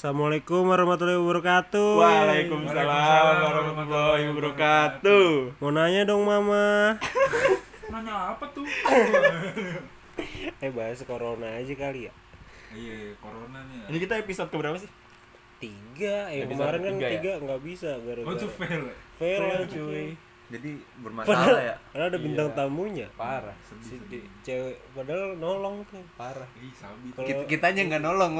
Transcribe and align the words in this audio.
Assalamualaikum 0.00 0.64
warahmatullahi 0.64 1.20
wabarakatuh. 1.20 2.00
Waalaikumsalam 2.00 3.36
warahmatullahi 3.44 4.32
wabarakatuh 4.32 5.60
Mau 5.60 5.68
nanya 5.76 6.08
dong 6.08 6.24
mama. 6.24 6.96
Nanya 7.92 8.32
apa 8.32 8.48
tuh? 8.56 8.64
Eh 10.64 10.72
bahas 10.72 11.04
corona 11.04 11.52
aja 11.52 11.76
kali 11.76 12.08
ya. 12.08 12.12
Iya, 12.72 13.12
corona 13.20 13.60
nih. 13.68 13.92
Ini 13.92 13.96
kita 14.00 14.16
episode 14.24 14.48
keberapa 14.48 14.80
sih? 14.80 14.88
Tiga. 15.60 16.32
Eh 16.32 16.48
Episode 16.48 16.64
kemarin 16.64 16.80
kan 16.80 16.92
tiga 16.96 17.04
ya? 17.04 17.12
tiga 17.20 17.32
nggak 17.44 17.60
bisa 17.60 17.90
Oh 17.92 18.00
gara-gara. 18.00 18.40
tuh 18.40 18.50
fail. 18.56 18.80
ya? 18.80 18.96
Fail 19.20 19.40
Fail, 19.44 19.52
lah, 19.52 19.68
cuy. 19.68 20.06
Jadi 20.50 20.70
Padahal, 20.74 21.00
bermasalah 21.00 21.62
ya. 21.62 21.76
padahal 21.88 22.08
ada 22.08 22.18
bintang 22.18 22.48
Iya. 22.48 22.56
tamunya. 22.56 23.06
Parah 23.14 23.56
Sedih, 23.60 23.80
Si 23.80 23.94
sedih. 23.96 24.18
di- 24.18 24.26
cewek 24.42 24.76
padahal 24.90 25.24
nolong 25.36 25.76
tuh. 25.86 26.02
Parah 26.12 26.48
Ih, 26.56 26.72
sabi. 26.72 27.06
Kalau- 27.10 27.22
Kita, 27.24 27.42
kitanya 27.46 27.82
nggak 27.86 28.02
nolong. 28.02 28.32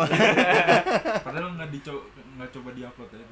Padahal 1.26 1.48
nggak 1.54 1.70
dicoba 1.70 2.02
nggak 2.36 2.50
coba 2.50 2.68
diupload 2.72 3.10
aja. 3.12 3.26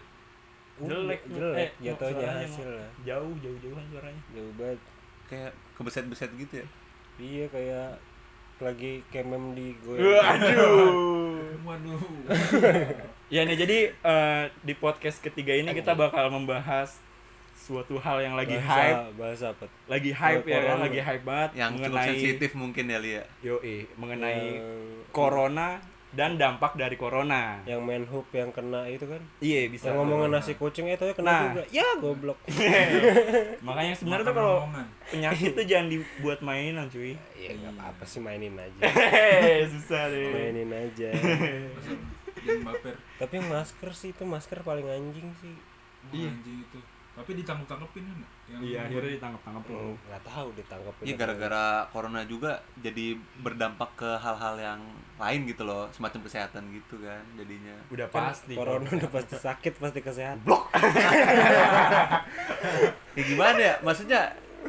Jelek. 0.78 1.20
jelek 1.26 1.58
Eh, 1.58 1.70
jatuhnya 1.82 2.14
suaranya 2.14 2.46
hasil 2.46 2.68
lah. 2.70 2.90
Jauh, 3.02 3.34
jauh-jauhan 3.36 3.84
suaranya 3.88 4.22
Jauh 4.30 4.52
banget. 4.54 4.80
Kayak 5.26 5.52
kebeset-beset 5.74 6.30
gitu 6.36 6.54
ya. 6.54 6.66
Iya 7.18 7.44
kayak 7.48 7.90
lagi 8.58 8.92
kemem 9.08 9.44
di 9.52 9.74
gue. 9.76 9.98
Waduh 9.98 11.34
Waduh. 11.66 12.00
Ya 13.28 13.42
nih 13.42 13.58
jadi 13.58 13.78
eh, 13.92 14.42
di 14.62 14.72
podcast 14.72 15.18
ketiga 15.18 15.52
ini 15.52 15.68
kita 15.72 15.92
bakal 15.92 16.30
membahas 16.30 16.96
suatu 17.68 17.94
hal 17.98 18.16
yang 18.18 18.32
lagi 18.32 18.56
bahasa, 18.56 18.72
hype. 18.72 19.00
Bahasa 19.14 19.44
apa? 19.52 19.64
lagi 19.84 20.10
hype 20.10 20.40
ya 20.42 20.56
kan 20.56 20.64
Corona. 20.64 20.82
lagi 20.82 21.00
hype 21.00 21.20
banget 21.22 21.50
Yang 21.52 21.70
cukup 21.70 21.84
mengenai 21.84 22.08
sensitif 22.08 22.50
mungkin 22.54 22.84
ya 22.86 22.98
Lia. 22.98 23.24
yoi 23.38 23.76
mengenai 23.94 24.40
Yang- 24.56 25.04
corona 25.10 25.68
dan 26.08 26.34
dampak 26.34 26.72
dari 26.72 26.96
corona. 26.96 27.60
Yang 27.62 27.80
main 27.84 28.00
hoop 28.02 28.32
yang 28.32 28.48
kena 28.48 28.88
itu 28.88 29.04
kan? 29.04 29.20
Iya 29.38 29.68
bisa. 29.68 29.92
Yang 29.92 29.96
ngomongin 30.00 30.32
nasi 30.32 30.56
kucing 30.56 30.88
itu 30.88 31.04
kena 31.12 31.28
Nah. 31.28 31.40
juga. 31.46 31.62
Ya 31.68 31.84
goblok. 31.94 32.40
Makanya 33.68 33.92
sebenarnya 33.92 34.24
tuh 34.24 34.34
kalau 34.34 34.64
penyakit 35.06 35.52
tuh 35.52 35.66
jangan 35.66 35.92
dibuat 35.92 36.40
mainan 36.40 36.88
cuy. 36.88 37.12
Ya 37.34 37.52
nggak 37.52 37.76
apa-apa 37.76 38.02
sih 38.02 38.18
mainin 38.18 38.56
aja. 38.56 38.80
Susah 39.68 40.08
deh. 40.08 40.32
Mainin 40.32 40.72
aja. 40.72 41.12
Tapi 43.18 43.36
masker 43.42 43.90
sih 43.92 44.10
itu 44.10 44.24
masker 44.24 44.62
paling 44.62 44.86
anjing 44.86 45.28
sih. 45.36 45.52
Iya. 46.10 46.30
Anjing 46.30 46.58
itu. 46.62 46.80
Tapi 47.18 47.30
ditangkap-tangkepin 47.34 48.04
kan? 48.04 48.18
Yang 48.46 48.60
iya 48.64 48.78
akhirnya 48.80 49.10
ditangkap 49.12 49.42
tangkap 49.42 49.62
Hmm, 49.66 49.94
nggak 50.00 50.22
tahu 50.24 50.48
ditangkap 50.54 50.94
Iya 51.00 51.14
gara-gara 51.16 51.64
corona 51.88 52.22
juga 52.24 52.52
jadi 52.78 53.06
berdampak 53.36 53.90
ke 53.94 54.10
hal-hal 54.16 54.54
yang 54.56 54.80
lain 55.16 55.40
gitu 55.44 55.62
loh, 55.62 55.90
semacam 55.90 56.20
kesehatan 56.22 56.62
gitu 56.70 56.94
kan 57.00 57.18
jadinya. 57.34 57.74
udah 57.88 58.06
kan 58.06 58.30
pasti 58.30 58.54
corona 58.54 58.86
udah 58.88 59.10
pasti 59.10 59.34
sakit 59.36 59.72
pasti 59.76 60.00
kesehatan 60.00 60.46
Ya 63.12 63.22
gimana 63.24 63.58
ya? 63.58 63.74
Maksudnya 63.80 64.20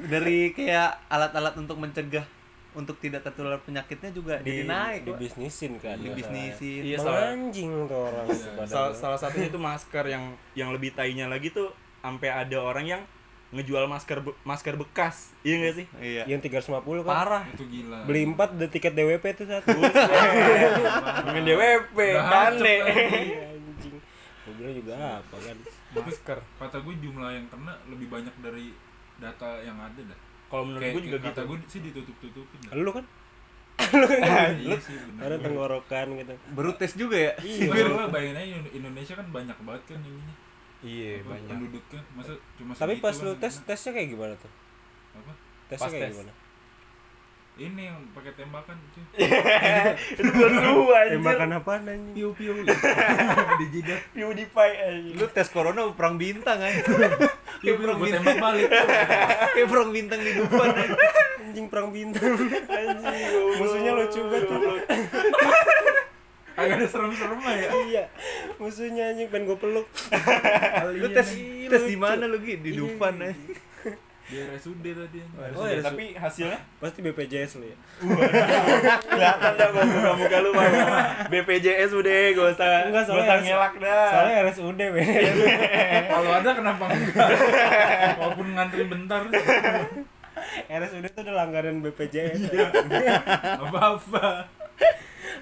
dari 0.01 0.49
kayak 0.51 1.05
alat-alat 1.07 1.53
untuk 1.55 1.77
mencegah 1.77 2.25
untuk 2.71 2.97
tidak 2.97 3.21
tertular 3.23 3.57
penyakitnya 3.59 4.09
juga 4.09 4.37
di 4.39 4.61
jadi 4.61 4.65
naik. 4.65 5.01
di 5.03 5.11
bisnisin 5.15 5.73
kan 5.77 5.97
Di 5.97 6.09
bisnisin. 6.11 6.81
Iya, 6.83 6.97
salah- 6.97 7.29
anjing 7.31 7.71
tuh 7.85 7.99
orang 8.03 8.25
Iya. 8.27 8.65
salah, 8.65 8.91
salah 8.91 9.17
satunya 9.17 9.49
itu 9.49 9.57
masker 9.59 10.05
yang 10.05 10.23
yang 10.53 10.69
lebih 10.69 10.93
tainya 10.93 11.25
lagi 11.25 11.49
tuh 11.49 11.73
sampai 11.99 12.29
ada 12.29 12.57
orang 12.57 12.85
yang 12.87 13.01
ngejual 13.49 13.85
masker 13.85 14.21
be- 14.21 14.37
masker 14.43 14.77
bekas. 14.77 15.33
Iya 15.41 15.55
gak 15.59 15.73
sih? 15.75 15.85
Iya. 15.97 16.23
yang 16.27 16.37
350 16.37 16.69
kan? 17.01 17.09
Parah. 17.09 17.43
Itu 17.49 17.65
gila. 17.65 18.05
beli 18.05 18.21
4 18.27 18.37
udah 18.37 18.69
tiket 18.69 18.93
DWP 18.93 19.25
tuh 19.33 19.47
satu 19.47 19.73
dengan 21.25 21.43
DWP 21.43 21.97
kane. 22.13 22.75
Iya, 22.77 23.45
anjing. 23.49 23.95
Gue 24.45 24.53
bilang 24.53 24.73
juga 24.75 24.93
apa 25.17 25.35
kan. 25.35 25.57
Masker. 25.89 26.39
Kata 26.55 26.77
gue 26.79 26.95
jumlah 26.95 27.29
yang 27.31 27.45
kena 27.49 27.73
lebih 27.89 28.07
banyak 28.07 28.35
dari 28.39 28.69
data 29.17 29.59
yang 29.59 29.75
ada 29.77 29.97
dah. 29.99 30.19
kalau 30.47 30.65
menurut 30.65 30.81
Kayak, 30.81 30.93
gue 30.93 31.03
juga 31.05 31.17
kata 31.19 31.29
gitu. 31.35 31.49
gue 31.49 31.57
sih 31.67 31.81
ditutup-tutupin 31.83 32.59
dah. 32.65 32.73
lu 32.75 32.91
kan? 32.91 33.05
Iya 34.59 34.77
sih 34.77 34.95
ada 35.17 35.35
tenggorokan 35.37 36.07
gitu. 36.15 36.33
Baru 36.51 36.71
tes 36.73 36.93
juga 36.93 37.17
ya? 37.17 37.33
Iya, 37.39 37.69
bayangin 38.07 38.37
aja 38.37 38.69
Indonesia 38.71 39.13
kan 39.15 39.27
banyak 39.29 39.57
banget 39.61 39.83
kan 39.87 39.99
ininya. 39.99 40.35
Iya 40.81 41.11
Apa, 41.17 41.29
banyak 41.29 41.49
Penduduknya 41.51 42.01
masa 42.13 42.33
cuma 42.55 42.71
tapi 42.73 42.93
pas 42.97 43.15
lu 43.17 43.31
tes 43.35 43.53
kena? 43.53 43.65
tesnya 43.67 43.91
kayak 43.91 44.09
gimana 44.09 44.33
tuh 44.35 44.51
apa? 45.13 45.31
tesnya 45.67 45.79
Pas 45.81 45.91
kayak 45.91 46.03
tes. 46.03 46.13
gimana 46.13 46.33
Ini 47.59 47.91
yang 47.91 47.99
pakai 48.15 48.31
tembakan 48.33 48.71
cuy. 48.95 49.03
itu 50.15 50.29
buat 50.31 50.51
lu 50.55 50.75
anjir 50.95 51.19
tembakan 51.19 51.49
apa 51.53 51.71
anjing 51.83 52.15
Piu 52.15 52.31
piu. 52.31 52.55
Di 53.59 53.65
jidat. 53.67 53.99
PewDiePie 54.09 54.75
anjir 54.79 55.13
Lu 55.13 55.25
tes 55.27 55.47
corona 55.51 55.83
perang 55.91 56.15
bintang 56.15 56.55
kan? 56.55 56.71
Piu 57.59 57.75
piu 57.75 57.91
gue 57.91 58.07
tembak 58.09 58.39
balik. 58.39 58.71
Kayak 59.51 59.67
perang 59.67 59.91
bintang 59.91 60.19
di 60.21 60.31
depan. 60.33 60.67
anjing 61.41 61.67
perang 61.67 61.89
bintang 61.89 62.31
musuhnya 63.57 63.91
lucu 63.91 64.21
banget 64.23 64.47
Agak 66.59 66.75
ada 66.77 66.87
serem-serem 66.87 67.39
ya. 67.39 67.69
iya 67.87 68.03
musuhnya 68.55 69.03
anjing 69.09 69.27
pengen 69.27 69.47
gue 69.47 69.57
peluk 69.57 69.87
Lu 70.99 71.07
tes 71.09 71.29
tes 71.65 71.83
di 71.83 71.95
mana 71.95 72.25
lu 72.25 72.39
Gi? 72.39 72.59
Di 72.59 72.69
Iya. 72.71 72.79
Dufan 72.79 73.15
eh. 73.23 73.35
Di 74.29 74.37
RSUD 74.37 74.85
tadi. 74.85 75.25
Oh, 75.57 75.65
ya, 75.65 75.81
tapi 75.81 76.13
hasilnya 76.13 76.61
pasti 76.77 77.01
BPJS 77.01 77.57
lu 77.57 77.65
ya 77.65 77.73
kelihatan 79.01 79.51
dah 79.57 79.67
gua 79.73 79.81
muka 79.81 80.11
muka 80.15 80.37
lu 80.39 80.49
mah 80.53 80.69
BPJS 81.27 81.97
udah 81.97 82.37
gak 82.37 82.47
usah 82.53 82.69
soalnya 82.93 83.25
usah 83.25 83.37
ngelak 83.41 83.73
dah 83.81 84.05
soalnya 84.13 84.35
RSUD 84.45 84.81
Kalau 86.13 86.29
ada 86.29 86.49
kenapa 86.53 86.83
enggak? 86.89 87.29
Walaupun 88.21 88.47
ngantri 88.53 88.83
bentar. 88.85 89.21
RSUD 90.77 91.05
tuh 91.09 91.21
udah 91.25 91.33
langganan 91.33 91.81
BPJS 91.81 92.53
Apa-apa. 93.57 94.45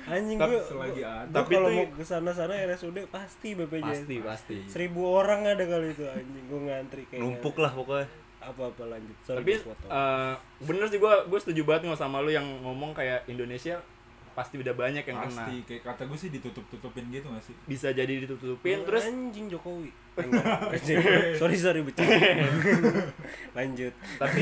Anjing 0.08 0.40
Tapi 0.40 0.56
gue 0.56 0.64
selagi 0.64 1.04
ada. 1.04 1.32
tapi 1.32 1.54
kalau 1.60 1.70
mau 1.70 1.86
ke 1.92 2.04
sana 2.04 2.32
sana 2.32 2.54
RSUD 2.64 2.98
pasti 3.12 3.56
BPJS 3.56 4.08
pasti 4.08 4.16
pasti. 4.24 4.58
Seribu 4.68 5.04
orang 5.04 5.44
ada 5.44 5.64
kali 5.64 5.92
itu 5.92 6.04
anjing. 6.08 6.44
Gue 6.48 6.62
ngantri 6.64 7.04
kayak 7.08 7.22
Numpuk 7.22 7.56
lah 7.60 7.72
pokoknya. 7.72 8.08
apa 8.38 8.62
apa 8.72 8.84
lanjut. 8.88 9.18
Sorry, 9.28 9.38
tapi 9.44 9.54
eh, 9.60 10.34
bener 10.64 10.86
sih 10.88 11.00
gue 11.00 11.14
gue 11.28 11.40
setuju 11.44 11.62
banget 11.68 11.92
nggak 11.92 12.00
sama 12.00 12.24
lu 12.24 12.32
yang 12.32 12.48
ngomong 12.64 12.96
kayak 12.96 13.28
Indonesia 13.28 13.84
pasti 14.32 14.62
udah 14.62 14.72
banyak 14.72 15.04
yang 15.04 15.18
kena. 15.20 15.34
Pasti 15.44 15.56
kayak 15.68 15.82
kata 15.84 16.02
gue 16.08 16.18
sih 16.22 16.30
ditutup-tutupin 16.32 17.10
gitu 17.10 17.28
gak 17.28 17.42
sih? 17.42 17.58
bisa 17.66 17.90
jadi 17.90 18.22
ditutupin 18.24 18.86
terus 18.88 19.04
anjing 19.04 19.52
Jokowi. 19.52 19.92
Sorry 21.42 21.58
sorry 21.58 21.82
bercanda. 21.84 22.16
Lanjut. 23.58 23.92
Tapi 24.16 24.42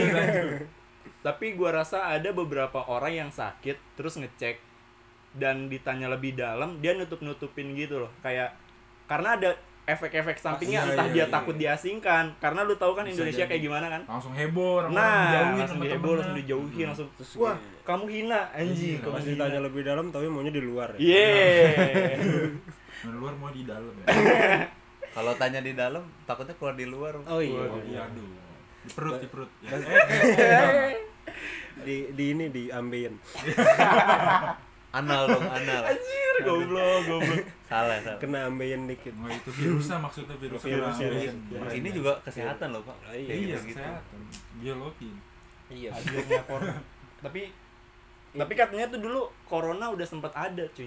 tapi 1.25 1.57
gua 1.57 1.81
rasa 1.81 2.05
ada 2.13 2.29
beberapa 2.29 2.85
orang 2.85 3.25
yang 3.25 3.31
sakit 3.33 3.97
terus 3.97 4.21
ngecek 4.21 4.61
dan 5.35 5.65
ditanya 5.65 6.05
lebih 6.07 6.33
dalam 6.33 6.75
dia 6.79 6.91
nutup 6.91 7.19
nutupin 7.19 7.71
gitu 7.73 7.99
loh 7.99 8.07
kayak 8.19 8.51
karena 9.05 9.35
ada 9.35 9.49
efek-efek 9.85 10.35
sampingnya 10.35 10.81
Iya, 10.81 10.91
entah 10.91 11.03
iya, 11.03 11.13
dia 11.13 11.21
iya. 11.21 11.25
takut 11.29 11.53
diasingkan 11.53 12.23
karena 12.35 12.59
lu 12.61 12.73
tahu 12.73 12.91
kan 12.91 13.03
Bisa 13.03 13.21
Indonesia 13.21 13.39
jadi. 13.39 13.47
kayak 13.47 13.61
gimana 13.61 13.85
kan 13.87 14.01
Langsung 14.07 14.33
heboh 14.33 14.81
nah 14.87 15.29
dijauhin 15.29 15.55
langsung 15.59 15.77
diheboh 15.77 15.85
temennya. 15.85 16.17
langsung 16.17 16.35
dijauhin 16.35 16.85
langsung 16.89 17.07
Terus 17.13 17.31
wah 17.35 17.53
kayak- 17.53 17.83
kamu 17.85 18.03
hina 18.09 18.39
anjing 18.51 18.91
Iya, 18.91 18.97
kamu 18.99 19.13
pasti 19.13 19.27
hina." 19.27 19.37
ditanya 19.37 19.59
lebih 19.61 19.81
dalam 19.83 20.05
tapi 20.09 20.25
maunya 20.25 20.49
di 20.49 20.59
luar 20.59 20.87
ya 20.91 20.97
yeah 20.97 22.11
Di 22.97 23.11
luar 23.11 23.33
mau 23.35 23.49
di 23.49 23.61
dalam 23.61 23.93
ya. 23.93 24.05
Kalau 25.13 25.31
tanya 25.35 25.59
di 25.59 25.71
dalam 25.71 26.09
takutnya 26.25 26.55
keluar 26.55 26.73
di 26.73 26.85
luar. 26.85 27.13
oh 27.21 27.39
iya 27.39 27.61
Oh 27.61 27.79
iya 27.81 28.03
aduh. 28.03 28.25
Di 28.81 28.91
perut, 28.91 29.15
di 29.15 29.27
perut. 29.27 29.49
Ya. 29.61 29.69
di 31.77 32.09
di 32.11 32.31
ini 32.31 32.49
di 32.49 32.69
ambien 32.69 33.17
Anal 34.95 35.27
dong, 35.27 35.43
anal. 35.45 35.81
anjir 35.85 36.35
goblok 36.41 37.03
goblok 37.03 37.43
Salah, 37.65 37.99
salah. 37.99 38.15
kena 38.15 38.47
ambien 38.47 38.85
dikit 38.85 39.11
Nah, 39.13 39.27
itu 39.29 39.49
virusnya 39.51 39.99
maksudnya 39.99 40.35
virus 40.35 40.55
Virusnya, 40.57 41.07
kena 41.07 41.19
iya. 41.19 41.31
ambien. 41.31 41.75
Ini 41.75 41.89
juga 41.91 42.11
kesehatan 42.23 42.67
loh, 42.71 42.81
Pak. 42.81 42.95
Iya. 43.11 43.33
Iya, 43.33 43.55
gitu. 43.59 43.75
kesehatan. 43.75 44.19
Biologi. 44.55 45.11
iya 45.65 45.89
hadirnya 45.89 46.45
corona 46.45 46.77
tapi 47.25 47.49
tapi 48.31 48.53
katanya 48.53 48.85
tuh 48.85 49.01
dulu 49.01 49.21
corona 49.43 49.89
udah 49.89 50.05
sempet 50.05 50.29
ada 50.29 50.61
cuy 50.71 50.85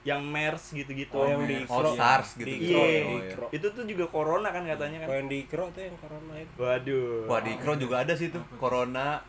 yang 0.00 0.20
MERS 0.22 0.72
gitu-gitu 0.72 1.12
oh 1.12 1.24
yang 1.24 1.44
di 1.44 1.64
Oh. 1.64 1.92
SARS 1.92 2.36
gitu. 2.36 2.44
Di 2.44 2.68
Iya. 2.68 2.76
Oh, 2.76 2.84
iya. 2.84 3.00
Ikro. 3.32 3.46
itu 3.48 3.66
tuh 3.66 3.84
juga 3.84 4.04
corona 4.06 4.48
kan 4.48 4.64
katanya 4.64 4.96
kan 5.00 5.06
Kalau 5.08 5.18
yang 5.18 5.28
di 5.28 5.38
Ikro 5.40 5.64
tuh 5.70 5.82
yang 5.82 5.96
corona 5.96 6.32
itu 6.36 6.52
waduh 6.54 7.24
Wah, 7.26 7.40
di 7.40 7.50
Ikro 7.52 7.72
juga 7.76 7.96
ada 8.00 8.12
sih 8.12 8.28
tuh. 8.28 8.44
Corona, 8.56 9.24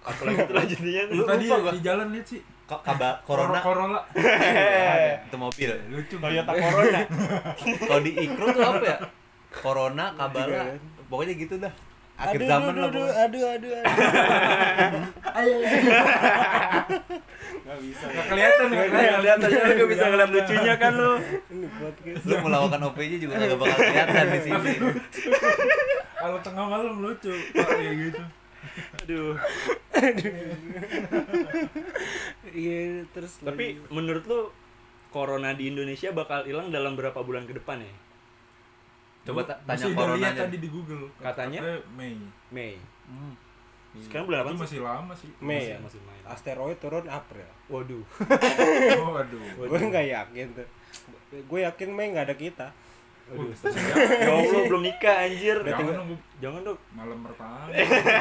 apa 0.00 0.20
lagi 0.24 0.40
tuh 0.42 0.54
lanjutnya 0.54 1.02
Lu 1.10 1.22
tuh 1.22 1.26
tadi 1.26 1.44
di 1.46 1.80
jalan 1.80 2.06
lihat 2.10 2.26
sih. 2.26 2.42
Ka- 2.68 2.84
kabar 2.84 3.24
Corona 3.24 3.58
Corolla. 3.58 4.00
itu 5.24 5.36
mobil. 5.36 5.70
Lucu. 5.88 6.20
Toyota 6.20 6.52
Corona 6.52 7.00
Kalau 7.88 8.00
di 8.04 8.12
Ikro 8.12 8.46
tuh 8.52 8.60
apa 8.62 8.84
ya? 8.84 8.96
Corona, 9.48 10.04
kabala, 10.12 10.44
Juga 10.44 10.60
kan. 10.68 10.78
pokoknya 11.08 11.34
gitu 11.34 11.56
dah. 11.56 11.72
Akhir 12.18 12.40
aduh, 12.42 12.48
zaman 12.50 12.74
aduh, 12.74 12.82
lah 12.82 12.90
aduh, 12.90 13.06
aduh, 13.14 13.42
aduh, 13.48 13.72
aduh. 13.72 15.04
Nggak 17.64 17.78
bisa. 17.84 18.04
Nggak 18.08 18.26
kelihatan 18.26 18.64
nggak 18.66 18.84
Nggak 18.88 18.88
kelihatan. 18.88 19.38
kelihatan 19.38 19.48
ya, 19.48 19.76
lu 19.78 19.86
bisa 19.86 20.04
ngeliat 20.08 20.30
lucunya 20.32 20.74
kan 20.76 20.92
lu. 20.92 21.12
Ini 21.48 21.66
podcast. 21.70 22.22
Lu 22.24 22.34
melakukan 22.42 22.80
OPJ 22.90 23.12
juga 23.18 23.32
gak 23.36 23.56
bakal 23.56 23.78
kelihatan 23.78 24.24
di 24.26 24.40
sini. 24.42 24.72
Kalau 26.18 26.38
tengah 26.42 26.64
malam 26.66 26.94
lucu 26.98 27.32
kayak 27.54 27.94
gitu. 28.02 28.22
Aduh. 29.00 29.34
Iya, 32.48 33.04
terus 33.10 33.40
Tapi 33.40 33.76
lagi- 33.76 33.90
menurut 33.90 34.24
lu 34.24 34.40
corona 35.10 35.52
di 35.52 35.68
Indonesia 35.68 36.10
bakal 36.10 36.44
hilang 36.44 36.68
dalam 36.68 36.94
berapa 36.94 37.16
bulan 37.18 37.44
ke 37.44 37.54
depan 37.54 37.78
ya? 37.78 37.94
Coba 39.24 39.44
ta- 39.44 39.60
tanya 39.60 39.84
masih 39.84 39.92
corona 39.94 40.16
lihat 40.18 40.34
tadi 40.38 40.56
di 40.56 40.68
Google. 40.68 41.04
Katanya? 41.18 41.60
Mei. 41.92 42.16
Mei. 42.48 42.74
Hmm. 43.04 43.34
Sekarang 43.98 44.24
bulan 44.26 44.40
apa 44.42 44.50
sih? 44.50 44.58
masih 44.58 44.80
lama 44.80 45.12
sih. 45.14 45.30
Mei 45.38 45.56
Masih- 45.58 45.68
ya? 45.68 45.76
Masih 45.80 46.00
Mei. 46.02 46.20
asteroid 46.24 46.78
turun 46.78 47.06
April. 47.06 47.48
Waduh. 47.68 48.04
Oh, 49.00 49.12
aduh. 49.14 49.40
Gue 49.58 49.78
nggak 49.82 50.06
yakin 50.06 50.46
tuh. 50.54 50.68
Gue 51.44 51.60
yakin 51.62 51.88
Mei 51.90 52.08
nggak 52.10 52.26
ada 52.26 52.36
kita. 52.36 52.66
Waduh. 53.28 53.52
Jangan 53.52 54.18
Ya 54.24 54.32
Allah 54.32 54.62
belum 54.64 54.82
nikah 54.82 55.16
anjir. 55.22 55.56
jangan 55.60 55.94
nunggu 55.96 56.16
Jangan 56.38 56.60
dong. 56.62 56.78
malam 56.92 57.18
pertama. 57.20 57.66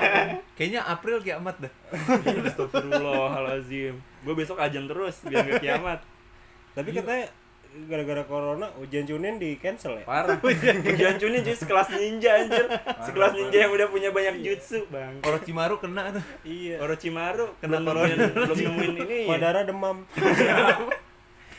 Kayaknya 0.57 0.81
April 0.83 1.17
kiamat 1.21 1.55
dah. 1.59 1.71
Astagfirullahalazim. 2.49 3.93
Gue 4.21 4.33
besok 4.33 4.57
ajan 4.57 4.85
terus 4.85 5.15
biar 5.23 5.45
gak 5.45 5.61
kiamat. 5.61 5.99
Tapi 6.73 6.89
katanya 6.91 7.25
gara-gara 7.77 8.23
corona 8.25 8.73
ujian 8.75 9.05
Junin 9.05 9.37
di 9.37 9.53
cancel 9.55 10.01
ya. 10.01 10.05
Parah. 10.05 10.41
Ujian 10.41 11.15
Chunin 11.15 11.39
jadi 11.39 11.53
sekelas 11.53 11.87
ninja 11.91 12.31
anjir. 12.35 12.65
Sekelas 12.99 13.31
ninja 13.33 13.57
yang 13.63 13.71
udah 13.71 13.87
punya 13.87 14.09
banyak 14.09 14.41
jutsu, 14.41 14.81
Bang. 14.89 15.21
Orochimaru 15.21 15.77
kena 15.77 16.09
tuh. 16.11 16.23
Iya. 16.41 16.81
Orochimaru 16.81 17.53
Kena 17.59 17.77
belum 17.77 17.85
corona. 17.85 18.25
belum 18.33 18.57
nemuin 18.57 18.93
ini. 18.99 19.19
Madara 19.25 19.61
demam. 19.61 20.03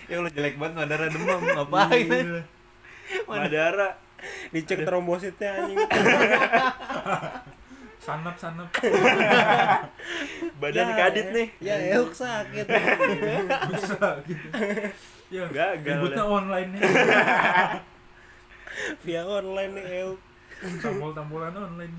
Ya 0.08 0.16
lu 0.18 0.28
jelek 0.28 0.56
banget 0.56 0.74
Madara 0.76 1.06
demam 1.06 1.38
ngapain? 1.38 2.42
Iya. 3.08 3.24
Madara. 3.28 3.88
Dicek 4.50 4.82
trombositnya 4.82 5.48
anjing. 5.62 5.78
Sanap 8.08 8.40
sanap. 8.40 8.68
Badan 10.56 10.86
Ya, 10.88 10.96
kadit 10.96 11.26
nih. 11.28 11.48
Ya, 11.60 11.76
euk 12.00 12.16
sakit. 12.16 12.64
Bisa 13.70 14.24
gitu. 14.24 14.46
Ya, 15.28 15.44
Gagal 15.52 15.84
ributnya 16.00 16.24
online 16.24 16.68
nih. 16.72 16.82
Via 19.04 19.22
online 19.28 19.72
nih 19.76 19.84
euk. 20.08 20.18
Tampol-tampolan 20.80 21.52
online. 21.52 21.92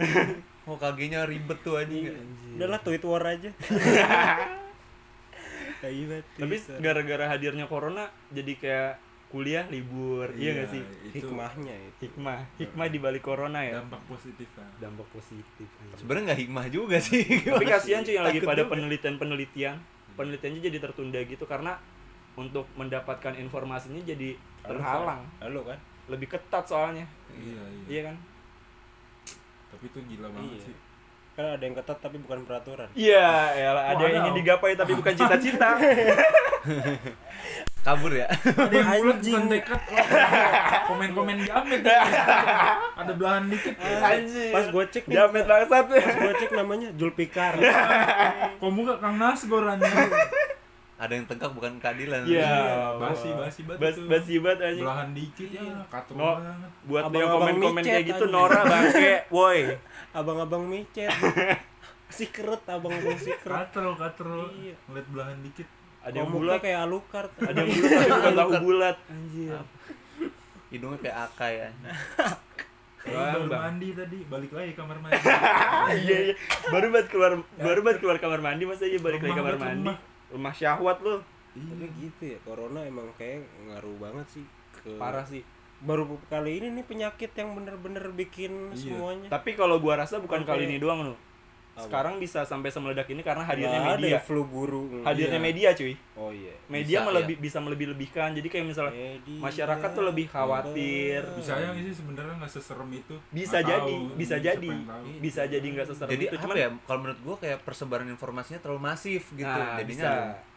Oh 0.65 0.81
kaginya 0.81 1.29
ribet 1.29 1.61
tuh 1.61 1.77
anjing. 1.77 2.09
Udahlah 2.57 2.81
tweet 2.81 3.05
war 3.05 3.23
aja. 3.29 3.53
Tapi 5.79 6.55
gara-gara 6.81 7.25
hadirnya 7.29 7.69
corona 7.69 8.09
jadi 8.33 8.53
kayak 8.57 8.93
kuliah 9.29 9.65
libur. 9.69 10.25
Iya 10.33 10.65
gak 10.65 10.69
sih? 10.73 10.81
itu 10.81 11.21
hikmahnya 11.21 11.75
itu. 11.77 12.09
Hikmah, 12.09 12.39
hikmah 12.57 12.85
di 12.89 12.97
balik 12.97 13.21
corona 13.21 13.61
ya. 13.61 13.77
Dampak 13.77 14.01
positif 14.09 14.49
kan. 14.57 14.65
Dampak 14.81 15.07
positif. 15.13 15.69
anjir. 15.79 15.95
Sebenarnya 16.01 16.33
nggak 16.33 16.39
hikmah 16.41 16.65
juga 16.67 16.97
sih. 16.97 17.21
Tapi 17.53 17.65
kasihan 17.65 18.01
cuy 18.01 18.17
yang 18.17 18.25
lagi 18.25 18.41
pada 18.41 18.65
juga. 18.65 18.73
penelitian-penelitian. 18.73 19.75
Penelitiannya 20.17 20.61
jadi 20.65 20.77
tertunda 20.81 21.19
gitu 21.21 21.45
karena 21.45 21.77
untuk 22.33 22.65
mendapatkan 22.73 23.37
informasinya 23.37 24.01
jadi 24.01 24.33
terhalang. 24.65 25.21
Lalu 25.45 25.61
kan? 25.73 25.79
Lebih 26.09 26.27
ketat 26.27 26.65
soalnya. 26.65 27.05
Iya, 27.37 27.61
iya. 27.61 27.85
Iya 27.85 28.01
kan? 28.09 28.15
Tapi 29.69 29.85
itu 29.85 29.99
gila 30.09 30.27
banget 30.33 30.57
Iya. 30.57 30.65
sih. 30.65 30.75
Kan 31.39 31.55
ada 31.55 31.63
yang 31.63 31.71
ketat 31.71 32.03
tapi 32.03 32.19
bukan 32.19 32.43
peraturan. 32.43 32.91
Iya, 32.91 33.31
elah, 33.55 33.95
ada 33.95 33.95
Oh, 33.95 34.03
yang 34.03 34.27
ingin 34.27 34.35
oh. 34.35 34.37
digapai 34.43 34.75
tapi 34.75 34.91
bukan 34.91 35.15
cita-cita. 35.15 35.71
Kabur 37.79 38.11
ya. 38.11 38.27
Ada 38.27 38.75
yang 38.75 38.91
bulat 38.99 39.23
Anjing. 39.23 39.33
bukan 39.39 39.43
tekad. 39.47 39.81
Komen-komen 40.91 41.39
jamet. 41.47 41.79
Ada 42.91 43.11
belahan 43.15 43.47
dikit. 43.47 43.71
Anjir. 43.79 44.51
Pas 44.51 44.67
gue 44.67 44.83
cek 44.91 45.03
nih, 45.07 45.15
Jamet 45.15 45.45
bangsat. 45.47 45.85
pas 45.87 46.15
gue 46.19 46.33
cek 46.43 46.51
namanya 46.59 46.91
Julpikar. 46.99 47.55
Kok 48.59 48.71
muka 48.75 48.99
Kang 48.99 49.15
Nasgor 49.15 49.63
anjing. 49.63 49.95
Ada 50.99 51.15
yang 51.15 51.25
tegak 51.25 51.55
bukan 51.55 51.79
keadilan. 51.79 52.27
Iya. 52.27 52.51
Basi 52.99 53.31
basi 53.31 53.63
banget 53.63 53.79
Bas 53.79 53.95
basi 54.03 54.33
banget 54.37 54.59
anjing. 54.67 54.83
Belahan 54.83 55.09
dikit 55.15 55.47
ya, 55.47 55.63
katro 55.87 56.15
No. 56.19 56.29
banget. 56.35 56.71
Buat 56.83 57.01
yang 57.01 57.07
Abang-abang 57.07 57.39
komen-komen 57.39 57.83
kayak 57.87 58.03
gitu 58.03 58.23
anjing. 58.27 58.35
Nora 58.35 58.61
bangke, 58.67 59.15
woi. 59.31 59.59
Abang-abang 60.19 60.63
micet. 60.67 61.07
Secret 62.09 62.63
abang-abang 62.65 63.15
secret. 63.15 63.53
Katro, 63.69 63.93
katro. 63.95 64.49
Iya. 64.51 64.75
Ngeliat 64.89 65.07
belahan 65.07 65.37
dikit. 65.39 65.67
Ada 65.99 66.15
yang 66.15 66.31
bulat, 66.31 66.59
kayak 66.59 66.79
Alucard. 66.83 67.31
ada 67.37 67.59
yang 67.59 67.69
bulat 67.69 67.91
tapi 67.91 68.09
bukan 68.19 68.33
tahu 68.33 68.51
bulat. 68.65 68.97
Anjir. 69.07 69.59
Hidungnya 70.69 70.97
kayak 70.99 71.17
akai 71.27 71.53
ya. 71.55 71.69
Baru 72.99 73.47
bang. 73.47 73.61
mandi 73.63 73.87
tadi, 73.95 74.19
balik 74.27 74.51
lagi 74.51 74.71
kamar 74.75 74.97
mandi. 74.99 75.21
Iya, 76.03 76.17
iya. 76.29 76.35
Baru 76.67 76.91
banget 76.91 77.07
keluar 77.07 77.31
baru 77.55 77.79
banget 77.79 77.97
keluar 78.03 78.17
kamar 78.17 78.39
mandi 78.39 78.63
masa 78.65 78.83
iya 78.83 78.99
balik 78.99 79.23
lagi 79.23 79.33
kamar 79.33 79.55
mandi. 79.55 79.87
Lemah. 80.29 80.35
Rumah 80.37 80.53
syahwat 80.53 80.97
lu. 81.01 81.17
Tapi 81.49 81.85
gitu 81.97 82.23
ya, 82.33 82.39
corona 82.45 82.85
emang 82.85 83.09
kayak 83.17 83.43
ngaruh 83.67 83.97
banget 83.97 84.39
sih 84.39 84.45
ke 84.71 84.95
Parah 84.95 85.25
sih. 85.25 85.41
Baru 85.81 86.05
kali 86.29 86.61
ini 86.61 86.75
nih 86.75 86.85
penyakit 86.85 87.31
yang 87.33 87.55
bener-bener 87.55 88.03
bikin 88.13 88.71
Iya. 88.71 88.95
semuanya. 88.95 89.27
Tapi 89.31 89.55
kalau 89.57 89.79
gua 89.81 90.03
rasa 90.03 90.21
bukan 90.21 90.45
kali 90.45 90.69
ini 90.69 90.77
doang 90.77 91.09
lu. 91.09 91.15
Apa? 91.79 91.85
Sekarang 91.85 92.13
bisa 92.17 92.43
sampai 92.43 92.67
semeledak 92.67 93.07
ini 93.07 93.19
karena 93.19 93.41
hadirnya 93.41 93.71
Nggak 93.73 93.87
ada 93.89 94.03
media. 94.03 94.11
ya 94.11 94.19
flu 94.19 94.43
burung. 94.43 94.99
Hadirnya 95.01 95.31
Iya. 95.33 95.47
media 95.47 95.69
cuy. 95.71 95.93
Oh 96.13 96.29
iya. 96.29 96.51
Media 96.67 96.99
Bisa, 96.99 97.07
melebih 97.07 97.35
bisa 97.39 97.57
melebih-lebihkan. 97.57 98.29
Jadi 98.33 98.47
kayak 98.47 98.65
misalnya 98.65 98.91
Media 98.93 99.39
masyarakat 99.39 99.89
tuh 99.89 100.03
lebih 100.03 100.25
khawatir. 100.27 101.21
Bisa 101.33 101.53
yang 101.55 101.73
sih 101.77 101.95
sebenarnya 101.95 102.33
nggak 102.35 102.51
seserem 102.51 102.89
itu. 102.91 103.15
Bisa 103.29 103.57
Nggak 103.57 103.71
jadi, 103.71 103.93
tahu, 103.95 104.13
bisa 104.13 104.35
jadi. 104.37 104.69
Bisa 105.17 105.41
jadi 105.45 105.63
nggak 105.65 105.87
seserem 105.87 106.09
Jadi 106.09 106.23
itu 106.25 106.35
cuman 106.37 106.55
ya? 106.55 106.67
Kalau 106.83 106.99
menurut 106.99 107.19
gua 107.21 107.35
kayak 107.37 107.63
persebaran 107.63 108.07
informasinya 108.07 108.59
terlalu 108.59 108.81
masif 108.83 109.31
gitu. 109.31 109.47
Nah, 109.47 109.79
Jadinya 109.79 110.11
bisa. 110.11 110.47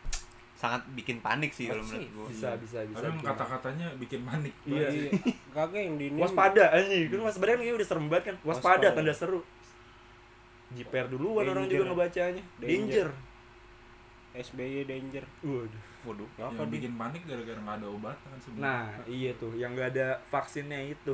sangat 0.54 0.86
bikin 0.92 1.18
panik 1.18 1.50
sih 1.50 1.66
kalau 1.66 1.82
menurut 1.82 2.06
gua. 2.12 2.26
bisa 2.28 2.48
bisa 2.56 2.78
bisa. 2.82 3.02
Tapi 3.02 3.18
kata-katanya 3.20 3.86
bikin 3.96 4.22
panik. 4.22 4.54
Iya. 4.62 4.88
Iya. 4.88 5.10
Kagak 5.50 5.80
yang 5.80 5.96
di 5.96 6.06
ini. 6.08 6.18
Waspada 6.18 6.64
anjing. 6.70 7.06
Kan 7.08 7.26
sebenarnya 7.28 7.56
kayaknya 7.58 7.76
udah 7.76 7.88
serem 7.88 8.06
banget 8.06 8.24
kan. 8.24 8.36
Waspada, 8.42 8.74
Waspada. 8.80 8.88
tanda 8.94 9.12
seru. 9.12 9.40
Jiper 10.72 11.04
duluan 11.08 11.44
orang 11.46 11.66
Danger. 11.68 11.76
juga 11.78 11.84
ngebacanya. 11.92 12.42
Danger. 12.58 13.08
Danger. 13.08 13.08
SBY 14.32 14.88
danger. 14.88 15.24
Waduh. 15.44 15.82
Waduh. 16.08 16.28
Yang 16.40 16.56
di? 16.56 16.72
bikin 16.80 16.92
panik 16.96 17.22
gara-gara 17.28 17.60
nggak 17.60 17.76
ada 17.84 17.88
obat 17.92 18.16
kan 18.24 18.38
sebenarnya. 18.40 18.64
Nah, 18.64 18.86
iya 19.04 19.30
tuh 19.36 19.52
yang 19.60 19.76
gak 19.76 19.92
ada 19.92 20.16
vaksinnya 20.32 20.80
itu. 20.88 21.12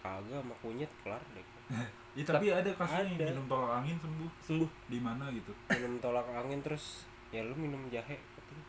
Kagak 0.00 0.38
sama 0.38 0.54
kunyit 0.62 0.90
kelar 1.02 1.22
deh. 1.34 1.46
Iya, 2.10 2.26
tapi 2.26 2.50
ada 2.50 2.66
kasusnya 2.74 3.22
Ada. 3.22 3.26
minum 3.30 3.46
tolak 3.46 3.70
angin 3.70 3.94
sembuh 4.02 4.30
Sembuh. 4.42 4.70
di 4.90 4.98
mana 4.98 5.30
gitu. 5.30 5.54
Minum 5.70 5.94
tolak 6.02 6.26
angin 6.34 6.58
terus 6.58 7.06
ya 7.30 7.38
lu 7.46 7.54
minum 7.54 7.78
jahe. 7.86 8.18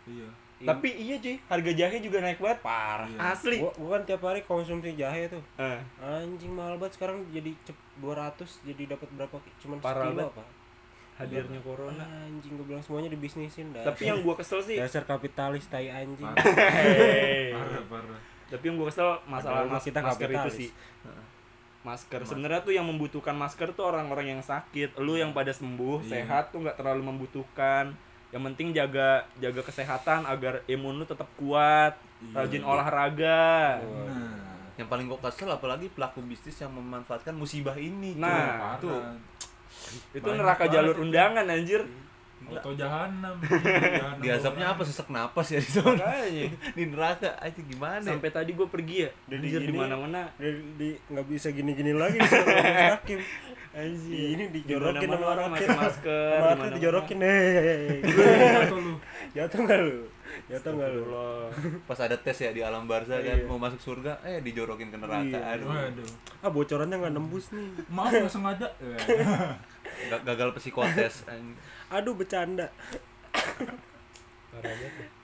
Iya. 0.06 0.30
Iya. 0.62 0.68
Tapi 0.68 0.90
iya 0.94 1.16
cuy, 1.18 1.36
harga 1.44 1.72
jahe 1.74 1.98
juga 1.98 2.18
naik 2.20 2.38
banget. 2.38 2.60
parah. 2.62 3.08
Iya. 3.08 3.18
Asli. 3.28 3.58
Gua, 3.58 3.74
gua 3.74 3.90
kan 3.92 4.04
tiap 4.06 4.22
hari 4.22 4.42
konsumsi 4.42 4.94
jahe 4.94 5.26
tuh. 5.26 5.42
Eh, 5.56 5.80
Anjing 5.98 6.52
mahal 6.52 6.78
banget 6.78 6.96
sekarang 6.96 7.26
jadi 7.28 7.50
cep 7.64 7.74
200 7.98 8.38
jadi 8.64 8.84
dapat 8.90 9.10
berapa 9.12 9.34
cuman 9.58 9.78
Parah 9.80 10.06
sekilo 10.08 10.30
apa? 10.30 10.44
hadirnya 11.18 11.60
corona. 11.60 12.06
Anjing 12.24 12.54
gua 12.56 12.66
bilang 12.68 12.82
semuanya 12.82 13.10
dibisnisin 13.10 13.70
dah. 13.72 13.82
Tapi 13.84 14.06
yang 14.06 14.22
gua 14.22 14.34
kesel 14.34 14.62
sih, 14.62 14.78
dasar 14.78 15.02
kapitalis 15.04 15.66
tai 15.66 15.90
anjing. 15.90 16.26
Parah, 16.28 16.46
parah, 17.58 17.84
parah. 17.88 18.20
tapi 18.48 18.64
yang 18.64 18.76
gua 18.76 18.88
kesel 18.88 19.10
masalah 19.26 19.66
mas 19.66 19.82
kita 19.82 19.98
masker 20.00 20.14
itu 20.24 20.38
kapitalis. 20.38 20.54
sih. 20.56 20.70
Masker 21.82 22.22
sebenarnya 22.24 22.62
tuh 22.62 22.70
yang 22.72 22.86
membutuhkan 22.86 23.34
masker 23.34 23.74
tuh 23.74 23.90
orang-orang 23.90 24.30
yang 24.32 24.42
sakit. 24.42 24.94
Lu 24.98 25.18
yang 25.18 25.34
pada 25.34 25.50
sembuh, 25.50 26.06
Iya. 26.06 26.22
sehat 26.22 26.54
tuh 26.54 26.62
nggak 26.62 26.78
terlalu 26.78 27.02
membutuhkan. 27.04 27.98
Yang 28.32 28.44
penting 28.46 28.68
jaga 28.72 29.10
jaga 29.38 29.62
kesehatan 29.62 30.24
agar 30.24 30.64
imun 30.66 30.96
lu 30.96 31.06
tetap 31.06 31.28
kuat, 31.36 32.00
Iya. 32.22 32.38
rajin 32.38 32.64
olahraga. 32.64 33.82
Nah, 33.82 34.40
Yang 34.74 34.88
paling 34.88 35.06
gua 35.06 35.20
kesel 35.22 35.48
apalagi 35.48 35.90
pelaku 35.90 36.22
bisnis 36.22 36.56
yang 36.56 36.72
memanfaatkan 36.72 37.34
musibah 37.34 37.76
ini. 37.76 38.16
Nah, 38.16 38.78
tuh. 38.78 38.98
Itu 40.12 40.24
Banyak 40.24 40.38
neraka 40.38 40.66
jalur 40.68 40.94
itu. 40.94 41.04
undangan 41.04 41.46
anjir. 41.46 41.82
Auto 42.42 42.74
jahanam. 42.74 43.38
Di 44.22 44.28
azabnya 44.28 44.66
bawah. 44.66 44.76
apa 44.76 44.84
sesek 44.84 45.08
napas 45.08 45.48
ya 45.48 45.60
di 45.60 45.70
sana. 45.72 46.10
Di 46.78 46.84
neraka 46.86 47.38
aja 47.38 47.60
gimana? 47.60 48.02
ya? 48.02 48.10
sampai 48.10 48.30
tadi 48.30 48.52
gue 48.52 48.66
pergi 48.66 48.96
ya, 49.00 49.10
anjir 49.30 49.62
di 49.62 49.68
gini- 49.68 49.78
mana-mana. 49.78 50.26
di, 50.36 50.50
di 50.74 50.90
nggak 51.06 51.26
bisa 51.28 51.48
gini-gini 51.50 51.94
lagi 51.94 52.18
di 52.18 52.26
sana 52.26 52.54
hakim. 52.96 53.20
Anjir. 53.72 54.36
Ini 54.36 54.44
Di 54.48 54.60
dijorokin 54.62 55.08
sama 55.08 55.28
orang 55.32 55.46
pakai 55.50 55.70
masker, 55.72 56.28
Sama 56.28 56.36
di 56.36 56.44
rakyat 56.44 56.58
mana-mana. 56.60 56.76
dijorokin 56.76 57.20
eh. 57.22 58.04
Jatuh 58.04 58.78
lu. 58.78 58.94
Jatuh 59.32 59.60
nggak 59.62 59.80
lu? 59.80 59.98
Jatuh 60.46 60.72
nggak 60.74 60.90
lu? 60.92 61.04
Pas 61.88 62.00
ada 62.00 62.16
tes 62.16 62.36
ya 62.36 62.52
di 62.52 62.60
alam 62.60 62.84
barza 62.84 63.16
kan 63.16 63.32
Iya. 63.34 63.48
mau 63.48 63.56
masuk 63.56 63.80
surga, 63.80 64.20
eh 64.22 64.40
dijorokin 64.40 64.88
ke 64.88 64.98
neraka. 64.98 65.24
Iya. 65.24 65.56
Aduh. 65.56 66.12
Ah 66.40 66.50
bocorannya 66.50 66.96
nggak 66.98 67.14
nembus 67.14 67.48
nih. 67.52 67.68
Maaf 67.88 68.12
nggak 68.12 68.28
sengaja. 68.30 68.68
Ya. 69.92 70.10
Ga- 70.10 70.24
gagal 70.26 70.52
psikotes. 70.54 71.28
Aduh 71.90 72.12
bercanda. 72.14 72.68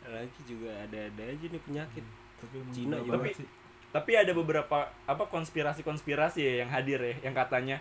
Lagi 0.08 0.40
juga 0.44 0.72
ada-ada 0.78 1.24
aja 1.26 1.46
nih 1.46 1.62
penyakit. 1.62 2.06
Tapi 2.38 2.54
emang 2.56 2.72
Cina 2.72 2.96
Tapi-. 2.98 3.48
Tapi 3.88 4.12
ada 4.14 4.32
beberapa 4.32 4.78
apa 5.04 5.24
konspirasi-konspirasi 5.26 6.40
ya 6.40 6.54
yang 6.62 6.70
hadir 6.70 7.00
ya, 7.02 7.16
yang 7.22 7.34
katanya 7.34 7.80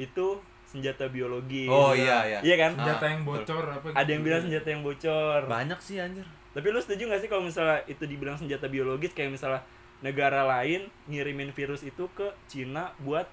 itu 0.00 0.26
senjata 0.64 1.04
biologi. 1.06 1.66
Oh 1.66 1.92
iya 1.92 2.24
iya. 2.24 2.38
Iya 2.40 2.56
kan? 2.58 2.70
senjata 2.74 3.04
Ah, 3.04 3.10
yang 3.10 3.22
bocor 3.22 3.64
apa 3.66 3.86
Ada 3.90 4.00
gitu. 4.00 4.10
yang 4.10 4.22
bilang 4.22 4.40
senjata 4.40 4.68
yang 4.68 4.82
bocor. 4.82 5.40
Banyak 5.44 5.78
sih 5.78 5.96
anjir. 5.98 6.24
Tapi 6.50 6.66
lu 6.66 6.78
setuju 6.78 7.06
gak 7.06 7.20
sih 7.20 7.28
kalau 7.28 7.44
misalnya 7.44 7.78
itu 7.84 8.02
dibilang 8.02 8.34
senjata 8.34 8.66
biologis 8.66 9.12
kayak 9.12 9.30
misalnya 9.30 9.60
negara 10.00 10.42
lain 10.42 10.88
ngirimin 11.06 11.50
virus 11.50 11.82
itu 11.82 12.08
ke 12.10 12.26
Cina 12.46 12.90
buat 12.98 13.28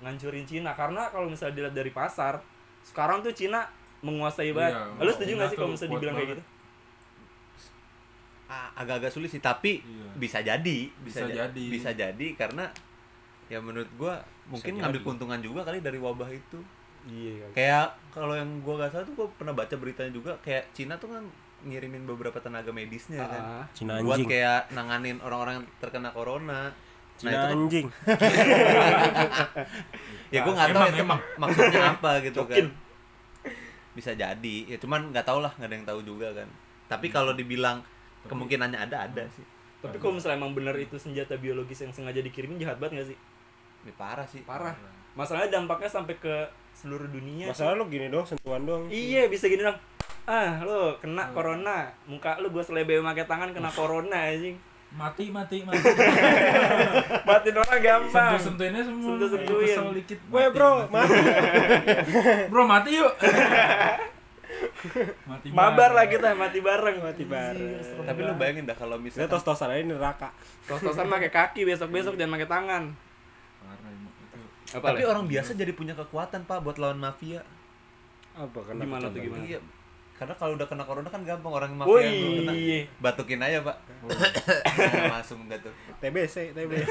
ngancurin 0.00 0.42
Cina 0.42 0.72
karena 0.72 1.06
kalau 1.08 1.28
misalnya 1.28 1.54
dilihat 1.54 1.74
dari 1.74 1.88
pasar 1.90 2.40
sekarang 2.82 3.20
tuh 3.20 3.30
Cina 3.30 3.68
menguasai 4.00 4.50
banget. 4.50 4.72
Iya, 4.74 4.98
lu 4.98 5.10
setuju 5.10 5.32
gak 5.36 5.48
sih 5.48 5.56
kalau 5.56 5.70
misalnya 5.70 5.92
dibilang 5.94 6.14
kayak 6.14 6.28
banget. 6.28 6.40
gitu? 6.40 6.58
Ah, 8.46 8.66
agak-agak 8.74 9.12
sulit 9.12 9.28
sih 9.28 9.38
tapi 9.38 9.78
Iya. 9.78 10.08
bisa 10.16 10.38
jadi 10.42 10.78
Bisa 10.98 11.22
ja- 11.22 11.46
jadi. 11.46 11.64
bisa 11.70 11.90
jadi 11.92 12.26
karena 12.34 12.66
ya 13.50 13.58
menurut 13.58 13.86
gua 13.94 14.18
mungkin 14.46 14.72
jadi. 14.72 14.78
ngambil 14.80 14.98
keuntungan 15.02 15.38
juga 15.40 15.60
kali 15.62 15.78
dari 15.78 15.98
wabah 15.98 16.28
itu 16.28 16.58
Iya. 17.02 17.42
kayak 17.50 17.86
kalau 18.10 18.32
yang 18.32 18.46
gua 18.60 18.78
gak 18.78 18.92
salah 18.92 19.02
tuh 19.02 19.14
gua 19.14 19.26
pernah 19.32 19.50
baca 19.50 19.72
beritanya 19.74 20.10
juga 20.10 20.30
kayak 20.38 20.70
Cina 20.70 20.94
tuh 20.94 21.10
kan 21.10 21.22
ngirimin 21.62 22.04
beberapa 22.04 22.36
tenaga 22.36 22.70
medisnya 22.70 23.20
kan 23.20 23.42
Ah, 23.42 23.64
Cina 23.70 23.98
buat 23.98 24.16
anjing. 24.16 24.28
kayak 24.28 24.70
nanganin 24.70 25.16
orang-orang 25.18 25.58
yang 25.58 25.66
terkena 25.76 26.08
corona 26.08 26.70
Cina 27.16 27.26
nah 27.26 27.32
itu 27.32 27.42
kan 27.42 27.52
anjing. 27.58 27.86
ya 30.30 30.38
gua 30.40 30.52
nggak 30.54 30.68
tahu 30.68 30.78
Emang, 30.78 30.90
itu 30.90 31.02
emang. 31.02 31.20
maksudnya 31.36 31.80
apa 31.90 32.10
gitu 32.22 32.36
Cokin. 32.38 32.56
kan 32.56 32.66
bisa 33.90 34.10
jadi 34.14 34.54
ya 34.66 34.76
cuman 34.78 35.10
nggak 35.10 35.24
tahu 35.24 35.38
lah 35.40 35.50
nggak 35.52 35.66
ada 35.66 35.74
yang 35.74 35.84
tahu 35.84 36.00
juga 36.02 36.26
kan 36.32 36.46
tapi 36.86 37.06
kalau 37.08 37.32
dibilang 37.32 37.80
kemungkinannya 38.24 38.78
ada 38.78 39.04
ada 39.04 39.22
sih 39.28 39.42
Tapi 39.80 39.96
kalau 39.96 40.12
misalnya 40.14 40.36
emang 40.36 40.52
bener 40.52 40.76
itu 40.76 40.94
senjata 40.94 41.34
biologis 41.34 41.80
yang 41.80 41.90
sengaja 41.90 42.20
dikirimin 42.20 42.56
jahat 42.56 42.76
banget 42.76 43.00
gak 43.00 43.06
sih? 43.08 43.16
Ya, 43.82 43.92
parah 43.94 44.24
sih 44.24 44.40
Parah. 44.42 44.72
Masalahnya 45.12 45.52
dampaknya 45.52 45.86
sampai 45.86 46.16
ke 46.16 46.32
seluruh 46.72 47.06
dunia. 47.06 47.46
Masalah 47.46 47.74
lu 47.74 47.86
gini 47.86 48.06
dong, 48.06 48.22
sentuhan 48.22 48.62
doang. 48.62 48.86
Iya 48.86 49.26
bisa 49.26 49.46
gini 49.46 49.60
dong. 49.60 49.74
Ah 50.22 50.60
lo 50.60 50.94
kena 50.96 51.28
corona, 51.30 51.88
muka 52.04 52.36
lu 52.38 52.48
gua 52.48 52.60
selebe 52.60 52.96
pakai 52.96 53.24
tangan 53.24 53.50
kena 53.50 53.68
corona 53.68 54.28
anjing. 54.28 54.56
mati 54.90 55.30
mati 55.30 55.62
mati 55.62 55.86
Matiin 57.22 57.56
orang 57.56 57.78
gampang. 57.78 58.34
sentuh 58.34 58.42
sentuhinnya 58.42 58.82
semua 58.82 59.06
Sentuh-sentuhin. 59.14 59.66
kesel 59.70 59.86
dikit 59.94 60.18
mati, 60.26 60.50
bro, 60.50 60.70
mati. 60.82 60.90
mati. 60.90 61.14
bro 62.50 62.62
mati 62.66 62.90
yuk 62.98 63.12
mati 65.30 65.46
Mabar 65.48 65.74
bareng. 65.78 65.94
lah 65.94 66.04
kita 66.06 66.28
mati 66.34 66.58
bareng. 66.58 66.96
Mati 67.00 67.22
bareng. 67.22 67.78
tapi 68.02 68.20
lu 68.20 68.34
bayangin 68.34 68.66
dah 68.66 68.74
kalau 68.74 68.98
misalnya 68.98 69.28
tos-tosan 69.28 69.70
aja 69.70 69.80
neraka. 69.80 70.28
Tos-tosan 70.66 71.06
pakai 71.06 71.30
kaki 71.30 71.60
besok-besok 71.64 72.14
jangan 72.14 72.34
pakai 72.34 72.48
tangan. 72.50 72.82
Apa 74.70 74.86
tapi 74.88 75.02
Le? 75.02 75.08
orang 75.08 75.24
biasa 75.26 75.50
jadi 75.52 75.72
punya 75.72 75.92
kekuatan 75.92 76.44
pak 76.44 76.60
buat 76.60 76.76
lawan 76.76 76.96
mafia 76.96 77.42
Apa 78.32 78.58
kenapa? 78.62 78.86
Gimana 78.86 79.06
tuh, 79.08 79.20
gimana? 79.20 79.42
iya 79.42 79.60
karena 80.14 80.36
kalau 80.36 80.52
udah 80.52 80.68
kena 80.68 80.84
corona 80.84 81.08
kan 81.08 81.24
gampang 81.24 81.48
orang 81.48 81.72
mafia 81.72 81.96
yang 81.98 82.12
belum 82.14 82.32
kena 82.44 82.52
batukin 83.00 83.40
aja 83.40 83.58
pak 83.62 83.76
Oh. 84.00 84.08
nah, 84.80 85.16
langsung 85.16 85.44
udah 85.44 85.60
tuh 85.60 85.68
TBC, 85.96 86.52
TBC. 86.52 86.88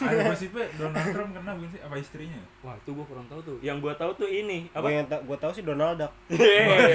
ada 0.00 0.22
gosipnya 0.24 0.66
Donald 0.78 1.06
Trump 1.08 1.30
kena 1.32 1.50
bukan 1.50 1.70
sih 1.70 1.80
apa 1.82 1.94
istrinya 1.94 2.38
Wah, 2.62 2.74
itu 2.74 2.90
gua 2.90 3.02
kurang 3.02 3.26
tahu 3.26 3.42
tuh. 3.42 3.56
Yang 3.58 3.82
gua 3.82 3.94
tahu 3.94 4.10
tuh 4.14 4.26
ini, 4.26 4.70
Apa 4.70 4.86
apa? 4.86 4.88
yang 4.88 5.06
ta 5.06 5.18
gua 5.22 5.34
tahu 5.34 5.50
sih 5.50 5.62
Donald 5.62 5.98
Duck. 5.98 6.10
Yeay. 6.30 6.94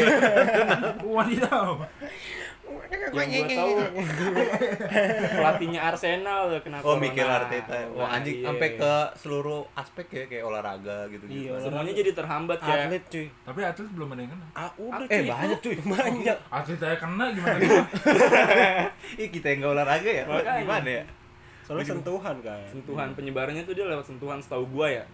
wadidaw 1.02 1.76
yang 2.70 3.02
gua 3.12 3.48
tahu 3.48 3.72
pelatihnya 5.34 5.80
Arsenal 5.84 6.40
tuh 6.48 6.60
kena 6.62 6.78
oh 6.78 6.84
corona. 6.86 7.02
Mikel 7.02 7.28
Arteta 7.28 7.78
wah 7.92 8.00
Nah, 8.02 8.16
anjing 8.16 8.36
iya. 8.36 8.46
sampai 8.46 8.70
ke 8.76 8.94
seluruh 9.16 9.62
aspek 9.74 10.08
ya 10.10 10.24
kayak 10.26 10.44
olahraga 10.44 10.98
gitu 11.08 11.24
Iya, 11.26 11.54
gitu 11.54 11.64
semuanya 11.66 11.94
jadi 11.94 12.12
terhambat 12.14 12.58
ya. 12.60 12.74
Atlet 12.80 13.04
cuy. 13.06 13.28
tapi 13.44 13.60
atlet 13.62 13.92
belum 13.92 14.08
ada 14.10 14.22
yang 14.22 14.32
kena 14.32 14.46
Ah, 14.54 14.70
udah 14.76 15.06
eh 15.06 15.20
cuy. 15.20 15.28
banyak 15.28 15.60
cuy 15.60 15.76
Banyak. 15.80 16.38
atlet 16.58 16.80
aja 16.80 16.98
kena 16.98 17.26
gimana 17.32 17.60
ih 19.22 19.30
kita 19.30 19.48
yang 19.48 19.58
gak 19.60 19.72
olahraga 19.72 20.10
ya 20.12 20.24
Makanya. 20.26 20.62
gimana 20.62 20.90
ya 20.92 21.04
Soalnya 21.62 21.86
sentuhan 21.88 22.36
kan. 22.42 22.58
Sentuhan 22.68 23.10
penyebarannya 23.14 23.62
tuh 23.62 23.74
dia 23.74 23.86
lewat 23.86 24.02
sentuhan 24.04 24.42
setahu 24.42 24.66
gua 24.68 24.90
ya. 24.92 25.06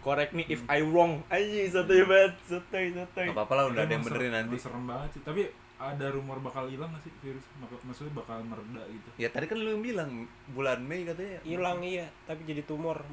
Correct 0.00 0.32
me 0.32 0.48
if 0.48 0.64
I 0.64 0.80
wrong. 0.80 1.20
Anjing 1.28 1.68
sotoy 1.68 2.00
banget, 2.02 2.32
sotoy. 2.42 2.88
Gak 2.88 3.28
apa-apa 3.28 3.52
lah 3.52 3.64
udah 3.68 3.84
ada 3.84 3.92
yang 3.92 4.00
benerin 4.00 4.32
nanti 4.32 4.56
serem 4.56 4.80
banget 4.82 5.12
sih 5.12 5.20
tapi 5.20 5.44
ada 5.82 6.06
rumor 6.08 6.38
bakal 6.38 6.64
hilang 6.66 6.90
gak 6.90 7.00
sih 7.00 7.12
virus 7.18 7.40
Mak- 7.56 7.80
maksudnya 7.82 8.12
bakal 8.14 8.38
mereda 8.42 8.84
gitu 8.86 9.08
ya 9.16 9.26
tadi 9.26 9.44
kan 9.44 9.56
lu 9.56 9.68
yang 9.70 9.82
bilang 9.82 10.10
bulan 10.48 10.78
Mei 10.78 11.02
katanya 11.02 11.40
Hilang 11.40 11.80
iya, 11.80 12.04
tapi 12.22 12.44
jadi 12.44 12.60
tumor. 12.62 13.00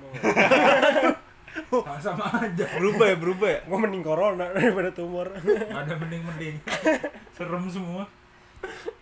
Sama- 1.67 1.97
sama 1.97 2.25
aja 2.37 2.65
berubah 2.71 3.07
ya 3.07 3.17
berubah 3.17 3.49
ya 3.49 3.59
Gua 3.63 3.79
mending 3.79 4.03
corona 4.03 4.45
daripada 4.53 4.91
tumor. 4.91 5.31
Gak 5.33 5.73
ada 5.73 5.95
mending-mending 5.95 6.55
serem 7.35 7.65
semua 7.67 8.03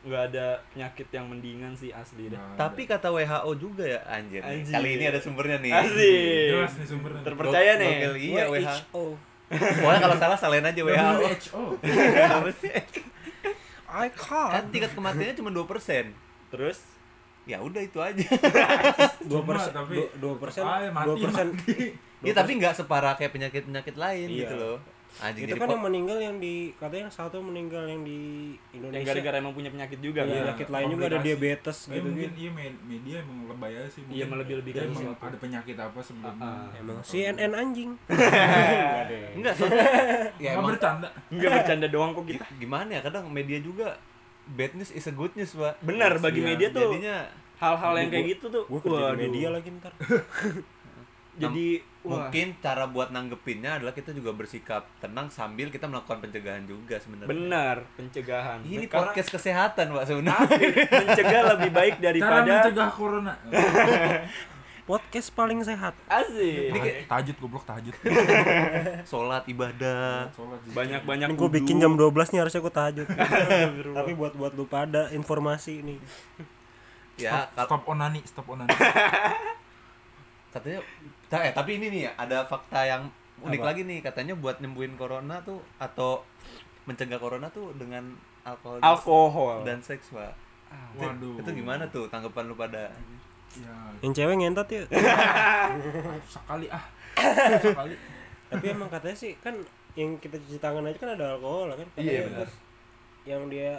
Nggak 0.01 0.23
ada 0.29 0.45
penyakit 0.69 1.07
yang 1.09 1.25
mendingan 1.25 1.73
sih 1.73 1.89
asli 1.89 2.27
ada. 2.27 2.37
tapi 2.55 2.85
kata 2.85 3.09
WHO 3.09 3.51
juga 3.55 3.81
ya 3.83 3.97
anjir. 4.05 4.39
Anjir. 4.39 4.69
kali 4.69 4.89
ini 4.93 5.05
ada 5.05 5.17
sumbernya 5.17 5.57
nih 5.57 5.73
Asik. 5.73 6.47
jelas 6.53 6.73
nih 6.75 6.85
sumbernya 6.85 7.21
Terpercaya 7.23 7.71
nih. 7.75 7.93
Gokil, 8.03 8.13
iya 8.21 8.43
WHO 8.45 8.61
WHO. 8.61 9.03
pokoknya 9.47 9.99
kalau 10.01 10.15
salah 10.15 10.37
salahin 10.37 10.63
aja 10.63 10.77
WHO 10.77 11.11
WHO 11.17 11.63
Apa 12.29 12.51
sih? 12.53 12.71
I 13.97 14.07
kan 14.09 14.19
can't. 14.51 14.67
tingkat 14.69 14.91
kematiannya 14.91 15.35
cuma 15.35 15.49
2% 15.49 16.11
Terus 16.49 16.77
ya 17.43 17.57
udah 17.59 17.79
itu 17.79 17.99
aja 17.99 18.25
Dua 19.29 19.39
Cuma, 19.39 19.47
persen, 19.47 19.71
tapi 19.71 19.95
dua- 19.95 20.11
dua 20.17 20.33
persen, 20.35 20.61
tetap 20.61 20.77
aja 20.77 20.89
mati, 20.89 21.07
dua 21.07 21.15
persen. 21.23 21.47
ya 22.19 22.33
tapi 22.33 22.51
nggak 22.55 22.73
separah 22.75 23.13
kayak 23.13 23.31
penyakit 23.31 23.63
penyakit 23.63 23.95
lain 23.95 24.27
Iya. 24.27 24.39
gitu 24.43 24.55
loh 24.55 24.77
anjing 25.17 25.41
Itu 25.41 25.49
jadi 25.49 25.59
kan 25.59 25.69
yang 25.69 25.81
meninggal 25.81 26.17
yang 26.17 26.35
di 26.37 26.53
katanya 26.73 27.03
yang 27.03 27.13
satu 27.13 27.37
meninggal 27.39 27.83
yang 27.83 28.01
di 28.01 28.19
yang 28.69 28.83
Indonesia. 28.83 29.07
gara-gara 29.09 29.35
emang 29.37 29.53
punya 29.53 29.69
penyakit 29.69 29.99
juga 29.99 30.19
Iya, 30.19 30.27
kan? 30.27 30.41
penyakit 30.45 30.67
lain 30.69 30.87
juga 30.89 31.05
ada 31.05 31.19
diabetes 31.19 31.77
Eh, 31.81 31.89
gitu 31.89 32.05
mungkin 32.05 32.27
gitu. 32.27 32.37
iya 32.37 32.49
med- 32.51 32.81
media 32.83 33.15
emang 33.19 33.37
lebay 33.47 33.71
aja 33.73 33.89
sih 33.89 34.01
Iya, 34.05 34.25
melebih-lebihkan 34.25 34.75
Dia 34.77 34.87
emang 34.87 35.01
sesuatu. 35.01 35.23
ada 35.23 35.37
penyakit 35.37 35.75
apa 35.77 35.99
sebelumnya 35.99 36.43
ah. 36.43 36.67
Emang. 36.75 36.97
CNN 37.01 37.51
anjing. 37.53 37.91
Enggak 39.35 39.53
soalnya 39.53 39.87
ya 40.43 40.51
Emang 40.53 40.65
bercanda 40.69 41.07
Enggak 41.27 41.49
bercanda 41.55 41.87
doang 41.87 42.11
kok 42.11 42.25
kita. 42.25 42.45
gi- 42.45 42.57
gimana 42.61 42.89
ya 42.89 43.01
kadang 43.01 43.23
media 43.27 43.59
juga 43.59 43.95
bad 44.47 44.71
news 44.73 44.89
is 44.89 45.03
a 45.03 45.11
good 45.11 45.31
news 45.33 45.51
pak 45.51 45.79
Benar 45.79 46.17
bagi 46.17 46.39
Iya, 46.39 46.47
media 46.49 46.67
tuh 46.69 46.91
jadinya 46.91 47.15
hal-hal 47.55 47.93
yang 47.95 48.09
kayak 48.09 48.25
gitu 48.35 48.45
tuh. 48.49 48.63
Gue 48.65 48.79
kerja 48.79 49.15
media 49.15 49.47
lagi 49.49 49.69
ntar. 49.73 49.93
Jadi 51.35 51.67
wah, 52.01 52.31
mungkin 52.31 52.55
cara 52.57 52.83
buat 52.85 53.09
nanggepinnya 53.09 53.75
adalah 53.75 53.91
kita 53.91 54.11
juga 54.11 54.31
bersikap 54.31 54.87
tenang 54.97 55.27
sambil 55.27 55.67
kita 55.67 55.83
melakukan 55.83 56.19
pencegahan 56.19 56.63
juga 56.63 56.95
sebenarnya 56.95 57.27
benar 57.27 57.75
pencegahan. 57.93 58.59
ini 58.61 58.85
Karena 58.85 59.11
podcast 59.11 59.29
kesehatan 59.29 59.85
pak 59.91 60.05
sebenarnya 60.05 60.57
mencegah 60.97 61.41
lebih 61.53 61.71
baik 61.71 61.95
cara 61.95 62.05
daripada 62.05 62.39
mencegah 62.47 62.89
corona 62.89 63.33
Podcast 64.85 65.33
paling 65.33 65.59
sehat. 65.59 65.97
asik. 66.05 66.69
Ini 66.69 66.77
kayak- 66.77 67.09
tahajud 67.09 67.35
goblok 67.41 67.65
tahajud 67.65 67.89
sholat 69.09 69.41
ibadah. 69.49 70.29
Banyak-banyak 70.69 71.25
Ini 71.25 71.33
gue 71.33 71.49
bikin 71.51 71.81
jam 71.81 71.97
12 71.97 72.13
nih 72.29 72.39
harusnya 72.39 72.61
gue 72.61 72.69
tahajud. 72.71 73.07
Tapi 73.91 74.11
buat 74.13 74.37
buat 74.37 74.53
lu 74.53 74.69
pada 74.69 75.09
informasi 75.09 75.81
nih. 75.81 75.97
ya 77.17 77.49
stop, 77.49 77.65
stop 77.65 77.81
onani 77.89 78.21
stop 78.27 78.45
onani 78.45 78.69
katanya 80.51 80.79
ta- 81.35 81.43
eh 81.43 81.51
tapi 81.51 81.71
ini 81.75 81.87
nih 81.89 82.03
ada 82.09 82.41
fakta 82.43 82.81
yang 82.81 83.03
unik 83.37 83.59
Apa? 83.59 83.67
lagi 83.67 83.81
nih 83.83 83.99
katanya 83.99 84.33
buat 84.33 84.57
nyembuhin 84.57 84.95
corona 84.95 85.37
tuh 85.41 85.59
atau 85.77 86.23
mencegah 86.85 87.17
corona 87.17 87.47
tuh 87.49 87.75
dengan 87.75 88.15
alkohol 88.41 88.77
dan- 88.77 88.87
alkohol. 88.87 89.57
dan 89.63 89.79
seks 89.79 90.09
pak 90.09 90.31
Ah, 90.65 90.89
Itu- 90.91 91.05
Waduh. 91.05 91.35
itu 91.37 91.49
gimana 91.53 91.83
tuh 91.85 92.07
tanggapan 92.07 92.45
lu 92.45 92.55
pada 92.55 92.89
ya 93.53 93.75
Yang 94.01 94.13
cewek 94.13 94.35
ngentot 94.35 94.65
ya. 94.67 94.81
sekali 96.27 96.67
ah 96.67 96.83
sekali 97.59 97.95
Tapi 98.45 98.65
emang 98.67 98.87
katanya 98.87 99.13
sih 99.15 99.33
kan 99.37 99.53
yang 99.93 100.17
kita 100.17 100.35
cuci 100.37 100.57
tangan 100.57 100.83
aja 100.83 100.97
kan 100.97 101.11
ada 101.11 101.33
alkohol 101.33 101.71
kan. 101.71 101.87
Iya, 101.95 101.95
Katanya 101.95 102.11
benar. 102.25 102.35
terus 102.39 102.53
Yang 103.23 103.41
dia 103.49 103.71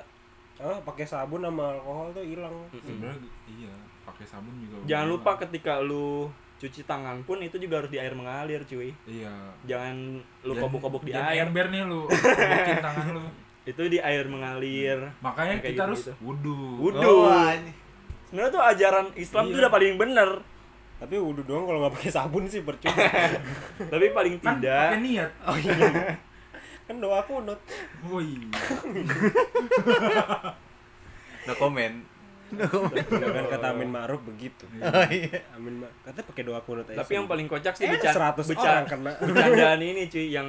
ah 0.56 0.78
pakai 0.80 1.04
sabun 1.04 1.40
sama 1.40 1.64
alkohol 1.70 2.08
tuh 2.10 2.24
hilang. 2.24 2.54
sebenarnya 2.72 3.20
iya 3.46 3.74
pakai 4.02 4.24
sabun 4.24 4.54
juga 4.58 4.76
Jangan 4.86 5.06
lupa 5.10 5.30
ketika 5.36 5.78
lu 5.78 6.30
cuci 6.56 6.82
tangan 6.82 7.20
pun 7.22 7.36
itu 7.38 7.56
juga 7.56 7.78
harus 7.78 7.88
di 7.88 7.96
air 7.96 8.12
mengalir 8.12 8.62
cuy. 8.62 8.88
iya 9.04 9.32
Jangan 9.64 10.16
lu 10.42 10.52
kobok-kobok 10.54 11.02
di 11.02 11.12
jangan 11.12 11.30
air. 11.30 11.44
ember 11.44 11.66
nih 11.68 11.82
lu 11.82 12.00
kobokin 12.06 12.80
tangan 12.80 13.06
lu 13.12 13.24
Itu 13.68 13.82
di 13.84 13.98
air 13.98 14.24
mengalir. 14.24 14.98
makanya 15.18 15.52
Yang 15.52 15.60
kayak 15.60 15.72
kita 15.72 15.82
harus 15.84 16.00
gitu-gitu. 16.00 16.22
wudhu 16.22 16.60
Wudhu. 16.80 17.14
Oh. 17.20 17.52
Sebenarnya 18.26 18.50
tuh 18.50 18.62
ajaran 18.64 19.06
Islam 19.14 19.44
tuh 19.44 19.52
Iya. 19.52 19.60
udah 19.60 19.72
paling 19.72 19.94
bener. 19.96 20.30
Tapi 20.96 21.14
wudhu 21.14 21.42
doang 21.42 21.64
kalau 21.64 21.78
nggak 21.80 21.92
pakai 21.92 22.10
sabun 22.10 22.44
sih 22.46 22.62
percuma. 22.62 22.96
Tapi 23.92 24.06
paling 24.10 24.34
kan 24.38 24.56
tidak 24.56 24.80
pakai 24.88 25.00
niat 25.02 25.30
kan 26.86 26.96
doa 26.96 27.18
kunut 27.20 27.58
Woi. 28.04 28.46
no 28.46 28.54
Udah 31.42 31.56
kan 32.48 33.44
kata 33.50 33.66
Amin 33.68 33.88
Ma'ruf 33.88 34.22
begitu. 34.22 34.64
Oh 34.78 35.06
iya. 35.06 35.42
Amin 35.52 35.78
Ma- 35.78 35.92
katanya 36.00 36.26
pakai 36.26 36.42
doa 36.42 36.60
kunut 36.60 36.86
aja 36.86 36.98
Tapi 36.98 37.12
yang 37.12 37.26
paling 37.26 37.46
kocak 37.46 37.72
sih 37.72 37.84
eh, 37.84 37.92
beca- 37.92 38.14
100 38.14 38.38
beca- 38.46 38.62
orang 38.62 38.86
kena. 38.86 39.12
bercandaan 39.26 39.80
ini 39.80 40.02
cuy 40.06 40.26
yang 40.28 40.48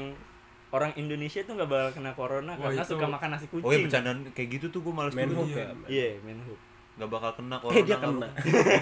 orang 0.70 0.92
Indonesia 0.94 1.42
tuh 1.42 1.54
nggak 1.54 1.66
bakal 1.66 1.89
kena 1.94 2.12
corona 2.13 2.51
Wah, 2.54 2.70
karena 2.70 2.80
itu- 2.80 2.92
suka 2.92 3.06
makan 3.08 3.30
nasi 3.32 3.46
kucing. 3.48 3.63
oh 3.63 3.72
iya 3.72 3.80
bercandaan 3.82 4.18
kayak 4.32 4.50
gitu 4.54 4.66
tuh 4.70 4.80
gue 4.82 4.94
males 4.94 5.13
Menhub 5.13 5.44
dulu 5.44 5.56
ya 5.56 5.68
Iya, 5.88 6.10
Menhub. 6.22 6.60
nggak 6.96 7.10
bakal 7.10 7.32
kena 7.34 7.56
eh 7.56 7.60
corona 7.60 7.77
dia 7.77 7.86
nggak 7.88 8.01
kena. 8.04 8.27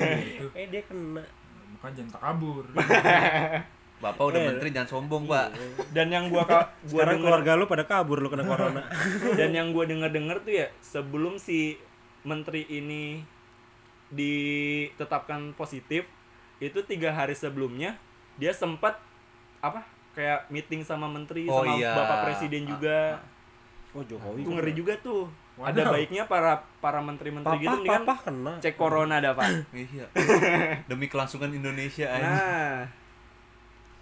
Eh 0.60 0.66
dia 0.68 0.82
kena. 0.84 1.24
Makanya 1.72 1.94
jangan 1.94 2.12
takabur. 2.14 2.64
bapak 3.96 4.24
udah 4.26 4.38
Eh, 4.38 4.48
menteri 4.50 4.70
jangan 4.70 4.90
sombong 4.90 5.24
pak. 5.26 5.48
Dan 5.90 6.08
yang 6.10 6.28
gua 6.28 6.44
ka- 6.44 6.68
gua 6.84 7.00
sekarang 7.02 7.16
denger 7.16 7.24
keluarga 7.24 7.52
lu 7.54 7.66
pada 7.66 7.84
kabur 7.84 8.18
lu 8.18 8.28
kena 8.28 8.44
corona. 8.44 8.82
Dan 9.34 9.52
yang 9.52 9.68
gua 9.70 9.84
denger-denger 9.84 10.38
tuh 10.42 10.54
ya 10.54 10.68
sebelum 10.80 11.36
si 11.38 11.80
menteri 12.26 12.66
ini 12.68 13.22
ditetapkan 14.10 15.54
positif 15.54 16.06
itu 16.60 16.80
tiga 16.86 17.12
hari 17.14 17.34
sebelumnya 17.38 17.98
dia 18.36 18.52
sempat 18.52 19.00
apa 19.62 19.84
kayak 20.16 20.48
meeting 20.48 20.82
sama 20.86 21.08
menteri 21.12 21.48
Oh 21.48 21.64
sama 21.64 21.76
iya. 21.76 21.92
bapak 21.94 22.18
presiden 22.32 22.64
juga. 22.68 23.20
Oh 23.96 24.04
Jokowi 24.04 24.44
itu 24.44 24.52
ngeri 24.52 24.74
juga 24.76 24.94
tuh. 25.00 25.28
Ada 25.56 25.88
Waduh. 25.88 25.92
baiknya 25.96 26.24
para 26.28 26.60
para 26.84 27.00
menteri-menteri 27.00 27.64
gitu 27.64 27.72
papa 27.72 27.80
mendingan 27.80 28.04
papa 28.04 28.16
kena. 28.28 28.54
cek 28.60 28.76
corona 28.76 29.16
dah 29.24 29.32
pak. 29.32 29.48
Iya. 29.88 30.06
Demi 30.92 31.08
kelangsungan 31.08 31.52
Indonesia 31.52 32.08
aja 32.12 32.28
nah. 32.28 32.80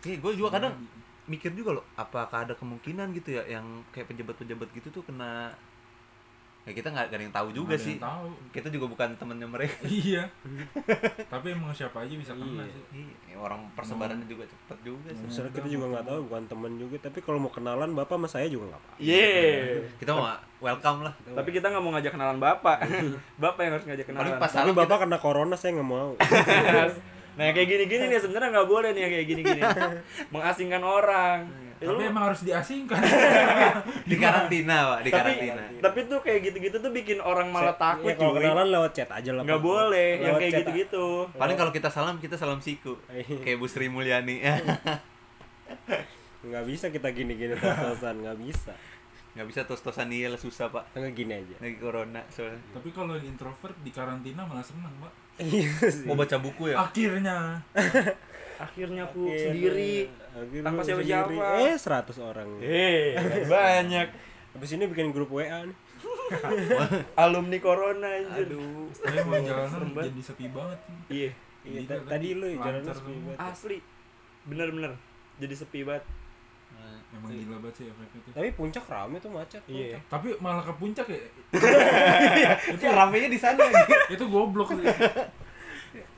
Eh, 0.03 0.18
gue 0.18 0.32
juga 0.36 0.60
kadang 0.60 0.74
mikir 1.24 1.56
juga 1.56 1.80
loh, 1.80 1.86
apakah 1.96 2.44
ada 2.44 2.51
kemungkinan 2.51 3.15
gitu 3.15 3.39
ya 3.39 3.48
yang 3.48 3.63
kayak 3.96 4.12
pejabat-pejabat 4.12 4.68
gitu 4.75 4.92
tuh 4.92 5.03
kena 5.08 5.56
ya 6.63 6.72
kita 6.72 6.88
nggak 6.88 7.05
ada 7.08 7.17
yang 7.17 7.29
tahu 7.29 7.48
juga 7.51 7.75
ada 7.75 7.84
sih. 7.84 7.96
Tahu. 7.98 8.27
Kita 8.50 8.67
juga 8.67 8.86
bukan 8.88 9.10
temennya 9.13 9.46
mereka. 9.46 9.84
Iya. 10.03 10.24
Tapi 11.27 11.48
emang 11.51 11.70
siapa 11.70 12.01
aja 12.01 12.13
bisa 12.13 12.32
kena 12.32 12.63
Iya. 12.63 12.72
sih. 12.72 12.84
Iya, 13.27 13.36
orang 13.36 13.67
persebarannya 13.74 14.24
juga 14.24 14.46
cepet 14.46 14.77
juga 14.82 15.10
sih. 15.10 15.25
Sebenarnya 15.25 15.53
kita 15.53 15.67
juga 15.67 15.86
nggak 15.89 16.05
tahu 16.05 16.20
bukan 16.24 16.43
teman 16.46 16.72
juga 16.75 16.96
tapi 17.01 17.20
kalau 17.20 17.38
mau 17.38 17.51
kenalan 17.51 17.91
bapak 17.91 18.15
sama 18.15 18.27
saya 18.27 18.48
juga 18.48 18.70
nggak 18.70 18.79
apa 18.79 18.91
yeah 18.98 19.84
Kita 19.98 20.12
mau 20.13 20.25
welcome 20.60 21.00
lah. 21.01 21.13
tapi 21.34 21.50
kita 21.51 21.67
nggak 21.67 21.84
mau 21.84 21.91
ngajak 21.91 22.12
kenalan 22.12 22.39
bapak 22.39 22.77
bapak 23.43 23.62
yang 23.62 23.74
harus 23.74 23.86
ngajak 23.86 24.05
kenalan 24.05 24.22
Paling 24.24 24.39
pas 24.39 24.51
tapi 24.53 24.72
bapak 24.72 24.98
kena 25.03 25.17
corona 25.17 25.55
saya 25.55 25.72
nggak 25.75 25.89
mau 25.89 26.15
nah 27.38 27.50
kayak 27.50 27.65
gini-gini 27.65 28.03
nih 28.08 28.20
sebenarnya 28.22 28.50
nggak 28.53 28.70
boleh 28.70 28.89
nih 28.93 29.03
kayak 29.03 29.25
gini-gini 29.25 29.62
mengasingkan 30.29 30.79
orang 30.79 31.38
Ya, 31.75 31.86
Tapi 31.86 32.00
lu- 32.00 32.08
emang 32.08 32.24
harus 32.25 32.42
diasingkan. 32.42 33.01
di 34.10 34.15
karantina, 34.15 34.75
Pak, 34.89 35.00
di 35.00 35.10
tapi 35.10 35.18
karantina. 35.36 35.63
tapi 35.80 36.00
tuh 36.06 36.20
kayak 36.20 36.39
gitu-gitu 36.44 36.77
tuh 36.77 36.92
bikin 36.92 37.18
orang 37.18 37.48
malah 37.48 37.74
takut 37.74 38.08
ya, 38.08 38.15
kalau 38.15 38.34
kenalan 38.34 38.68
lewat 38.70 38.92
chat 38.94 39.10
aja 39.10 39.32
lah 39.32 39.42
nggak 39.42 39.58
Pak. 39.58 39.65
boleh 39.65 40.10
yang 40.13 40.24
Lewat 40.30 40.39
kayak 40.39 40.51
chat, 40.51 40.60
gitu-gitu 40.62 41.06
Paling 41.34 41.56
kalau 41.56 41.72
kita 41.72 41.89
salam, 41.89 42.15
kita 42.18 42.36
salam 42.36 42.58
siku. 42.58 42.96
Iya. 43.08 43.39
Kayak 43.39 43.58
Bu 43.58 43.65
Sri 43.65 43.88
Mulyani. 43.88 44.39
nggak 46.44 46.63
bisa 46.65 46.86
kita 46.89 47.08
gini-gini 47.10 47.56
tos-tosan 47.56 48.20
nggak 48.20 48.38
bisa 48.38 48.74
nggak 49.34 49.48
bisa 49.48 49.62
tos-tosan 49.63 50.08
iya 50.08 50.27
lah 50.27 50.38
susah, 50.38 50.68
Pak. 50.68 50.94
nggak 50.94 51.13
gini 51.13 51.34
aja 51.36 51.56
Lagi 51.58 51.77
corona 51.77 52.22
soalnya. 52.27 52.60
Tapi 52.70 52.89
kalau 52.92 53.15
yang 53.15 53.27
introvert 53.27 53.74
di 53.79 53.90
karantina 53.90 54.44
malah 54.44 54.62
seneng, 54.62 54.94
Pak. 55.00 55.14
iya 55.42 55.66
sih 55.83 56.05
Mau 56.05 56.14
baca 56.14 56.38
buku 56.38 56.70
ya? 56.70 56.77
Akhirnya. 56.79 57.57
akhirnya 58.64 59.02
aku 59.04 59.22
Akhirnya- 59.24 59.44
sendiri 59.46 59.94
akhirnya 60.32 60.64
tanpa 60.64 60.82
siapa-siapa. 60.82 61.44
eh 61.62 61.76
100 61.76 62.18
orang 62.24 62.48
eh 62.60 63.14
banyak 63.54 64.08
habis 64.54 64.70
ini 64.72 64.86
bikin 64.86 65.10
grup 65.10 65.30
WA 65.30 65.46
nih 65.64 65.78
alumni 67.16 67.58
corona 67.58 68.08
anjir 68.10 68.48
Aduh. 68.48 68.88
Tapi 68.94 69.18
mau 69.22 69.38
jalanan 69.38 69.70
Serem 69.70 69.92
banget. 69.92 70.10
jadi 70.10 70.22
sepi 70.24 70.46
banget. 70.48 70.80
iya 71.08 71.32
Iya, 71.64 71.80
Iya, 71.80 71.88
ta- 71.88 72.08
tadi 72.10 72.28
lu 72.34 72.46
ya 72.46 72.58
jalannya 72.62 72.94
sepi 72.94 73.14
banget. 73.18 73.38
asli 73.40 73.78
bener-bener 74.44 74.92
jadi 75.38 75.56
sepi 75.56 75.82
banget 75.84 76.04
Emang 77.14 77.30
gila 77.30 77.62
banget 77.62 77.76
sih 77.78 77.86
efek 77.86 78.10
itu. 78.12 78.30
Tapi 78.34 78.50
puncak 78.52 78.84
rame 78.84 79.16
tuh 79.18 79.30
macet. 79.30 79.62
Iya. 79.64 79.94
puncak. 79.94 80.02
Tapi 80.10 80.28
malah 80.40 80.64
ke 80.64 80.74
puncak 80.74 81.06
ya. 81.08 81.22
Itu 82.74 82.84
ramenya 82.84 83.30
di 83.30 83.38
sana 83.38 83.62
itu 84.10 84.26
goblok 84.26 84.74
sih. 84.74 84.82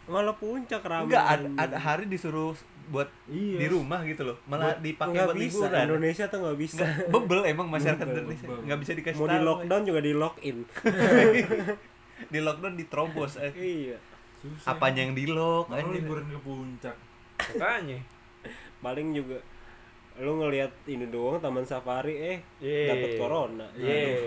Malah 0.06 0.34
puncak 0.34 0.82
rame. 0.82 1.08
Enggak, 1.08 1.26
ada, 1.28 1.48
ada 1.58 1.78
hari 1.78 2.06
disuruh 2.06 2.54
buat 2.86 3.10
Iya. 3.26 3.58
di 3.58 3.68
rumah 3.68 4.00
gitu 4.02 4.22
loh. 4.24 4.38
Malah 4.46 4.78
dipakai 4.78 5.26
buat 5.26 5.34
bisa. 5.34 5.66
liburan. 5.66 5.84
Indonesia 5.86 6.26
tuh 6.26 6.38
nggak 6.40 6.58
bisa. 6.58 6.86
Nggak, 6.86 7.10
bebel 7.10 7.40
emang 7.46 7.68
masyarakat 7.68 8.04
Bebel, 8.04 8.18
Indonesia. 8.20 8.46
bebel. 8.46 8.62
Nggak 8.62 8.80
bisa 8.80 8.92
dikasih 8.94 9.18
Mau 9.18 9.26
tahu. 9.26 9.34
di 9.34 9.40
lockdown 9.42 9.82
juga 9.84 10.00
di 10.00 10.14
lock-in. 10.14 10.58
di 12.34 12.40
lockdown 12.40 12.74
diterobos. 12.76 13.34
Eh. 13.40 13.52
iya. 13.56 13.98
Susah. 14.38 14.68
Apanya 14.72 15.02
yang 15.02 15.14
di 15.14 15.26
lock? 15.26 15.66
Mau 15.68 15.76
anjing. 15.76 15.98
liburan 15.98 16.26
ke 16.26 16.40
puncak. 16.40 16.96
makanya 17.52 18.00
Paling 18.84 19.08
juga 19.12 19.38
lu 20.16 20.40
ngelihat 20.40 20.72
ini 20.86 21.10
doang 21.10 21.42
taman 21.42 21.66
safari 21.66 22.16
eh 22.16 22.38
Iya. 22.62 22.94
dapat 22.94 23.10
corona. 23.18 23.68
iya 23.76 24.24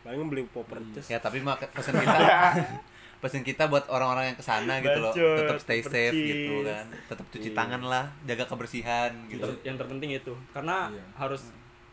Paling 0.00 0.30
beli 0.30 0.46
popperces. 0.46 1.10
Ya 1.10 1.18
tapi 1.18 1.42
pesan 1.42 1.98
kita 1.98 2.16
pesan 3.16 3.40
kita 3.40 3.66
buat 3.66 3.86
orang-orang 3.86 4.30
yang 4.30 4.36
ke 4.36 4.42
sana 4.42 4.78
gitu 4.78 4.98
loh 4.98 5.10
tetap 5.10 5.56
stay 5.56 5.80
safe 5.80 6.12
percis. 6.12 6.28
gitu 6.28 6.54
kan 6.62 6.84
tetap 7.06 7.24
cuci 7.26 7.48
Iya. 7.48 7.56
tangan 7.56 7.82
lah 7.82 8.04
jaga 8.22 8.44
kebersihan 8.44 9.10
gitu 9.26 9.42
Ter- 9.42 9.62
yang 9.64 9.76
terpenting 9.76 10.10
itu 10.12 10.32
karena 10.50 10.88
Iya. 10.88 11.04
harus 11.16 11.42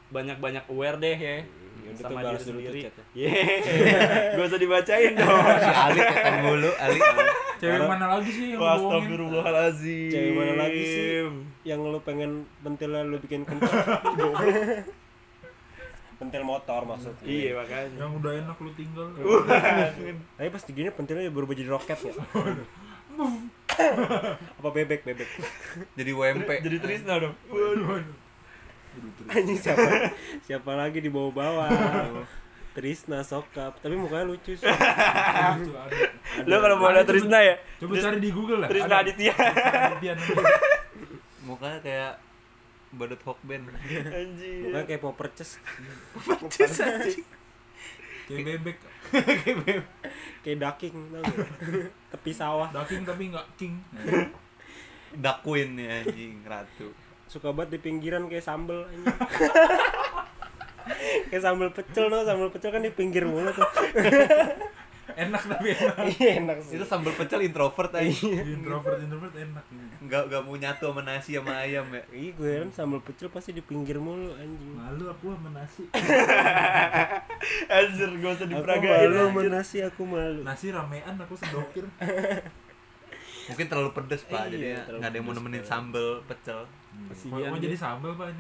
banyak-banyak 0.10 0.64
aware 0.68 0.98
deh 0.98 1.16
ya 1.16 1.38
Ya 1.74 1.90
udah 1.90 1.98
tuh 1.98 2.06
sama 2.06 2.22
diri 2.24 2.38
sendiri 2.40 2.80
yeah. 3.12 3.34
gak 4.38 4.46
usah 4.46 4.62
dibacain 4.62 5.14
dong 5.14 5.42
si 5.60 5.72
Ali 5.74 6.00
ketan 6.00 6.36
mulu 6.40 6.72
Ali 6.78 7.00
Cewek 7.58 7.76
Karena- 7.76 7.90
mana 7.90 8.06
lagi 8.08 8.30
sih 8.30 8.46
yang 8.50 8.60
lu 8.60 8.64
bohongin? 8.64 8.94
Astagfirullahaladzim 8.94 10.12
Cewek 10.12 10.32
mana 10.34 10.54
lagi 10.60 10.84
sih? 10.86 11.08
Yang 11.64 11.80
lu 11.86 12.00
pengen 12.04 12.32
pentilnya 12.60 13.02
lu 13.04 13.18
bikin 13.18 13.42
kencang. 13.44 13.84
Pentil 16.24 16.44
motor 16.48 16.82
maksudnya. 16.88 17.26
iya 17.28 17.52
makanya 17.52 18.00
Yang 18.00 18.12
udah 18.24 18.32
enak 18.40 18.58
lu 18.64 18.72
tinggal. 18.80 19.08
Tapi 20.40 20.48
pas 20.48 20.64
digini 20.64 20.88
pentilnya 20.96 21.28
berubah 21.28 21.52
jadi 21.52 21.68
roket 21.68 22.00
ya. 22.00 22.14
Apa 24.64 24.70
bebek 24.72 25.04
bebek? 25.04 25.28
jadi 26.00 26.12
WMP 26.16 26.50
jadi 26.64 26.78
Trisna 26.80 27.20
dong. 27.20 27.36
Anjing 29.28 29.60
siapa 29.60 30.14
siapa 30.46 30.72
lagi 30.80 31.04
di 31.04 31.12
bawah-bawah. 31.12 32.24
Trisna 32.74 33.22
sokap, 33.22 33.78
tapi 33.86 33.94
mukanya 33.94 34.34
lucu 34.34 34.58
sih. 34.58 34.66
Lo 36.50 36.56
kalau 36.58 36.82
mau 36.82 36.90
Ada, 36.90 37.06
ada 37.06 37.10
Trisna 37.14 37.38
ya 37.38 37.56
Coba 37.78 37.94
cari 38.02 38.18
di 38.18 38.34
Google 38.34 38.66
lah. 38.66 38.70
Trisna 38.74 38.96
Aditya. 39.06 39.34
mukanya 41.46 41.80
kayak 41.86 42.14
badut 42.94 43.22
hokben 43.26 43.66
anjir 44.18 44.70
Mukanya 44.70 44.86
kayak 44.86 45.02
popperces, 45.02 45.58
Cewek 48.24 48.56
bebek. 48.56 48.78
kayak 50.48 50.58
ducking, 50.64 50.96
tau 51.12 51.20
gak? 51.20 51.50
Tepi 52.16 52.32
sawah. 52.32 52.72
Daging 52.72 53.04
tapi 53.04 53.28
nggak 53.28 53.48
king. 53.60 53.84
Duck 55.20 55.44
Queen 55.44 55.76
ya 55.78 56.02
anjing 56.02 56.42
ratu 56.48 56.90
Suka 57.30 57.54
banget 57.54 57.78
di 57.78 57.80
pinggiran 57.84 58.32
kayak 58.32 58.46
sambel 58.48 58.88
anjing. 58.88 59.12
kayak 61.30 61.44
sambal 61.44 61.70
pecel 61.76 62.08
no, 62.08 62.24
sambal 62.24 62.50
pecel 62.50 62.72
kan 62.72 62.82
di 62.82 62.92
pinggir 62.96 63.28
mulu 63.28 63.52
tuh. 63.52 63.68
Enak 65.06 65.42
tapi 65.46 65.68
enak. 65.76 65.96
Iya 66.12 66.30
enak 66.40 66.58
sih. 66.60 66.76
itu 66.76 66.86
sambal 66.86 67.12
pecel 67.12 67.44
introvert 67.44 67.92
aja 67.92 68.08
Introvert 68.42 68.98
introvert 68.98 69.34
enak. 69.34 69.66
nggak 70.00 70.24
nggak 70.26 70.42
mau 70.42 70.56
nyatu 70.56 70.90
sama 70.90 71.02
nasi 71.02 71.32
sama 71.34 71.54
ayam 71.58 71.86
ya 71.88 72.04
Iya 72.10 72.30
gue 72.34 72.48
heran 72.50 72.72
sambal 72.72 73.00
pecel 73.00 73.28
pasti 73.28 73.52
di 73.52 73.60
pinggir 73.60 73.98
mulu 73.98 74.32
anjing. 74.34 74.72
Malu 74.74 75.06
aku 75.08 75.32
sama 75.32 75.50
nasi. 75.54 75.84
anjir 77.70 78.10
gak 78.16 78.32
usah 78.34 78.46
Aku 78.46 78.52
diperagain 78.54 78.92
malu 79.06 79.18
sama 79.22 79.42
nasi 79.50 79.78
aku 79.80 80.02
malu. 80.04 80.42
Nasi 80.42 80.66
ramean 80.70 81.16
aku 81.16 81.34
sedokir. 81.36 81.86
mungkin 83.44 83.68
terlalu 83.68 83.92
pedes 83.92 84.24
pak 84.24 84.48
Iya, 84.48 84.88
jadi 84.88 84.96
nggak 84.98 85.10
ada 85.12 85.18
yang 85.20 85.26
mau 85.28 85.36
nemenin 85.36 85.60
sambal 85.62 86.24
pecel 86.24 86.64
Mau 87.28 87.44
dia. 87.52 87.68
jadi 87.68 87.76
sambal 87.76 88.16
pak 88.16 88.32
ini. 88.32 88.40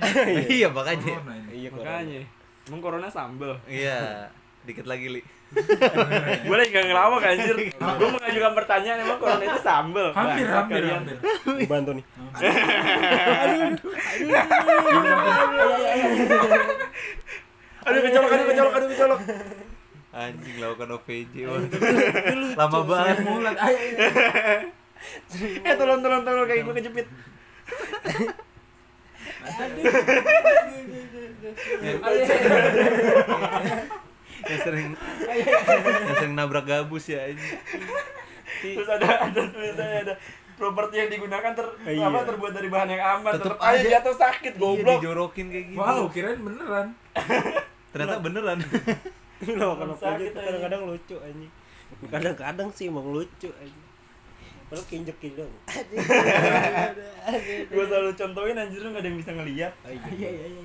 iya 0.63 0.67
makanya. 0.69 1.15
Iya 1.51 1.69
makanya 1.69 2.21
emang 2.63 2.79
corona 2.79 3.11
sambel 3.11 3.51
iya 3.67 4.31
dikit 4.63 4.85
lagi 4.85 5.07
li 5.09 5.21
gue 6.39 6.55
lagi 6.55 6.69
gak 6.71 6.85
ngelawak 6.87 7.21
anjir 7.25 7.55
gue 7.77 8.09
mengajukan 8.09 8.53
pertanyaan 8.55 8.97
emang 9.01 9.17
corona 9.17 9.43
itu 9.43 9.59
sambel 9.59 10.07
Hampir 10.11 10.45
Bangsat 10.45 10.57
hampir 10.57 10.81
kalian. 10.81 10.97
hampir. 10.97 11.17
Gue 11.45 11.67
bantu 11.67 11.91
nih. 11.93 12.05
aduh 17.83 18.01
kecolok 18.01 18.29
aduh 18.31 18.45
kecolok 18.47 18.73
aduh 18.73 18.89
kecolok 18.89 19.19
anjing 20.13 20.55
lakukan 20.57 20.89
OVJ 20.95 21.33
lama 22.55 22.79
banget 22.85 23.17
Mulat. 23.25 23.55
Ayo. 23.57 23.77
eh 25.59 25.75
tolong 25.75 25.99
tolong 25.99 26.23
tolong 26.23 26.45
kayak 26.47 26.63
gue 26.63 26.75
kejepit 26.79 27.07
yang 34.45 34.61
sering 34.61 34.87
yang 36.03 36.15
sering 36.15 36.33
nabrak 36.33 36.63
gabus 36.63 37.05
ya 37.07 37.25
ini 37.25 37.43
terus 38.61 38.89
ada 38.89 39.07
ada 39.23 39.41
tulisannya 39.45 39.99
ada 40.03 40.13
properti 40.53 40.95
yang 40.95 41.09
digunakan 41.09 41.51
ter 41.51 41.67
Iya. 41.83 42.05
apa 42.05 42.19
terbuat 42.23 42.53
dari 42.53 42.69
bahan 42.69 42.85
yang 42.87 43.03
aman 43.17 43.31
Tetep 43.33 43.45
tetap 43.49 43.59
aja 43.59 43.73
aja. 43.75 43.89
jatuh 43.99 44.15
sakit 44.15 44.53
Iya, 44.53 44.61
goblok 44.61 44.99
dijorokin 44.99 45.45
kayak 45.49 45.65
gitu 45.67 45.79
Wow, 45.79 46.03
kirain 46.07 46.39
beneran. 46.39 46.87
ternyata 47.91 48.15
beneran 48.19 48.57
Lo 49.59 49.75
kalau 49.75 49.91
Sakit, 49.93 50.31
tuh 50.31 50.39
kadang-kadang 50.39 50.81
lucu 50.87 51.15
anjing. 51.19 51.51
Kadang-kadang 52.07 52.69
sih 52.71 52.87
emang 52.87 53.03
lucu 53.05 53.51
anjing. 53.51 53.83
Padahal 54.65 54.85
kinjek 54.87 55.19
dong. 55.35 55.51
gue 57.69 57.83
selalu 57.85 58.11
contohin 58.15 58.55
anjir 58.55 58.79
lu 58.79 58.89
gak 58.89 59.03
ada 59.03 59.07
yang 59.07 59.19
bisa 59.19 59.31
ngeliat 59.31 59.73
Iya 59.83 59.99
iya 60.31 60.47
iya. 60.47 60.63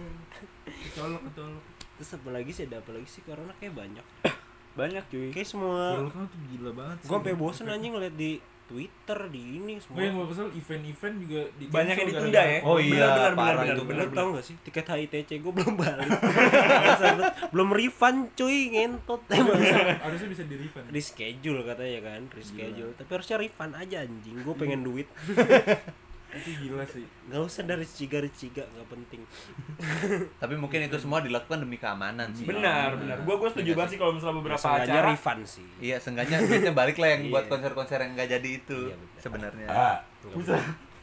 Kecolok, 0.87 1.21
kecolok. 1.27 1.65
Terus 1.99 2.11
apa 2.15 2.29
lagi 2.31 2.51
sih? 2.51 2.65
Ada 2.65 2.79
apa 2.79 2.91
lagi 2.91 3.09
sih? 3.09 3.21
Corona 3.21 3.53
kayak 3.59 3.75
banyak. 3.75 4.07
banyak 4.79 5.03
cuy 5.05 5.29
Kayak 5.29 5.49
semua 5.49 5.99
Kecolok 5.99 6.31
tuh 6.31 6.41
gila 6.49 6.71
banget. 6.71 6.97
sih. 6.97 7.07
gua 7.07 7.19
sampai 7.19 7.35
bosen 7.35 7.67
anjing 7.67 7.93
ngeliat 7.93 8.15
di 8.15 8.39
Twitter 8.65 9.19
di 9.27 9.43
ini 9.57 9.81
semua. 9.81 9.97
Gue 9.97 10.05
yang 10.05 10.15
gue 10.15 10.27
kesel 10.29 10.49
event-event 10.53 11.15
juga 11.19 11.41
di 11.57 11.65
banyak 11.67 11.95
yang 11.97 12.09
ditunda 12.13 12.43
ya 12.45 12.59
Oh 12.63 12.77
iya, 12.77 13.01
bener, 13.01 13.33
parah 13.33 13.63
bener, 13.65 13.75
itu, 13.75 13.83
bener, 13.83 14.07
tau 14.13 14.29
gak 14.31 14.45
sih 14.45 14.55
tiket 14.61 14.87
HITC 14.87 15.31
gue 15.41 15.53
belum 15.57 15.73
balik 15.73 16.09
belum 17.53 17.69
refund 17.73 18.37
cuy 18.37 18.59
ngentot 18.69 19.25
emang 19.33 19.57
Harusnya 19.99 20.29
bisa 20.29 20.45
di 20.45 20.57
refund. 20.61 20.85
reschedule 20.93 21.65
katanya 21.65 22.01
kan 22.05 22.21
reschedule 22.29 22.93
tapi 22.93 23.09
harusnya 23.11 23.37
refund 23.41 23.73
aja 23.73 24.05
anjing 24.05 24.37
gue 24.37 24.55
pengen 24.55 24.85
duit 24.87 25.09
Itu 26.29 26.51
gila 26.61 26.85
sih. 26.85 27.09
nggak 27.25 27.41
usah 27.41 27.63
dari 27.65 27.83
ciga 27.83 28.21
ciga 28.29 28.61
nggak 28.63 28.87
penting. 28.87 29.21
Tapi 30.43 30.55
mungkin 30.55 30.85
itu 30.85 30.97
semua 30.97 31.19
dilakukan 31.19 31.59
demi 31.59 31.77
keamanan 31.77 32.29
sih. 32.31 32.45
Benar 32.45 32.95
benar. 32.95 33.17
Gue 33.23 33.35
gue 33.35 33.49
setuju 33.49 33.71
banget 33.73 33.91
sih 33.91 33.99
kalau 33.99 34.13
misalnya 34.13 34.37
beberapa 34.37 34.59
Masalahnya 34.59 34.93
acara 34.93 35.09
refund 35.09 35.43
sih. 35.45 35.67
Iya 35.79 35.97
seenggaknya 35.97 36.37
duitnya 36.43 36.73
balik 36.73 36.97
lah 36.97 37.09
yang 37.11 37.23
buat 37.33 37.43
Iya. 37.43 37.51
konser-konser 37.51 37.99
yang 37.99 38.13
nggak 38.13 38.29
jadi 38.31 38.51
itu 38.55 38.79
Iya, 38.87 38.97
sebenarnya. 39.17 39.67
Ah 39.67 39.97
bisa. 40.31 40.57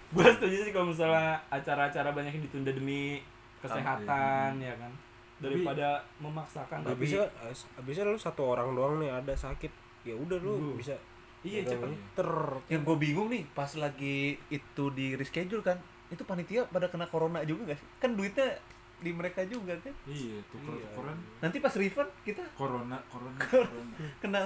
Gue 0.08 0.28
setuju 0.30 0.58
sih 0.62 0.72
kalau 0.72 0.88
misalnya 0.88 1.42
acara-acara 1.50 2.10
banyak 2.12 2.32
yang 2.32 2.44
ditunda 2.44 2.70
demi 2.70 3.20
kesehatan 3.60 4.62
ya 4.62 4.78
kan? 4.78 4.94
Daripada 5.36 5.88
memaksakan. 6.18 6.80
tapi 6.82 7.02
bisa 7.02 7.28
abisnya 7.76 8.06
lu 8.06 8.16
satu 8.16 8.46
orang 8.48 8.72
doang 8.72 9.02
nih 9.02 9.10
ada 9.10 9.34
sakit. 9.34 9.74
Ya 10.06 10.14
udah 10.14 10.38
lu 10.38 10.54
Uh. 10.54 10.78
bisa 10.78 10.94
iya 11.46 11.62
cepet 11.64 11.88
ter 12.12 12.30
yang 12.68 12.82
gue 12.82 12.98
bingung 12.98 13.30
nih 13.30 13.46
pas 13.48 13.70
lagi 13.76 14.18
itu 14.50 14.84
di 14.90 15.14
reschedule 15.14 15.62
kan 15.62 15.78
itu 16.08 16.22
panitia 16.22 16.66
pada 16.66 16.86
kena 16.86 17.06
corona 17.06 17.42
juga 17.42 17.68
gak 17.68 17.78
sih 17.78 17.88
kan 17.98 18.12
duitnya 18.12 18.58
di 18.98 19.12
mereka 19.12 19.44
juga 19.44 19.76
kan 19.78 19.92
Iya, 20.06 20.40
tuker-tukeran. 20.48 21.18
nanti 21.38 21.58
pas 21.60 21.74
refund 21.74 22.10
kita 22.22 22.42
Corona, 22.54 22.98
corona, 23.06 23.38
corona. 23.38 23.84
kena 24.22 24.42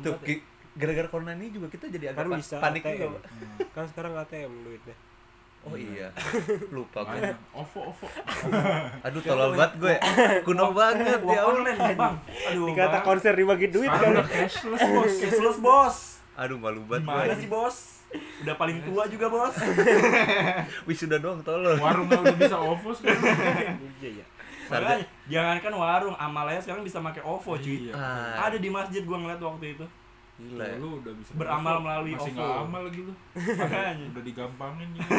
tuh 0.00 0.16
ki- 0.18 0.42
gara-gara 0.74 1.06
corona 1.06 1.30
ini 1.32 1.48
juga 1.48 1.68
kita 1.68 1.86
jadi 1.88 2.10
agak 2.10 2.24
Kan 2.24 2.34
bisa 2.34 2.56
panik 2.58 2.82
ATM. 2.82 2.96
juga 2.96 3.06
Pak. 3.14 3.22
Hmm. 3.30 3.56
kan 3.70 3.84
sekarang 3.86 4.12
ATM 4.16 4.52
duitnya 4.60 4.96
oh 5.62 5.74
iya 5.74 6.08
lupa 6.76 7.00
gue. 7.06 7.24
OVO, 7.54 7.80
OVO. 7.88 8.06
aduh 9.00 9.20
tolol 9.22 9.50
banget 9.50 9.72
gue 9.78 9.94
kuno 10.42 10.66
banget 10.72 11.20
uang 11.20 11.30
ya 11.30 11.40
Allah 11.40 11.54
online 11.54 11.80
bang 11.94 12.14
aduh 12.46 12.66
dikata 12.66 12.90
Bang. 12.90 13.04
konser 13.06 13.32
dibagi 13.32 13.68
duit 13.68 13.88
Sekarang 13.88 14.12
kan 14.14 14.26
cashless, 14.26 14.82
bos. 14.82 15.12
cashless 15.18 15.58
bos 15.58 15.96
aduh 16.34 16.56
malu 16.56 16.82
banget 16.82 17.02
gimana 17.04 17.26
gue 17.26 17.36
sih 17.36 17.46
bos 17.46 17.76
udah 18.40 18.54
paling 18.54 18.78
tua 18.82 19.06
juga 19.06 19.26
bos 19.26 19.54
wisuda 20.86 21.16
doang 21.16 21.40
tolol 21.40 21.74
Warungnya 21.76 22.18
udah 22.20 22.36
bisa 22.36 22.56
OVO 22.56 22.90
sekarang. 22.92 23.22
iya 23.98 24.10
ya 24.18 24.26
Makanya, 24.64 25.04
jangankan 25.28 25.72
warung 25.74 26.16
amalnya 26.16 26.56
sekarang 26.56 26.80
bisa 26.80 26.98
pakai 26.98 27.20
OVO 27.20 27.52
cuy 27.54 27.84
Iya. 27.84 27.92
ah, 27.92 28.48
ada 28.48 28.56
di 28.56 28.66
masjid 28.66 29.02
gua 29.02 29.18
ngeliat 29.18 29.36
waktu 29.38 29.74
itu 29.74 29.86
gila 30.36 30.64
ya. 30.64 30.74
Lu 30.76 30.98
udah 30.98 31.12
bisa 31.12 31.30
Beramal 31.34 31.74
OVO. 31.74 31.84
melalui 31.84 32.12
Masih 32.12 32.30
OVO. 32.30 32.38
nggak 32.40 32.62
amal 32.64 32.80
lagi 32.82 33.00
lu. 33.00 33.12
makanya 33.54 34.04
Udah 34.08 34.22
digampangin 34.24 34.88
gitu. 34.90 35.10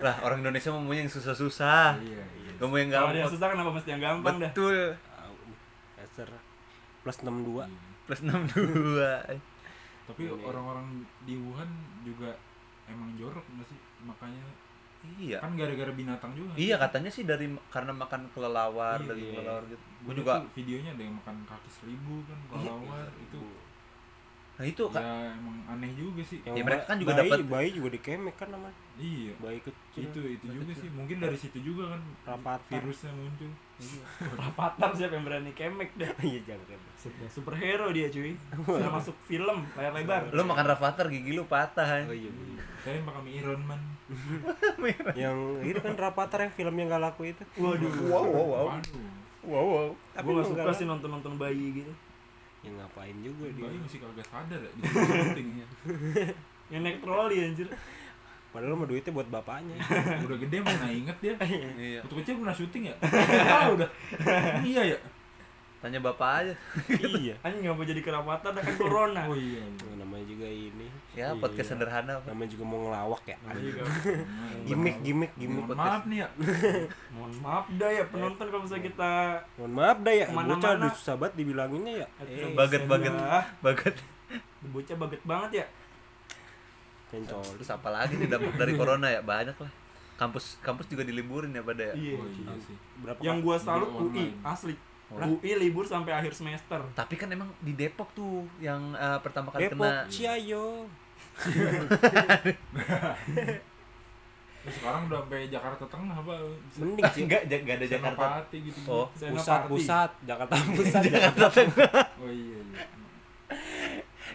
Lah 0.00 0.16
orang 0.20 0.38
Indonesia 0.40 0.70
mau 0.72 0.90
yang 0.90 1.06
susah-susah 1.06 2.00
Iya, 2.00 2.24
iya. 2.24 2.50
gak 2.56 2.66
mau 2.66 2.76
yang 2.76 2.90
kalau 2.90 3.06
ada 3.06 3.12
yang 3.12 3.22
gampang 3.22 3.34
susah 3.36 3.46
kenapa 3.48 3.70
mesti 3.70 3.88
yang 3.90 4.02
gampang 4.02 4.34
dah 4.36 4.50
betul 4.50 4.72
nih. 4.72 4.90
Dasar 5.94 6.28
plus 7.02 7.18
62 7.18 7.62
Iya. 7.62 7.66
plus 8.02 8.20
62 8.22 9.51
Tapi 10.04 10.22
orang-orang 10.28 10.86
di 11.22 11.34
Wuhan 11.36 11.70
juga 12.02 12.34
emang 12.84 13.14
jorok 13.14 13.44
nggak 13.48 13.66
sih? 13.66 13.78
Makanya 14.02 14.44
iya 15.18 15.38
kan 15.38 15.58
gara-gara 15.58 15.90
binatang 15.90 16.30
juga. 16.32 16.54
iya 16.54 16.78
katanya 16.78 17.10
sih 17.10 17.22
dari 17.22 17.50
karena 17.68 17.90
makan 17.90 18.22
kelelawar 18.30 18.98
Iya, 18.98 19.08
daging 19.08 19.26
iya. 19.26 19.34
kelelawar 19.34 19.64
gitu 19.66 19.84
Gue 20.00 20.14
juga 20.14 20.32
videonya 20.48 20.90
ada 20.92 21.02
yang 21.02 21.14
makan 21.18 21.36
kaki 21.42 21.70
seribu 21.72 22.22
kan 22.22 22.38
kelawar 22.48 23.06
itu 23.16 23.42
nah 24.52 24.68
itu 24.68 24.84
Kak, 24.86 25.00
ya 25.00 25.32
emang 25.32 25.56
aneh 25.66 25.90
juga 25.96 26.22
sih. 26.22 26.38
yang 26.44 26.54
Ya, 26.54 26.62
mereka 26.62 26.84
kan 26.86 26.96
juga 26.96 27.12
bayi, 27.16 27.24
dapat- 27.24 27.48
bayi 27.48 27.68
juga 27.72 27.88
dikemek 27.90 28.34
kan 28.36 28.48
namanya 28.52 28.76
Iya. 29.00 29.32
bayi 29.40 29.60
kecil. 29.64 30.04
Itu 30.12 30.20
itu 30.20 30.44
juga 30.52 30.72
sih. 30.76 30.88
Mungkin 30.92 31.16
dari 31.24 31.36
situ 31.38 31.58
juga 31.64 31.96
kan 31.96 32.02
Rapatar. 32.28 32.68
virusnya 32.68 33.12
muncul. 33.16 33.50
Rapatar 34.42 34.90
siapa 34.92 35.16
yang 35.16 35.24
berani 35.24 35.52
kemek 35.56 35.90
dah 35.96 36.10
iya 36.28 36.40
jangan 36.44 36.80
Super, 37.00 37.26
superhero 37.26 37.88
dia 37.90 38.12
cuy. 38.12 38.36
Sudah 38.52 38.92
masuk 38.92 39.16
film 39.24 39.64
layar 39.74 39.92
lebar. 39.96 40.28
Lo 40.30 40.44
makan 40.44 40.66
rafathar 40.68 41.08
gigi 41.08 41.32
lu 41.32 41.48
patah 41.48 41.86
kan 41.86 42.04
oh 42.06 42.16
iya 42.16 42.28
iya. 42.28 42.62
Saya 42.82 42.98
makan 43.02 43.22
mie 43.24 43.40
Iron 43.40 43.62
Man. 43.64 43.80
yang 45.16 45.36
itu 45.64 45.80
kan 45.80 45.94
Rapatar 45.96 46.44
yang 46.44 46.52
film 46.52 46.74
yang 46.76 46.92
gak 46.92 47.02
laku 47.02 47.32
itu. 47.32 47.42
Waduh. 47.56 47.90
Wow 48.12 48.24
wow 48.28 48.46
wow 48.46 48.66
Waduh. 48.76 49.08
wow 49.42 49.66
wow 49.66 49.88
gue 49.90 50.20
gak 50.20 50.22
emang 50.22 50.44
suka 50.46 50.62
nggak 50.62 50.76
sih 50.76 50.86
nonton 50.86 51.10
nonton 51.10 51.32
bayi 51.40 51.80
gitu. 51.82 51.92
Yang 52.62 52.74
ngapain 52.78 53.16
juga 53.24 53.46
dia. 53.56 53.64
Bayi 53.66 53.78
masih 53.80 53.98
kagak 54.04 54.26
sadar 54.28 54.60
ya 54.62 54.70
yang 56.72 56.82
naik 56.88 57.04
troli 57.04 57.36
anjir 57.44 57.68
padahal 58.52 58.76
mah 58.76 58.88
duitnya 58.88 59.12
buat 59.16 59.28
bapaknya. 59.32 59.76
Udah 60.28 60.36
gede 60.36 60.58
mana 60.60 60.86
inget 60.92 61.16
dia. 61.24 61.34
iya. 61.80 62.00
Waktu 62.04 62.14
kecil 62.20 62.34
pernah 62.44 62.54
syuting 62.54 62.84
ya? 62.92 62.96
Ah 63.52 63.66
udah. 63.72 63.88
Iya 64.60 64.94
ya. 64.94 64.98
tanya 65.82 65.98
bapak 65.98 66.46
aja. 66.46 66.54
Iya. 66.94 67.34
Anjing 67.42 67.66
ngapa 67.66 67.82
jadi 67.82 68.00
kerapatar 68.06 68.54
dah 68.54 68.62
kan 68.62 68.74
corona. 68.78 69.26
Oh 69.26 69.34
iya. 69.34 69.58
iya. 69.58 69.82
Oh, 69.90 69.98
namanya 69.98 70.24
juga 70.30 70.46
ini. 70.46 70.86
Ya 71.18 71.34
podcast 71.34 71.74
sederhana 71.74 72.22
Pak. 72.22 72.30
namanya 72.30 72.50
juga 72.54 72.64
mau 72.70 72.78
ngelawak 72.86 73.22
ya. 73.26 73.36
Iya, 73.50 73.82
gimmick 74.62 74.96
gimmick 75.02 75.32
gimmick 75.34 75.66
Mohon 75.66 75.82
maaf 75.82 76.02
nih 76.06 76.18
ya. 76.22 76.28
mohon 77.10 77.32
maaf 77.42 77.66
dah 77.74 77.90
ya 77.90 78.04
penonton 78.06 78.46
kalau 78.46 78.62
misalnya 78.62 78.84
kita 78.94 79.10
mohon 79.58 79.72
maaf 79.74 79.98
dah 80.06 80.14
ya. 80.14 80.26
Bocah 80.30 80.72
susah 80.94 81.14
banget 81.18 81.34
dibilanginnya 81.42 81.94
ya. 82.06 82.08
Eh 82.30 82.54
baget. 82.54 82.86
Baget. 82.86 83.12
Baget. 83.58 83.96
Bocah 84.70 84.96
baget 85.02 85.22
banget 85.26 85.50
ya 85.64 85.66
kencol. 87.12 87.44
Terus 87.60 87.68
apa 87.68 87.88
lagi 87.92 88.16
nih 88.16 88.28
dapat 88.32 88.56
dari 88.56 88.72
corona 88.72 89.06
ya? 89.12 89.20
Banyak 89.20 89.56
lah. 89.60 89.72
Kampus 90.16 90.56
kampus 90.64 90.88
juga 90.88 91.04
diliburin 91.04 91.52
ya 91.52 91.60
pada 91.60 91.92
ya? 91.92 91.94
Iya. 91.94 92.16
Oh 92.16 92.26
iya 92.26 92.52
sih. 92.64 92.76
berapa 93.04 93.18
yang 93.20 93.44
gua 93.44 93.56
salut 93.60 93.92
UI 93.92 94.32
online. 94.32 94.34
asli. 94.40 94.74
Oh. 95.12 95.20
UI 95.20 95.52
libur 95.60 95.84
sampai 95.84 96.16
akhir 96.16 96.32
semester. 96.32 96.80
Tapi 96.96 97.14
kan 97.20 97.28
emang 97.28 97.52
di 97.60 97.76
Depok 97.76 98.08
tuh 98.16 98.48
yang 98.56 98.96
eh, 98.96 99.18
pertama 99.20 99.52
kali 99.52 99.68
Depok 99.68 99.84
kena. 99.84 100.08
Ciayo. 100.08 100.88
Terus 104.62 104.74
sekarang 104.78 105.10
udah 105.10 105.20
sampai 105.26 105.50
Jakarta 105.50 105.84
Tengah 105.90 106.16
apa? 106.16 106.32
mending 106.80 107.04
sih. 107.12 107.22
Enggak 107.28 107.42
enggak 107.44 107.76
ada 107.76 107.86
Jakarta. 107.88 108.24
Senopati 108.24 108.58
gitu. 108.64 108.80
oh 108.88 109.06
Senopati. 109.12 109.36
pusat. 109.36 109.60
Pusat 109.72 110.10
Jakarta 110.24 110.54
pusat 110.72 111.02
Jakarta. 111.04 111.44
Tengah. 111.50 111.92
Oh 112.22 112.30
iya 112.32 112.58
iya. 112.62 112.84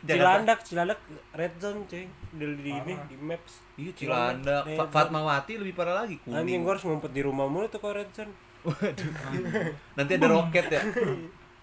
Cilandak 0.08 0.60
Cilandak 0.64 1.00
red 1.36 1.54
zone 1.60 1.80
cuy. 1.86 2.06
Di, 2.08 2.46
di 2.64 2.72
ini 2.72 2.94
di 3.12 3.16
maps. 3.20 3.54
Iya 3.76 3.92
Cilandak. 3.94 4.64
Fa- 4.64 4.88
zone. 4.88 4.94
Fatmawati 4.96 5.54
lebih 5.60 5.74
parah 5.76 6.04
lagi 6.08 6.16
anjing 6.24 6.34
kuning 6.34 6.62
gua 6.64 6.72
harus 6.76 6.84
ngumpet 6.88 7.12
di 7.12 7.22
rumah 7.22 7.46
mulu 7.52 7.68
tuh 7.68 7.80
kalau 7.84 8.00
red 8.00 8.12
zone. 8.16 8.32
Nanti 9.98 10.12
ada 10.16 10.28
roket 10.28 10.66
ya? 10.72 10.82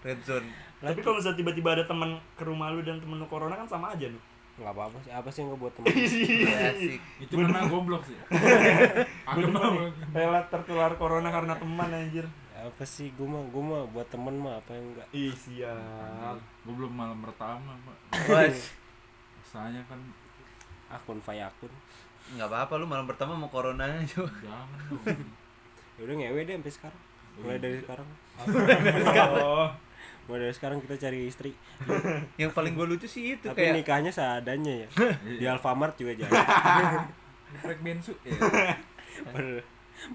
Red 0.05 0.19
zone. 0.21 0.47
Tapi 0.79 0.99
kalau 1.01 1.17
misalnya 1.17 1.37
tiba-tiba 1.41 1.69
ada 1.73 1.83
teman 1.89 2.21
ke 2.37 2.43
rumah 2.45 2.69
lu 2.69 2.85
dan 2.85 3.01
temen 3.01 3.17
lu 3.17 3.25
corona 3.25 3.57
kan 3.57 3.65
sama 3.65 3.97
aja 3.97 4.05
nih 4.05 4.21
nggak 4.55 4.71
apa 4.71 4.81
apa 4.87 4.97
sih 5.03 5.11
apa 5.11 5.27
sih 5.35 5.39
yang 5.43 5.49
ngebuat 5.51 5.73
temen? 5.75 5.87
Ya, 6.47 6.71
asik. 6.71 7.01
Itu 7.19 7.33
karena 7.35 7.67
goblok 7.67 8.07
sih. 8.07 8.15
Agak 9.27 9.51
mau. 9.51 9.75
rela 10.15 10.41
tertular 10.47 10.95
corona 10.95 11.27
karena 11.27 11.59
teman 11.59 11.91
anjir 11.91 12.23
apa 12.65 12.83
sih? 12.83 13.13
Gua 13.13 13.27
mah 13.37 13.43
gua 13.53 13.63
mah 13.63 13.81
buat 13.93 14.07
temen 14.09 14.35
mah 14.37 14.57
apa 14.57 14.73
yang 14.73 14.85
enggak? 14.93 15.07
Ih 15.13 15.33
siap. 15.33 16.37
Gue 16.65 16.73
belum 16.73 16.93
malam 16.93 17.21
pertama, 17.21 17.77
Pak. 17.85 17.97
Wes, 18.33 18.73
Rasanya 19.41 19.85
kan 19.85 20.01
akun 20.85 21.17
fayakun 21.17 21.73
nggak 22.33 22.49
apa-apa 22.49 22.73
lu 22.81 22.89
malam 22.89 23.05
pertama 23.05 23.37
mau 23.37 23.53
corona 23.53 23.85
aja 23.85 24.25
jangan 24.25 24.65
dong. 24.89 25.21
ya 25.95 26.01
udah 26.09 26.15
ngewe 26.17 26.41
deh 26.41 26.53
sampai 26.57 26.73
sekarang. 26.73 27.01
Mulai 27.35 27.57
dari 27.61 27.77
sekarang. 27.77 28.07
Oh. 29.45 29.69
Mulai 30.25 30.39
dari 30.49 30.55
sekarang 30.57 30.77
kita 30.81 30.95
cari 30.97 31.29
istri. 31.29 31.51
Yang 32.41 32.51
paling 32.57 32.73
gue 32.73 32.85
lucu 32.89 33.05
sih 33.05 33.37
itu 33.37 33.45
tapi 33.45 33.61
kayak 33.61 33.77
nikahnya 33.77 34.09
seadanya 34.09 34.73
ya. 34.83 34.87
Di 35.21 35.45
Alfamart 35.45 35.93
juga 36.01 36.17
jadi. 36.17 36.33
Frek 37.61 37.79
bensu. 37.85 38.17
Ya. 38.25 38.33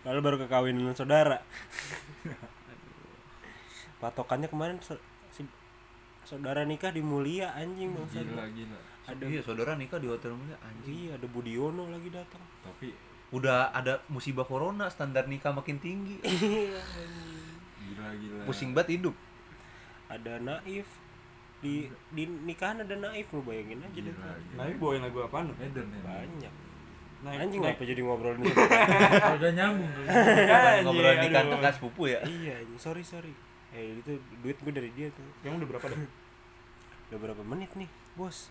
Padahal 0.00 0.20
baru 0.20 0.36
kekawinan 0.38 0.92
saudara. 0.92 1.40
Patokannya 3.96 4.48
kemarin 4.48 4.80
so- 4.80 5.00
si 5.30 5.44
saudara 6.22 6.64
nikah 6.64 6.88
di 6.88 7.00
Mulia 7.00 7.52
anjing 7.52 7.92
bang 7.92 8.06
gila 8.08 8.44
gila 8.48 8.78
Ada 9.02 9.24
Iya, 9.26 9.40
saudara 9.42 9.74
nikah 9.74 9.98
di 9.98 10.06
hotel 10.06 10.32
mulia 10.32 10.56
anjing. 10.60 10.88
iya 10.88 11.10
ada 11.14 11.26
Budiono 11.26 11.88
lagi 11.88 12.08
datang. 12.08 12.40
tapi 12.60 12.94
Udah 13.30 13.70
ada 13.70 14.02
musibah 14.06 14.42
corona, 14.42 14.86
standar 14.86 15.24
nikah 15.24 15.50
makin 15.50 15.78
tinggi. 15.78 16.18
gila 17.80 18.06
gila 18.16 18.42
Pusing 18.44 18.70
banget 18.70 18.98
hidup. 18.98 19.14
Ada 20.06 20.38
Naif 20.38 20.86
di 21.60 21.84
di 22.10 22.22
nikahan 22.26 22.80
ada 22.80 22.94
Naif 22.96 23.28
lu 23.30 23.42
bayangin 23.42 23.78
aja 23.80 23.92
deh. 23.96 24.10
gila 24.10 24.30
Naik 24.56 24.76
bawain 24.76 25.00
lagu 25.00 25.18
apa 25.20 25.42
nu? 25.42 25.52
Eden 25.56 25.86
ya 25.88 26.00
Banyak. 26.02 26.54
Naik, 27.20 27.36
Anjing 27.38 27.60
naik. 27.60 27.76
apa 27.76 27.82
jadi 27.84 28.00
ngobrolin 28.00 28.40
udah 28.40 29.50
nyambung 29.52 29.92
Ngobrol 30.80 31.14
nikah 31.20 31.42
aduh. 31.44 31.52
kakak 31.54 31.72
sepupu 31.76 32.02
ya. 32.08 32.20
iya, 32.24 32.56
anjing. 32.56 32.80
sorry 32.80 33.04
sorry. 33.04 33.32
Eh 33.70 34.00
itu 34.00 34.12
duit 34.40 34.56
gue 34.56 34.72
dari 34.72 34.88
dia 34.90 35.12
tuh. 35.12 35.22
Yang 35.42 35.60
udah 35.60 35.68
berapa 35.68 35.86
dah? 35.86 36.00
Udah 37.10 37.18
berapa 37.20 37.42
menit 37.44 37.68
nih, 37.74 37.90
bos? 38.14 38.48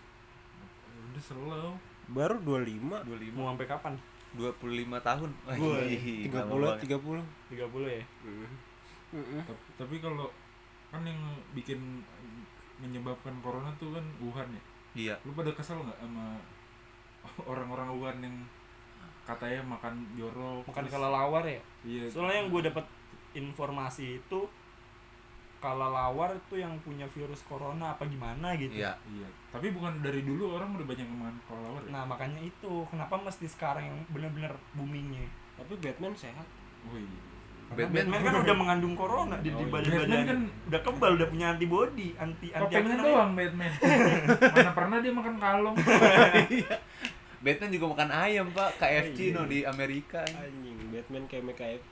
udah 1.10 1.22
slow 1.24 1.72
Baru 2.06 2.36
25 2.38 3.08
Mau 3.32 3.48
sampai 3.48 3.64
kapan? 3.64 3.96
25 4.36 4.62
tahun. 5.00 5.30
Wah, 5.42 5.56
Gua, 5.56 5.80
ih, 5.82 6.28
30 6.28 6.36
lama 6.36 6.76
banget. 6.76 6.92
30. 6.92 7.56
30 7.56 7.88
ya? 7.90 8.04
Tapi 9.74 9.96
kalau 9.98 10.28
kan 10.86 11.02
yang 11.02 11.18
bikin 11.50 12.04
menyebabkan 12.76 13.34
corona 13.40 13.72
tuh 13.76 13.92
kan 13.92 14.04
Wuhan 14.18 14.48
ya 14.50 14.62
Iya. 14.90 15.14
lu 15.22 15.32
pada 15.32 15.50
kesel 15.50 15.78
nggak 15.78 15.96
sama 15.96 16.34
orang-orang 17.50 17.88
Wuhan 17.92 18.18
yang 18.20 18.36
katanya 19.30 19.62
makan 19.68 19.94
jorok 20.12 20.62
Bukan 20.64 20.82
terus- 20.82 20.92
kelelawar 20.92 21.42
ya? 21.42 21.60
iya 21.82 22.04
Soalnya 22.06 22.36
yang 22.38 22.48
gue 22.48 22.62
dapat 22.64 22.86
informasi 23.32 24.18
itu 24.18 24.40
kelelawar 25.56 26.32
itu 26.34 26.54
yang 26.56 26.72
punya 26.80 27.04
virus 27.06 27.44
corona 27.44 27.92
apa 27.92 28.04
gimana 28.04 28.56
gitu. 28.56 28.72
Iya. 28.74 28.96
iya 29.06 29.28
tapi 29.48 29.68
bukan 29.70 30.00
dari 30.00 30.22
dulu 30.22 30.54
orang 30.54 30.72
udah 30.72 30.86
banyak 30.86 31.04
makan 31.06 31.36
kelelawar 31.44 31.80
ya 31.80 31.90
Nah 31.90 32.02
makanya 32.06 32.40
itu 32.40 32.72
kenapa 32.86 33.14
mesti 33.18 33.44
sekarang 33.46 33.84
yang 33.84 33.98
bener-bener 34.08 34.48
boomingnya? 34.72 35.28
Tapi 35.54 35.76
Batman 35.78 36.14
sehat. 36.14 36.46
oh 36.82 36.96
iya 36.96 37.20
Batman- 37.70 38.08
Batman, 38.08 38.20
kan 38.24 38.34
udah 38.40 38.56
mengandung 38.56 38.94
corona 38.94 39.36
di, 39.38 39.46
di 39.46 39.54
Oh, 39.54 39.60
iya. 39.60 39.68
badan 39.68 39.90
Batman 39.92 40.02
badannya. 40.02 40.26
kan- 40.26 40.50
udah 40.66 40.80
kebal, 40.82 41.10
udah 41.14 41.28
punya 41.28 41.46
antibody, 41.50 42.08
anti 42.16 42.46
anti 42.50 42.74
namanya? 42.74 42.98
doang 43.00 43.30
Batman 43.32 43.70
mana 44.56 44.70
pernah 44.72 44.96
dia 44.98 45.12
makan 45.12 45.36
kalong 45.36 45.76
Batman 47.40 47.70
juga 47.70 47.86
makan 47.88 48.10
ayam, 48.10 48.46
Pak. 48.50 48.76
KFC 48.76 49.32
no 49.32 49.44
di 49.44 49.64
Amerika. 49.64 50.20
Anjing, 50.22 50.76
Batman 50.90 51.24
kayak 51.24 51.44
MKFC. 51.46 51.88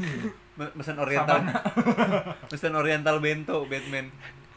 Me- 0.58 0.72
Mesen 0.72 0.96
Oriental. 0.96 1.40
Mesen 2.52 2.74
Oriental 2.74 3.16
bento 3.18 3.66
Batman. 3.66 4.06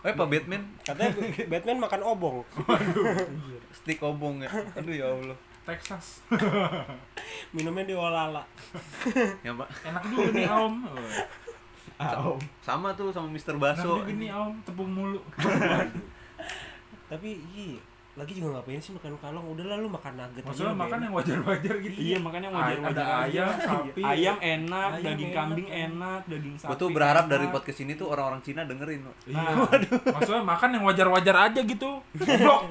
Eh, 0.06 0.14
Pak 0.14 0.30
Batman 0.30 0.62
Katanya 0.80 1.10
Batman 1.52 1.78
makan 1.82 2.02
obong. 2.06 2.46
stick 3.74 3.98
obong 4.00 4.40
ya. 4.40 4.50
Aduh 4.78 4.94
ya 4.94 5.10
Allah. 5.10 5.38
Texas 5.66 6.24
Minumnya 7.50 7.84
di 7.84 7.92
Olala. 7.92 8.40
Ya, 9.44 9.52
Pak. 9.52 9.68
enak 9.84 10.04
juga 10.08 10.30
nih 10.32 10.48
om 10.48 10.74
Ah, 11.98 12.14
oh. 12.24 12.38
Sama 12.62 12.94
tuh 12.94 13.10
sama 13.10 13.28
Mr. 13.28 13.52
enak 13.52 13.76
Baso. 13.76 14.00
juga 14.00 14.14
nih 14.14 14.32
om 14.32 14.54
tepung 14.62 14.88
mulu 14.88 15.20
Tapi 17.08 17.30
iya, 17.52 17.80
lagi 18.18 18.34
juga 18.34 18.58
ngapain 18.58 18.82
sih 18.82 18.98
makan 18.98 19.14
kalong? 19.22 19.46
Udah 19.54 19.66
lah 19.70 19.78
lu 19.78 19.86
makan 19.88 20.18
nugget 20.18 20.42
maksudnya 20.42 20.74
aja, 20.74 20.82
makan 20.82 21.00
yang 21.06 21.14
wajar-wajar 21.14 21.76
gitu 21.78 21.98
Iya 22.02 22.18
makanya 22.18 22.50
Ay- 22.50 22.58
wajar 22.58 22.74
ada 22.82 22.82
wajar 22.82 23.22
ayam 23.22 23.48
sapi 23.62 24.02
Ayam 24.02 24.36
enak, 24.42 24.90
Ayam 24.90 25.06
daging 25.06 25.30
enak, 25.30 25.38
kambing 25.38 25.68
enak, 25.70 26.22
daging 26.26 26.56
sapi. 26.58 26.70
Gue 26.74 26.78
tuh 26.82 26.90
berharap 26.90 27.24
enak. 27.24 27.34
dari 27.38 27.46
podcast 27.48 27.80
ini 27.80 27.94
tuh 27.94 28.08
orang-orang 28.10 28.42
Cina 28.42 28.62
dengerin. 28.66 29.06
Iya. 29.06 29.38
Nah. 29.38 29.54
Maksudnya 30.18 30.42
makan 30.42 30.70
yang 30.74 30.84
wajar-wajar 30.84 31.36
aja 31.46 31.60
gitu. 31.62 31.90
Goblok. 32.18 32.62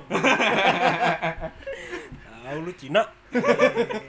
Tahu 2.42 2.58
lu 2.62 2.72
Cina. 2.74 3.02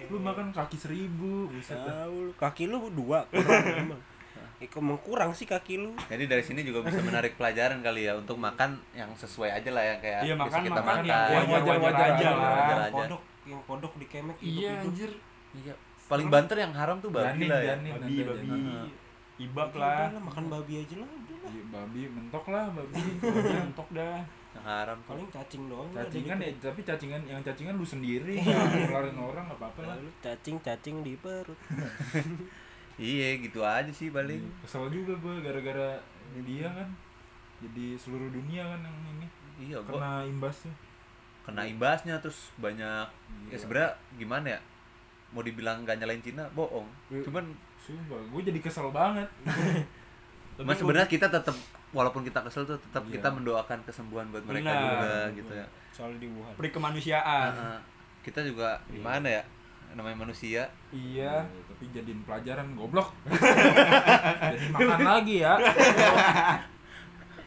Lu 0.10 0.17
makan 0.17 0.50
kaki 0.50 0.78
seribu. 0.78 1.54
Tahu 1.62 2.34
kaki 2.34 2.65
lu 2.65 2.89
dua 2.89 3.30
kurang 3.30 3.93
emang. 3.93 4.02
Eh, 4.57 4.65
kok 4.65 4.81
emang 4.81 4.97
kurang 4.97 5.31
sih 5.31 5.45
kaki 5.45 5.77
lu? 5.77 5.93
Jadi 6.03 6.25
dari 6.25 6.41
sini 6.41 6.61
juga 6.61 6.81
bisa 6.81 6.97
menarik 6.99 7.37
pelajaran 7.37 7.77
kali 7.79 8.03
ya 8.03 8.17
untuk 8.17 8.35
makan 8.35 8.73
yang 8.91 9.13
sesuai 9.13 9.53
aja 9.53 9.69
lah 9.69 9.83
ya 9.83 9.95
kayak 9.97 10.21
Iya, 10.23 10.33
makan- 10.35 10.63
kita 10.63 10.81
makan 10.81 10.95
makan. 10.99 11.29
yang 11.29 11.47
wajar-wajar 11.47 12.05
aja 12.09 12.27
lah. 12.27 12.49
Wajar 12.51 12.77
aja. 12.79 12.93
Kodok 12.97 13.21
yang 13.45 13.61
kodok 13.63 13.93
di 13.95 14.05
kemek 14.07 14.37
Iya 14.37 14.49
hidup-hidup. 14.49 14.81
anjir. 14.83 15.11
Iya. 15.55 15.73
Paling 16.07 16.27
banter 16.27 16.57
yang 16.57 16.73
haram 16.73 16.97
tuh 16.97 17.11
babi 17.11 17.45
lah 17.45 17.59
ya. 17.59 17.67
janin, 17.71 17.91
Babi, 17.91 18.01
nanti 18.01 18.21
babi. 18.23 18.47
janin. 18.49 18.89
Ibak 19.37 19.69
lah. 19.77 20.09
lah, 20.09 20.21
makan 20.23 20.45
babi 20.49 20.73
aja 20.79 20.95
lah 20.97 21.05
udah 21.07 21.37
lah. 21.37 21.49
Iya, 21.53 21.63
babi 21.69 22.01
mentok 22.09 22.45
lah 22.49 22.65
babi. 22.73 23.01
Mentok 23.21 23.87
dah. 23.93 24.17
Yang 24.49 24.65
haram 24.65 24.97
tuh. 24.97 25.09
Paling 25.13 25.29
cacing 25.29 25.63
doang. 25.69 25.89
cacingan 25.93 26.37
ya, 26.41 26.49
tapi 26.57 26.79
cacingan 26.81 27.21
yang 27.23 27.41
cacingan 27.41 27.77
lu 27.77 27.85
sendiri, 27.85 28.41
ngeluarin 28.73 29.13
orang 29.15 29.45
apa 29.47 29.69
apa 29.69 29.81
lah. 29.85 29.95
Cacing-cacing 30.19 31.05
di 31.05 31.13
perut. 31.13 31.59
Iya, 32.97 33.38
gitu 33.39 33.62
aja 33.62 33.89
sih 33.89 34.10
paling. 34.10 34.41
Kesel 34.60 34.89
juga 34.89 35.13
gue 35.15 35.36
gara-gara 35.39 36.01
dia 36.36 36.67
kan. 36.67 36.89
Jadi 37.60 37.93
seluruh 37.93 38.27
dunia 38.27 38.62
kan 38.63 38.79
yang 38.79 38.97
ini 39.12 39.27
Iya, 39.60 39.77
gua 39.81 39.97
kena 39.97 40.12
imbasnya. 40.23 40.73
kena 41.41 41.63
imbasnya 41.63 42.15
terus 42.19 42.53
banyak 42.55 43.07
ya 43.47 43.49
Iya. 43.49 43.57
sebenarnya 43.57 43.91
gimana 44.15 44.47
ya? 44.49 44.60
Mau 45.29 45.41
dibilang 45.41 45.81
gak 45.81 45.97
nyalain 45.97 46.21
Cina, 46.21 46.45
bohong. 46.51 46.86
Cuman 47.10 47.45
Sumpah, 47.77 48.19
gue 48.19 48.41
jadi 48.43 48.60
kesel 48.60 48.91
banget. 48.91 49.29
Mas 50.60 50.75
sebenarnya 50.75 51.07
kita 51.07 51.29
tetap 51.29 51.53
walaupun 51.89 52.19
kita 52.21 52.41
kesel 52.43 52.65
tuh 52.65 52.75
tetap 52.77 53.05
Iya. 53.05 53.15
kita 53.15 53.29
mendoakan 53.31 53.79
kesembuhan 53.86 54.27
buat 54.27 54.43
mereka 54.43 54.67
Benar. 54.67 54.81
juga 54.83 55.12
gitu 55.33 55.53
ya. 55.53 55.65
Soal 55.89 56.12
di 56.17 56.27
Wuhan. 56.27 56.53
Peri 56.53 56.69
kemanusiaan. 56.69 57.49
Nah, 57.53 57.79
kita 58.21 58.43
juga 58.43 58.75
gimana 58.88 59.25
ya? 59.31 59.43
Namanya 59.97 60.17
manusia. 60.19 60.69
Iya. 60.89 61.41
Iya, 61.41 61.65
tapi 61.67 61.83
jadiin 61.89 62.21
pelajaran 62.21 62.67
goblok. 62.71 63.10
jadi 64.53 64.67
makan 64.69 65.01
lagi 65.12 65.36
ya. 65.41 65.53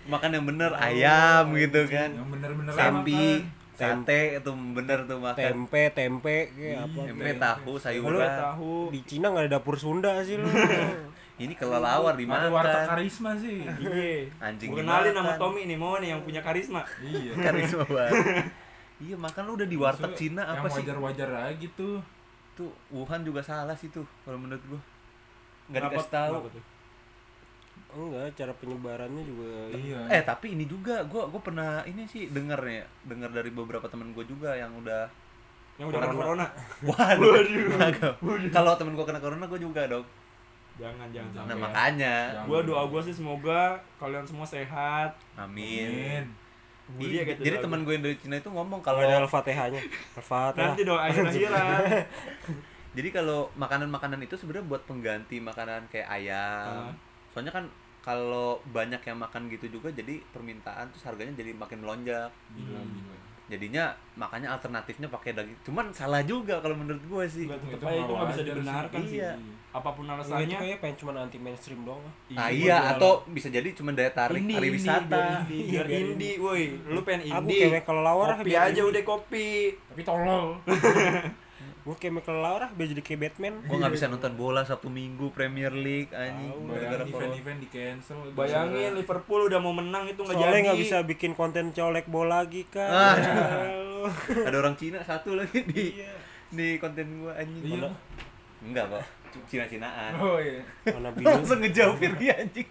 Makan 0.02 0.30
yang 0.32 0.44
bener 0.44 0.72
ayam 0.74 1.44
gitu 1.54 1.86
kan. 1.86 2.10
Yang 2.10 2.28
bener-bener 2.28 2.72
Sapi, 2.72 3.22
makan. 3.38 3.70
sate 3.72 4.20
itu 4.36 4.50
bener 4.74 4.98
tuh 5.06 5.18
makan. 5.20 5.38
Tempe, 5.38 5.82
tempe 5.92 6.36
kayak 6.50 6.78
apa? 6.84 7.00
Tempe, 7.06 7.30
tahu, 7.38 7.70
Lu 7.70 7.78
sayuran. 7.78 8.30
tahu. 8.42 8.74
Di 8.90 9.00
Cina 9.06 9.30
nggak 9.30 9.44
ada 9.46 9.52
dapur 9.56 9.76
Sunda 9.76 10.18
sih 10.20 10.34
lu. 10.34 10.48
Ini 11.40 11.56
kelelawar 11.56 12.12
Ada 12.12 12.20
warteg 12.52 12.52
dimakan. 12.52 12.84
karisma 12.90 13.30
sih. 13.34 13.64
Iya. 13.64 14.28
Anjing 14.42 14.76
kenalin 14.76 15.14
nama 15.14 15.32
Tommy 15.40 15.64
nih, 15.64 15.78
mau 15.78 15.96
nih 15.96 16.12
yang 16.12 16.20
punya 16.20 16.42
karisma. 16.42 16.84
iya. 17.00 17.32
Karisma 17.32 17.80
banget. 17.86 18.44
Iya, 19.00 19.16
makan 19.16 19.42
lu 19.48 19.52
udah 19.56 19.64
di 19.64 19.78
warteg 19.78 20.12
Cina 20.12 20.44
apa 20.44 20.60
yang 20.60 20.68
sih? 20.68 20.84
wajar-wajar 20.84 21.28
aja 21.32 21.52
gitu. 21.56 21.96
Tuh 22.60 22.68
Wuhan 22.92 23.24
juga 23.24 23.40
salah 23.40 23.72
sih 23.72 23.88
tuh 23.88 24.04
kalau 24.20 24.36
menurut 24.36 24.60
gua. 24.68 24.80
Enggak 25.72 25.88
Kenapa- 25.88 25.94
dikasih 25.96 26.12
tahu. 26.12 26.34
Enggak, 27.90 28.26
cara 28.38 28.52
penyebarannya 28.54 29.22
juga 29.26 29.50
Iya. 29.74 30.00
Eh 30.12 30.22
tapi 30.22 30.54
ini 30.54 30.68
juga 30.68 31.02
gua 31.08 31.26
gua 31.26 31.40
pernah 31.40 31.80
ini 31.82 32.04
sih 32.04 32.28
denger 32.28 32.60
ya, 32.62 32.84
denger 33.08 33.30
dari 33.32 33.50
beberapa 33.50 33.88
temen 33.88 34.12
gua 34.12 34.22
juga 34.22 34.52
yang 34.54 34.70
udah 34.76 35.08
Yang 35.74 35.86
udah 35.90 36.00
kena 36.04 36.14
corona. 36.14 36.46
Waduh. 36.86 37.40
Kagak. 37.80 38.14
Kalau 38.52 38.72
temen 38.76 38.92
gua 38.92 39.06
kena 39.08 39.18
corona 39.18 39.44
gua 39.48 39.56
juga 39.56 39.88
dong. 39.88 40.04
Jangan, 40.76 41.08
jangan. 41.10 41.32
Nah, 41.32 41.44
sampai. 41.48 41.56
makanya. 41.58 42.14
Jangan. 42.36 42.46
Gua 42.46 42.60
doa 42.62 42.82
gua 42.86 43.00
sih 43.00 43.14
semoga 43.16 43.60
kalian 43.96 44.22
semua 44.22 44.44
sehat. 44.44 45.10
Amin. 45.34 45.88
Amin. 45.88 46.24
Dia 46.98 47.22
gitu 47.22 47.40
jadi 47.46 47.56
teman 47.62 47.86
gue 47.86 47.92
yang 47.94 48.04
dari 48.04 48.16
Cina 48.18 48.36
itu 48.40 48.50
ngomong 48.50 48.80
kalau 48.82 49.04
ada 49.04 49.22
Al-Fatihahnya. 49.22 49.80
Al-Fatihah. 50.18 50.74
nanti 50.74 50.82
dong 50.82 50.98
akhir 50.98 51.22
akhiran. 51.30 51.82
jadi 52.96 53.08
kalau 53.14 53.52
makanan-makanan 53.54 54.20
itu 54.24 54.34
sebenarnya 54.34 54.66
buat 54.66 54.82
pengganti 54.88 55.38
makanan 55.38 55.86
kayak 55.92 56.08
ayam. 56.10 56.90
Ah. 56.90 56.94
Soalnya 57.30 57.54
kan 57.54 57.70
kalau 58.00 58.58
banyak 58.72 59.00
yang 59.04 59.20
makan 59.20 59.52
gitu 59.52 59.68
juga 59.68 59.92
jadi 59.92 60.24
permintaan 60.32 60.88
terus 60.88 61.04
harganya 61.04 61.36
jadi 61.36 61.52
makin 61.52 61.84
melonjak. 61.84 62.32
Gila. 62.56 62.80
Jadinya 63.50 63.84
makanya 64.14 64.48
alternatifnya 64.52 65.08
pakai 65.08 65.30
daging. 65.32 65.58
Cuman 65.62 65.90
salah 65.90 66.22
juga 66.22 66.62
kalau 66.62 66.72
menurut 66.72 67.02
gue 67.02 67.24
sih. 67.26 67.44
Tetep 67.44 67.66
Itu 67.72 67.84
aja 67.84 67.98
itu 67.98 68.12
nggak 68.12 68.28
bisa 68.28 68.36
sih. 68.36 68.46
dibenarkan 68.46 69.00
sih. 69.04 69.18
Iya. 69.18 69.32
Apa 69.70 69.90
pun 69.90 70.02
Enggak, 70.02 70.16
itu 70.16 70.30
alasannya. 70.30 70.56
kayaknya 70.56 70.78
pengen 70.78 70.96
cuma 70.96 71.10
anti 71.16 71.38
mainstream 71.38 71.80
doang. 71.82 71.98
ah. 72.00 72.10
Ah 72.32 72.46
gua 72.46 72.46
iya 72.52 72.76
jualan. 72.76 72.90
atau 72.96 73.12
bisa 73.28 73.48
jadi 73.48 73.68
cuma 73.70 73.90
daya 73.90 74.10
tarik 74.10 74.38
Indie, 74.40 74.56
pariwisata. 74.56 75.22
indie, 75.44 75.62
biar 75.68 75.86
indie, 75.88 76.34
woi. 76.42 76.64
Lu 76.86 77.00
pengen 77.02 77.20
Aku 77.28 77.38
indie. 77.44 77.62
kemek 77.68 77.84
kelelawar 77.84 78.26
ah, 78.28 78.36
Kopi 78.36 78.46
biar 78.46 78.62
aja 78.64 78.70
indie. 78.76 78.86
udah 78.88 79.02
kopi. 79.04 79.48
Tapi 79.84 80.02
tolol. 80.02 80.46
Gue 81.80 81.96
kemek 81.96 82.28
kelelawar 82.28 82.68
ah, 82.68 82.70
biar 82.76 82.92
jadi 82.92 83.00
kayak 83.00 83.20
Batman. 83.24 83.54
Gue 83.64 83.76
nggak 83.80 83.94
bisa 83.96 84.04
nonton 84.12 84.36
bola 84.36 84.68
Sabtu 84.68 84.92
Minggu 84.92 85.32
Premier 85.32 85.72
League 85.72 86.12
anjing 86.12 86.52
gara-gara 86.68 87.04
event-event 87.08 87.58
di 87.64 87.68
cancel. 87.72 88.18
Bayangin 88.36 88.92
Liverpool 89.00 89.48
udah 89.48 89.60
mau 89.64 89.72
menang 89.72 90.04
itu 90.04 90.20
nggak 90.20 90.36
jadi. 90.36 90.44
Soalnya 90.44 90.60
nggak 90.68 90.80
bisa 90.84 90.96
bikin 91.08 91.32
konten 91.32 91.72
colek 91.72 92.04
bola 92.04 92.44
lagi 92.44 92.68
kan. 92.68 92.88
Ah. 92.92 93.16
Lu. 93.72 94.04
Ada 94.48 94.56
orang 94.60 94.76
Cina 94.76 95.00
satu 95.00 95.36
lagi 95.36 95.64
di 95.64 96.04
Iya. 96.04 96.12
di 96.52 96.68
konten 96.76 97.24
gua 97.24 97.32
anjing. 97.40 97.64
Iya. 97.64 97.88
Enggak 98.60 98.84
kok. 98.92 99.04
Cina-cinaan. 99.48 100.12
Oh 100.20 100.36
iya. 100.36 100.60
Mana 100.84 101.08
binus 101.16 101.32
Langsung 101.32 101.64
ngejauh 101.64 101.96
Firly 101.96 102.28
anjing. 102.28 102.68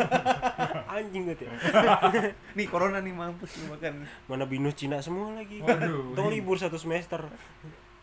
anjing 0.98 1.22
gitu 1.30 1.42
ya. 1.46 1.52
Nih 2.58 2.66
corona 2.66 2.98
nih 2.98 3.14
mampus 3.14 3.62
lu 3.62 3.70
makan. 3.70 4.02
Mana 4.26 4.44
binus 4.50 4.74
Cina 4.74 4.98
semua 4.98 5.30
lagi. 5.30 5.62
Waduh. 5.62 6.10
Untung 6.10 6.26
libur 6.34 6.58
satu 6.58 6.74
semester. 6.74 7.22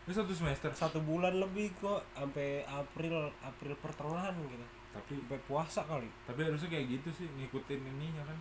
Ini 0.04 0.12
satu 0.12 0.32
semester. 0.32 0.68
Satu 0.70 1.00
bulan 1.00 1.32
lebih 1.34 1.72
kok 1.74 2.04
sampai 2.12 2.60
April 2.64 3.32
April 3.40 3.72
pertengahan 3.80 4.36
gitu. 4.36 4.64
Tapi 4.92 5.12
Sampai 5.16 5.38
puasa 5.42 5.80
kali. 5.82 6.06
tapi 6.22 6.40
harusnya 6.44 6.70
kayak 6.70 6.86
gitu 6.92 7.08
sih 7.10 7.26
ngikutin 7.26 7.80
ininya 7.82 8.22
kan. 8.22 8.38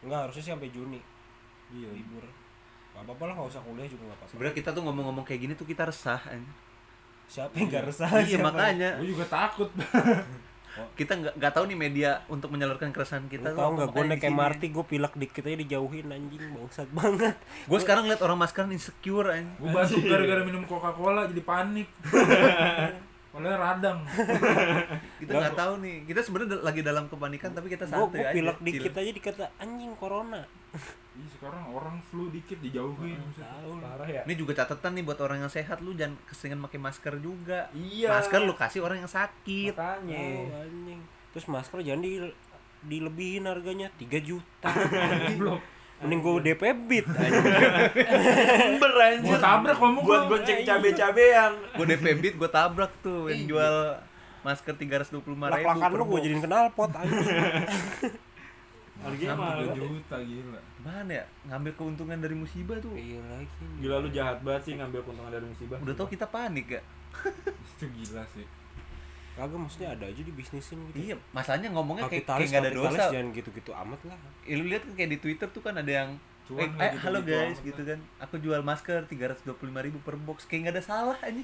Enggak, 0.00 0.20
harusnya 0.26 0.42
sih 0.42 0.52
sampai 0.52 0.70
Juni 0.70 0.98
Iya. 1.68 1.92
libur. 1.92 2.24
Gak 2.96 3.04
apa-apa 3.04 3.24
lah, 3.28 3.34
gak 3.36 3.50
usah 3.52 3.62
kuliah 3.62 3.86
juga 3.86 4.02
gak 4.06 4.16
apa-apa. 4.16 4.32
Sebenarnya 4.32 4.56
kita 4.56 4.70
tuh 4.72 4.82
ngomong-ngomong 4.82 5.22
kayak 5.22 5.40
gini 5.44 5.52
tuh 5.54 5.68
kita 5.68 5.84
resah. 5.86 6.18
Siapa 7.28 7.52
yang 7.54 7.68
gak 7.68 7.84
resah? 7.92 8.08
Iya 8.24 8.38
makanya 8.40 8.96
Gue 8.98 9.12
juga 9.12 9.28
takut. 9.28 9.68
kita 10.94 11.12
nggak 11.18 11.34
nggak 11.38 11.52
tahu 11.54 11.64
nih 11.70 11.78
media 11.78 12.10
untuk 12.26 12.48
menyalurkan 12.50 12.90
keresahan 12.90 13.26
kita 13.26 13.52
Lu 13.52 13.58
tau 13.58 13.70
gak, 13.74 13.88
gue 13.94 14.04
naik 14.10 14.24
MRT 14.28 14.62
gue 14.70 14.84
pilek 14.84 15.14
dikit 15.14 15.42
aja 15.46 15.56
dijauhin 15.58 16.06
anjing. 16.10 16.42
Bangsat 16.54 16.88
banget. 16.90 17.36
Gue 17.66 17.78
sekarang 17.80 18.04
lihat 18.06 18.20
orang 18.22 18.38
maskeran 18.38 18.70
insecure 18.70 19.28
anjing. 19.32 19.58
Gue 19.58 19.70
batuk 19.72 20.02
gara-gara 20.04 20.42
minum 20.44 20.62
Coca-Cola 20.64 21.26
jadi 21.30 21.42
panik. 21.42 21.88
Padahal 23.32 23.58
radang. 23.60 23.98
kita 25.22 25.30
nggak 25.30 25.54
tahu 25.54 25.72
nih. 25.84 25.96
Kita 26.08 26.20
sebenarnya 26.26 26.58
lagi 26.64 26.80
dalam 26.82 27.04
kepanikan 27.06 27.50
tapi 27.54 27.70
kita 27.70 27.86
Gue 27.86 27.94
santai 27.94 28.20
aja 28.26 28.34
pilek 28.34 28.58
chill. 28.58 28.66
dikit 28.66 28.94
aja 28.98 29.10
dikata 29.14 29.44
anjing 29.62 29.92
corona 29.94 30.42
Ih, 30.70 30.86
sekarang 31.32 31.64
orang 31.68 31.98
flu 32.04 32.28
dikit 32.28 32.58
dijauhin. 32.58 33.18
Tahu 33.32 33.78
Parah 33.78 34.06
ya. 34.06 34.22
ini 34.22 34.34
juga 34.34 34.54
catatan 34.54 34.92
nih 34.92 35.02
buat 35.02 35.18
orang 35.18 35.40
yang 35.40 35.48
sehat 35.48 35.78
lu 35.78 35.90
jangan 35.92 36.14
keseringan 36.24 36.62
pakai 36.62 36.78
masker 36.78 37.14
juga 37.18 37.66
Iya. 37.72 38.12
masker 38.12 38.40
lu 38.40 38.52
kasih 38.52 38.80
orang 38.80 38.98
yang 38.98 39.08
sakit 39.08 39.72
Makanya. 39.72 40.14
Tahu, 40.14 40.62
anjing 40.62 41.00
terus 41.28 41.44
masker 41.46 41.78
jangan 41.80 42.00
di 42.00 42.12
dilebihin 42.80 43.44
harganya 43.44 43.90
3 43.92 44.06
juta 44.20 44.70
Goblok. 45.26 45.58
mending 45.98 46.20
gue 46.20 46.32
DP 46.44 46.62
bit 46.84 47.06
anjing 47.18 47.46
Ember 48.70 48.92
anjir. 48.94 49.26
Gua 49.26 49.38
tabrak 49.40 49.76
kamu 49.76 49.98
Buat 49.98 50.06
gua. 50.20 50.30
gonceng 50.30 50.60
cabe-cabe 50.62 51.24
yang 51.28 51.52
gue 51.74 51.86
DP 51.88 52.04
beat 52.16 52.34
gue 52.36 52.46
tabrak 52.48 52.92
tuh 53.00 53.26
yang 53.26 53.42
jual 53.48 53.74
masker 54.40 54.74
tiga 54.76 55.02
ratus 55.02 55.10
dua 55.10 55.18
puluh 55.18 55.34
lima 55.34 55.50
ribu 55.50 55.66
lak-lakan 55.66 55.90
lu 55.92 56.04
gue 56.06 56.20
jadiin 56.22 56.40
kenalpot 56.40 56.90
anjing 56.92 57.26
harganya 59.00 59.34
mahal. 59.34 59.58
2 59.70 59.94
juta 59.94 60.16
gila. 60.18 60.60
mana 60.78 61.12
ya 61.12 61.24
ngambil 61.46 61.72
keuntungan 61.74 62.18
dari 62.18 62.34
musibah 62.34 62.76
tuh 62.76 62.92
iya 62.92 63.22
lagi 63.22 63.46
Gila 63.78 63.96
lu 63.98 64.08
jahat 64.10 64.42
banget 64.42 64.62
sih 64.64 64.72
ngambil 64.74 65.00
keuntungan 65.02 65.30
dari 65.30 65.46
musibah. 65.46 65.78
udah 65.78 65.94
tau 65.94 66.06
kita 66.06 66.26
panik 66.26 66.66
ya 66.68 66.82
Itu 67.72 67.86
gila 67.88 68.22
sih. 68.28 68.46
kagak 69.32 69.54
maksudnya 69.56 69.94
ada 69.94 70.04
aja 70.04 70.18
dibisnisin 70.18 70.78
gitu 70.88 70.96
iya 70.98 71.14
masalahnya 71.30 71.70
ngomongnya 71.70 72.10
kayak, 72.10 72.26
kayak 72.26 72.48
gak 72.50 72.60
ada 72.60 72.72
dosa 72.72 73.02
jangan 73.08 73.28
gitu-gitu 73.30 73.70
amat 73.72 74.00
lah 74.04 74.18
Ya, 74.42 74.54
lu 74.54 74.66
lihat 74.66 74.82
kan 74.82 74.94
kayak 74.94 75.10
di 75.14 75.18
Twitter 75.20 75.46
tuh 75.48 75.62
kan 75.62 75.74
ada 75.74 75.92
yang 75.94 76.10
Cuan 76.42 76.64
eh, 76.64 76.80
eh, 76.80 76.90
gitu, 76.90 77.04
halo 77.04 77.18
gitu 77.20 77.30
guys 77.30 77.58
gitu 77.60 77.82
lah. 77.84 77.88
kan 77.92 77.98
aku 78.18 78.34
jual 78.40 78.60
masker 78.62 79.04
tiga 79.04 79.28
ratus 79.28 79.44
dua 79.44 79.54
puluh 79.54 79.68
lima 79.68 79.84
ribu 79.84 80.00
per 80.00 80.16
box 80.16 80.42
kayak 80.42 80.60
nggak 80.64 80.74
ada 80.74 80.82
salah 80.82 81.18
aja 81.20 81.38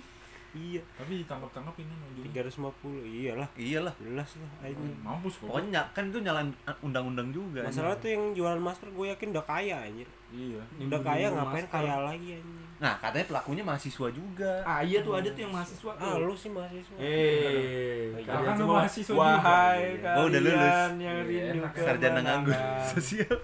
iya 0.55 0.83
Tapi 0.95 1.13
ditangkap-tangkap 1.21 1.75
ini 1.77 1.93
ujungnya. 2.09 2.43
350 2.47 3.03
iyalah 3.05 3.49
iyalah 3.55 3.95
jelas 3.97 4.31
lah 4.39 4.51
anjing 4.63 4.95
Mampus 5.01 5.35
kok. 5.35 5.47
pokoknya 5.47 5.83
kan 5.91 6.05
itu 6.07 6.19
nyalain 6.21 6.51
undang-undang 6.81 7.29
juga 7.29 7.61
masalah 7.63 7.95
tuh 7.97 8.09
yang 8.09 8.33
jualan 8.33 8.59
masker 8.59 8.89
gue 8.89 9.07
yakin 9.09 9.29
udah 9.31 9.45
kaya 9.45 9.77
anjir 9.81 10.07
Iya. 10.31 10.63
udah 10.81 11.01
kaya 11.01 11.27
ngapain 11.29 11.63
masker. 11.63 11.75
kaya 11.77 11.95
lagi 12.01 12.29
anjir 12.35 12.63
nah 12.75 12.95
katanya 12.97 13.27
pelakunya 13.29 13.63
mahasiswa 13.63 14.09
juga 14.11 14.53
Ah 14.63 14.81
iya 14.81 14.99
tuh 15.01 15.15
ada 15.15 15.29
tuh 15.29 15.41
yang 15.41 15.53
mahasiswa 15.53 15.91
ah 15.93 16.15
lu 16.17 16.35
sih 16.35 16.49
mahasiswa 16.49 16.95
Eh, 16.97 18.11
Iya. 18.13 18.23
kalian 18.25 18.43
Kan 18.45 18.53
lu 18.53 18.61
semua 18.61 18.77
mahasiswa 18.77 19.07
juga. 19.09 19.21
wahai 19.21 19.83
Iya. 19.95 20.11
Oh, 20.13 20.25
udah 20.25 20.41
lulus. 20.41 20.55
kalian 20.57 20.93
yang 20.99 21.19
Iya, 21.25 21.43
rindu 21.53 21.69
sarjana 21.77 22.21
nganggur 22.21 22.59
sosial 22.89 23.35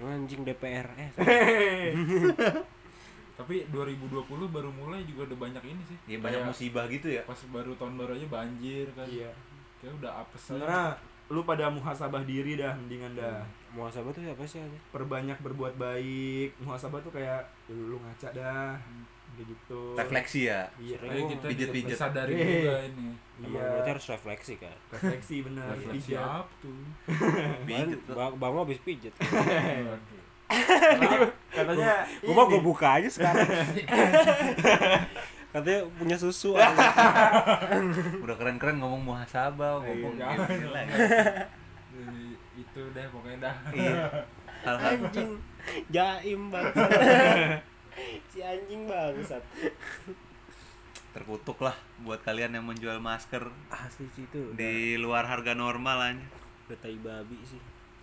anjing 0.00 0.42
DPR 0.42 0.86
eh. 0.96 1.10
Tapi 3.42 3.56
2020 3.66 4.22
baru 4.48 4.70
mulai 4.70 5.02
juga 5.02 5.26
udah 5.26 5.38
banyak 5.40 5.62
ini 5.66 5.82
sih. 5.84 5.96
ya 6.06 6.16
banyak 6.16 6.38
Kayak 6.38 6.48
musibah 6.48 6.84
gitu 6.86 7.08
ya 7.08 7.22
Pas 7.22 7.40
baru 7.46 7.72
tahun 7.74 7.94
baru 7.96 8.14
aja 8.14 8.26
banjir 8.28 8.86
kan. 8.92 9.04
Iya. 9.04 9.30
Kayak 9.78 9.92
udah 9.98 10.12
apes 10.20 10.40
aja. 10.40 10.46
Sebenarnya 10.54 10.84
lu 11.28 11.40
pada 11.42 11.66
muhasabah 11.66 12.22
diri 12.22 12.54
dah 12.54 12.72
mendingan 12.74 13.12
dah. 13.14 13.40
muhasabah 13.70 14.10
tuh 14.10 14.20
siapa 14.20 14.42
sih 14.44 14.60
Perbanyak 14.88 15.38
berbuat 15.38 15.74
baik. 15.74 16.54
Muhasabah 16.58 17.00
tuh 17.00 17.10
kayak 17.10 17.40
lu, 17.66 17.88
lu 17.88 17.98
ngaca 17.98 18.28
dah. 18.30 18.76
Kayak 19.32 19.48
gitu. 19.48 19.82
refleksi 19.96 20.40
ya 20.44 20.68
Iya. 20.76 20.96
Kayak 20.98 21.24
kita 21.26 21.46
Pijet-pijet. 21.48 21.96
sadari 21.96 22.32
Eh. 22.32 22.46
juga 22.60 22.76
ini. 22.84 23.08
Iya. 23.42 23.64
berarti 23.64 23.90
harus 23.90 24.06
refleksi 24.06 24.54
kan 24.54 24.76
Refleksi 24.88 25.36
benar. 25.40 25.66
Refleksi 25.72 26.12
Pijat. 26.12 26.22
apa 26.22 26.52
tuh? 26.60 26.78
Pijet 27.64 28.00
tuh. 28.04 28.12
bang 28.12 28.32
bang 28.36 28.52
habis 28.54 28.78
Aduh. 28.78 30.20
Katanya 31.48 32.04
gue 32.18 32.30
mau 32.30 32.46
gue 32.46 32.58
buka 32.58 32.96
aja 32.96 33.08
sekarang. 33.08 33.44
Katanya 35.52 35.80
punya 35.94 36.16
susu. 36.16 36.56
Udah 38.24 38.34
keren-keren 38.34 38.76
ngomong 38.76 39.02
muhasabah 39.04 39.80
ngomong 39.80 40.16
Iya. 40.16 40.28
gini 40.48 40.66
lah. 40.66 40.82
Eh, 41.92 42.32
itu 42.56 42.80
deh 42.88 43.06
pokoknya 43.08 43.38
dah. 43.42 43.56
iya. 43.70 43.94
Hal-hal. 44.62 44.90
Anjing. 44.96 45.30
Jaim 45.88 46.40
banget 46.48 46.74
si 48.32 48.40
anjing 48.40 48.88
bangsat. 48.88 49.44
Terkutuk 51.12 51.60
lah 51.60 51.76
buat 52.00 52.18
kalian 52.18 52.56
yang 52.56 52.64
menjual 52.64 52.96
masker 52.96 53.52
asli 53.68 54.08
sih 54.08 54.24
itu. 54.24 54.56
di 54.56 54.96
luar 54.96 55.28
harga 55.28 55.52
normal 55.52 56.00
aja. 56.00 56.24
Udah 56.64 56.78
tai 56.80 56.96
babi 56.96 57.36
sih 57.44 57.60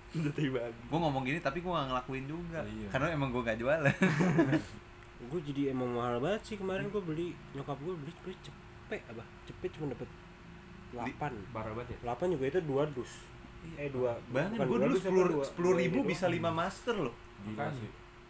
Udah 0.10 0.34
tiba. 0.34 0.62
gue 0.66 0.98
ngomong 0.98 1.22
gini 1.22 1.38
tapi 1.38 1.62
gue 1.62 1.70
gak 1.70 1.88
ngelakuin 1.88 2.26
juga. 2.26 2.60
Iya. 2.62 2.88
karena 2.90 3.08
emang 3.14 3.30
gue 3.30 3.42
gak 3.42 3.58
jualan 3.58 3.94
gue 5.30 5.40
jadi 5.44 5.76
emang 5.76 5.90
mahal 5.92 6.18
banget 6.18 6.42
sih. 6.44 6.56
Kemarin 6.56 6.88
gue 6.88 7.02
beli 7.04 7.28
nyokap 7.54 7.78
gue 7.78 7.94
beli 7.94 8.14
beli 8.24 8.36
cepet 8.40 9.02
apa? 9.06 9.24
Cepet 9.46 9.70
cuma 9.76 9.92
dapet 9.92 10.10
8 10.90 11.54
Parah 11.54 11.74
banget 11.76 11.94
ya. 11.94 12.16
8 12.16 12.34
juga 12.34 12.46
itu 12.48 12.60
dua 12.66 12.84
dus. 12.90 13.12
Eh 13.76 13.92
dua. 13.92 14.16
Bukan 14.32 14.56
gue 14.56 14.66
dua 14.66 14.88
dulu 14.88 14.96
sepuluh 14.98 15.26
sepuluh 15.44 15.74
ribu 15.76 16.02
bisa 16.02 16.26
lima 16.26 16.50
masker 16.50 16.96
loh. 16.96 17.14
Gila 17.44 17.68
Makanya. 17.70 17.78
sih. 17.78 17.90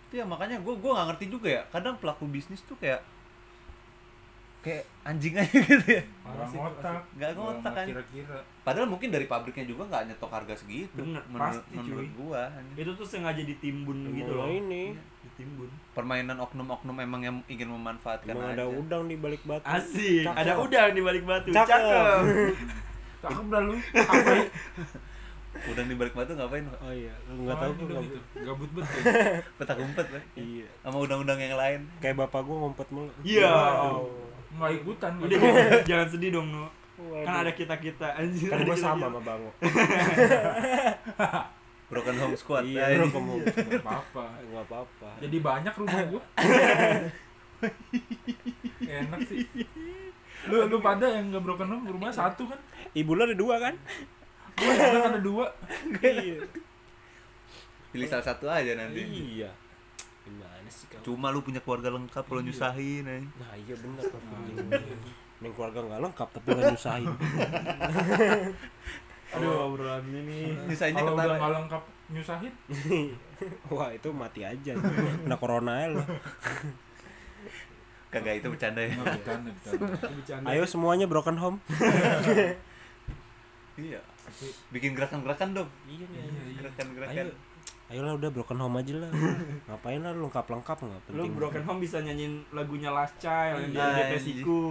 itu 0.09 0.17
ya 0.17 0.25
makanya 0.25 0.57
gue 0.57 0.73
gue 0.73 0.91
gak 0.91 1.07
ngerti 1.13 1.25
juga 1.29 1.47
ya. 1.47 1.61
Kadang 1.69 1.95
pelaku 2.01 2.25
bisnis 2.25 2.65
tuh 2.65 2.73
kayak 2.75 2.99
kayak 4.59 4.83
anjing 5.01 5.33
aja 5.33 5.55
gitu 5.71 5.87
ya 5.89 6.03
sih, 6.45 6.55
ngotak. 6.55 6.99
Nggak 7.13 7.29
ngotak, 7.33 7.71
kan. 7.73 7.85
Kira-kira. 7.85 8.37
padahal 8.61 8.87
mungkin 8.87 9.07
dari 9.07 9.23
pabriknya 9.23 9.63
juga 9.63 9.83
nggak 9.85 10.03
nyetok 10.07 10.29
harga 10.29 10.53
segitu 10.55 10.93
Bener, 10.95 11.23
menurut 11.25 11.47
pasti, 11.55 11.73
cuy. 11.73 11.83
menurut 11.85 12.11
gua 12.15 12.41
anjing. 12.49 12.75
Itu 12.77 12.91
tuh 12.93 13.07
sengaja 13.07 13.41
ditimbun 13.41 13.97
gitu 14.13 14.31
loh. 14.31 14.45
ini 14.45 14.83
Ditimbun. 15.21 15.69
permainan 15.91 16.37
oknum-oknum 16.37 16.95
emang 16.97 17.21
yang 17.21 17.35
ingin 17.45 17.67
memanfaatkan 17.69 18.29
emang 18.29 18.49
aja 18.49 18.55
ada 18.57 18.65
udang 18.69 19.03
di 19.05 19.15
balik 19.15 19.41
batu 19.41 19.63
Asik, 19.65 20.23
Cakep. 20.23 20.37
ada 20.37 20.51
udang 20.57 20.89
di 20.89 21.01
balik 21.01 21.23
batu. 21.23 21.49
Cakep. 21.49 21.69
Cakep. 21.69 22.19
Cakep 23.23 23.45
dah 23.47 23.61
lu. 23.61 23.75
Apa 23.75 24.31
ya? 24.37 24.43
udang 25.65 25.87
di 25.87 25.95
balik 25.95 26.13
batu 26.13 26.31
ngapain 26.31 26.61
oh 26.63 26.93
iya 26.93 27.11
lu 27.27 27.41
nggak 27.41 27.57
tahu 27.57 27.71
udah 27.81 27.99
gitu. 28.01 28.19
Gabut 28.39 28.69
bet 28.69 28.85
ya. 28.85 29.01
petak 29.57 29.77
umpet 29.77 30.05
Pak. 30.07 30.23
iya 30.35 30.67
sama 30.79 30.97
udang-udang 30.99 31.35
yang 31.37 31.57
lain 31.57 31.79
kayak 31.97 32.15
bapak 32.17 32.41
gue 32.41 32.55
ngumpet 32.55 32.87
mulu 32.89 33.09
Iya. 33.21 33.49
Nggak 34.49 34.71
ikutan. 34.75 35.11
Udah 35.17 35.35
gua. 35.35 35.47
jangan, 35.47 35.81
jangan 35.85 36.07
sedih 36.09 36.29
dong, 36.31 36.47
Nu. 36.49 36.65
Waduh. 36.99 37.23
Kan 37.23 37.33
ada 37.37 37.51
kita-kita 37.53 38.07
anjir. 38.11 38.49
kan 38.49 38.59
gue 38.59 38.75
sama 38.75 39.07
sama 39.07 39.19
bango 39.21 39.49
broken 41.89 42.15
home 42.17 42.35
squad 42.35 42.61
iya 42.61 42.91
Nah, 42.91 42.91
bro 42.91 43.01
ini. 43.01 43.09
kamu 43.09 43.33
Nggak 43.39 43.81
apa-apa. 43.81 44.23
nggak 44.37 44.63
apa-apa 44.63 45.09
Jadi 45.17 45.37
banyak 45.39 45.73
rumah 45.73 46.01
gua. 46.05 46.21
Enak 48.81 49.19
sih. 49.25 49.41
Lu 50.45 50.55
lu 50.65 50.77
pada 50.79 51.05
yang 51.09 51.29
nggak 51.29 51.41
broken 51.41 51.67
home 51.69 51.85
rumah 51.89 52.09
satu 52.09 52.45
kan? 52.45 52.57
ibu 52.91 53.11
lu 53.11 53.21
ada 53.21 53.33
dua 53.33 53.55
kan 53.59 53.75
Gua 54.55 54.71
kadang 54.73 55.03
ada 55.09 55.19
dua. 55.19 55.45
iya 56.03 56.39
pilih 57.89 58.05
salah 58.05 58.21
satu 58.23 58.45
aja 58.45 58.75
nanti 58.75 59.01
iya 59.01 59.49
sih 60.69 60.85
kamu 60.87 61.01
cuma 61.01 61.27
lu 61.29 61.41
punya 61.41 61.59
keluarga 61.59 61.89
lengkap 61.89 62.23
kalau 62.23 62.39
Iya. 62.39 62.47
nyusahin 62.47 63.03
anjing. 63.03 63.25
nah 63.35 63.53
iya 63.55 63.75
bener 63.75 64.03
tuh 64.03 64.21
Neng 65.39 65.53
keluarga 65.53 65.79
nggak 65.81 66.01
lengkap 66.03 66.27
tapi 66.29 66.47
nggak 66.49 66.65
nyusahin. 66.69 67.07
Aduh, 69.29 69.71
obrolan 69.71 70.03
ini. 70.05 70.51
nyusahinnya 70.65 70.99
Kalau 70.99 71.13
udah 71.13 71.25
nggak 71.31 71.53
lengkap 71.55 71.83
nyusahin, 72.09 72.53
wah 73.71 73.89
itu 73.89 74.09
mati 74.09 74.41
aja. 74.41 74.71
Kena 74.73 75.37
corona 75.37 75.73
ya 75.79 75.87
lo 75.91 76.03
kagak 78.09 78.41
itu 78.41 78.49
bercanda 78.49 78.81
ya. 78.81 78.97
Bercanda 78.97 79.49
bercanda. 80.17 80.47
Ayo 80.49 80.65
semuanya 80.65 81.05
broken 81.05 81.37
home. 81.37 81.57
Iya. 83.77 84.01
Bikin 84.69 84.91
gerakan-gerakan 84.91 85.55
dong. 85.55 85.69
Iya 85.85 86.03
Iya, 86.05 86.21
iya. 86.25 86.53
gerakan-gerakan 86.59 87.25
ayolah 87.85 88.13
udah 88.13 88.29
broken 88.29 88.59
home 88.59 88.77
aja 88.77 88.93
lah 88.97 89.09
ngapain 89.67 89.97
lah 89.97 90.11
lu 90.11 90.25
lengkap 90.25 90.45
lengkap 90.47 90.77
nggak 90.79 91.01
Lu 91.01 91.13
penting 91.17 91.33
Broken 91.33 91.63
Home 91.63 91.79
bisa 91.79 91.97
nyanyiin 91.99 92.45
lagunya 92.49 92.89
Last 92.89 93.17
Child 93.17 93.65
yang 93.65 93.71
Iya, 93.71 93.85
dia 93.89 94.05
anjing. 94.13 94.37
Siku. 94.37 94.61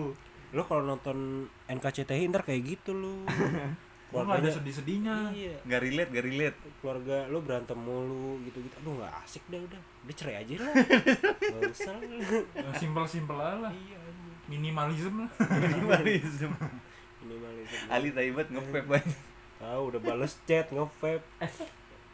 lo 0.49 0.63
kalau 0.63 0.87
nonton 0.87 1.19
NKCTI 1.67 2.25
ntar 2.27 2.41
kayak 2.43 2.63
gitu 2.65 2.91
lo 2.93 3.27
Gua 4.09 4.25
nggak 4.25 4.41
ada 4.41 4.51
sedih-sedihnya. 4.55 5.17
iya 5.31 5.53
Gak 5.63 5.81
relate, 5.83 6.09
gak 6.11 6.25
relate. 6.25 6.57
keluarga 6.79 7.17
lo 7.27 7.39
berantem 7.39 7.77
mulu 7.77 8.41
gitu 8.41 8.57
gitu 8.59 8.73
aduh 8.79 8.97
nggak 8.97 9.13
asik 9.21 9.45
dah 9.47 9.61
udah 9.61 9.77
udah 10.01 10.15
cerai 10.15 10.37
aja 10.39 10.55
lah 10.59 10.75
nggak 11.53 11.69
usah 11.69 11.93
lah 11.93 12.07
Yang 12.55 12.75
Simpel-simpel 12.79 13.37
aja 13.37 13.57
lah. 13.61 13.73
iya. 13.75 13.99
Minimalism 14.47 15.15
lah. 15.19 15.31
Minimalism. 15.45 16.51
minimalism 17.21 17.81
Ali 17.87 18.09
taibat 18.11 18.47
nge-vape 18.47 18.89
aja. 18.95 19.17
tahu 19.59 19.83
udah 19.91 20.01
bales 20.01 20.39
chat 20.43 20.71
nge-vape 20.71 21.21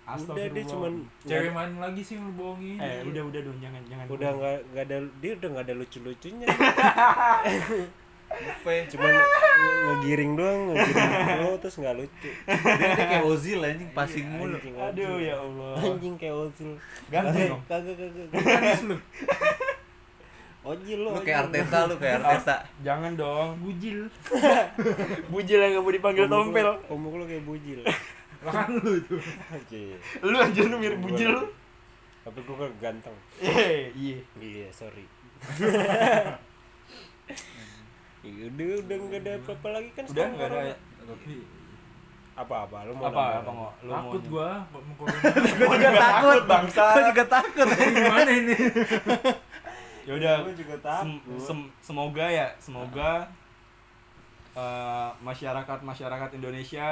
udah 0.06 0.46
dia 0.46 0.64
cuman 0.64 0.92
Cewek 1.22 1.50
mana 1.50 1.74
lagi 1.80 2.00
sih 2.00 2.16
lu 2.16 2.28
bohongin? 2.30 2.76
eh 2.76 3.00
udah 3.02 3.22
udah 3.24 3.40
dong 3.42 3.58
jangan 3.58 3.82
jangan 3.84 4.04
udah 4.06 4.30
nggak 4.30 4.56
nggak 4.68 4.84
ada 4.84 4.96
dia 5.18 5.32
udah 5.34 5.48
nggak 5.50 5.64
ada 5.64 5.74
lucu 5.74 5.98
lucunya 5.98 6.46
Nge-vape. 8.26 8.90
cuman 8.90 9.12
nge- 9.14 9.30
ngegiring 9.86 10.32
doang 10.34 10.60
ngegiring 10.68 11.10
lo 11.38 11.50
terus 11.56 11.76
nggak 11.76 11.96
lucu 11.96 12.30
Dia 12.34 12.74
ini 12.74 13.06
kayak 13.06 13.24
Ozil 13.24 13.58
anjing 13.60 13.90
passing 13.92 14.26
mulu. 14.28 14.56
Anjing, 14.56 14.74
aduh 14.74 15.06
Ozil. 15.08 15.22
ya 15.22 15.34
Allah 15.38 15.72
anjing 15.78 16.14
kayak 16.16 16.34
ozil 16.36 16.70
ganti 17.06 17.40
dong 17.46 17.62
kagak 17.64 17.94
kagak 17.94 18.82
lu. 18.82 18.96
ojil 20.64 20.98
lo 20.98 21.10
Lu 21.10 21.20
kayak 21.22 21.38
Arteta 21.46 21.78
lu 21.86 21.94
kayak 21.94 22.14
Arteta. 22.18 22.56
jangan 22.82 23.12
dong 23.14 23.54
Bujil. 23.56 24.10
bujil 25.30 25.58
yang 25.60 25.70
gak 25.72 25.82
mau 25.82 25.92
dipanggil 25.92 26.26
tompel 26.26 26.68
omong 26.88 27.14
lo 27.14 27.24
kayak 27.24 27.44
bujil 27.44 27.80
Lah 28.44 28.52
kan 28.54 28.68
lu 28.74 28.92
itu. 28.94 29.16
oke. 29.50 29.82
Lu 30.22 30.36
aja 30.36 30.60
lu 30.62 30.76
mirip 30.76 31.00
bujil 31.00 31.32
lu. 31.32 31.44
Tapi 32.22 32.38
gue 32.38 32.56
kan 32.56 32.72
ganteng. 32.78 33.16
Eh 33.38 33.88
iya. 33.92 34.18
Iya 34.36 34.68
sorry. 34.70 35.04
Iya, 38.24 38.44
udah 38.50 38.66
udah 38.80 38.96
nggak 38.98 39.20
ada 39.20 39.32
apa-apa 39.38 39.68
lagi 39.70 39.88
kan 39.92 40.04
udah 40.04 40.12
sekarang 40.12 40.32
nggak 40.34 40.48
ada 40.48 40.56
corona. 40.56 40.76
Tapi 41.04 41.34
apa-apa 42.34 42.76
lu 42.82 42.92
mau 42.92 43.06
apa 43.06 43.14
nambah? 43.14 43.38
apa 43.38 43.50
nggak 43.52 43.72
lu 43.78 43.90
takut 43.92 44.02
mau 44.18 44.26
gua 44.26 44.50
gua 45.62 45.76
juga 45.78 45.90
takut 45.94 46.42
bangsa 46.44 46.84
Gua 46.90 47.02
juga 47.08 47.24
takut. 47.30 47.66
Gimana 47.94 48.30
ini? 48.32 48.56
ya 50.04 50.12
udah. 50.12 50.34
Gua 50.42 50.54
juga 50.54 50.74
sem- 50.74 51.20
takut. 51.22 51.38
Sem- 51.38 51.70
semoga 51.78 52.26
ya 52.26 52.46
semoga 52.58 53.10
eh, 54.54 55.10
masyarakat 55.20 55.78
masyarakat 55.80 56.30
Indonesia 56.34 56.88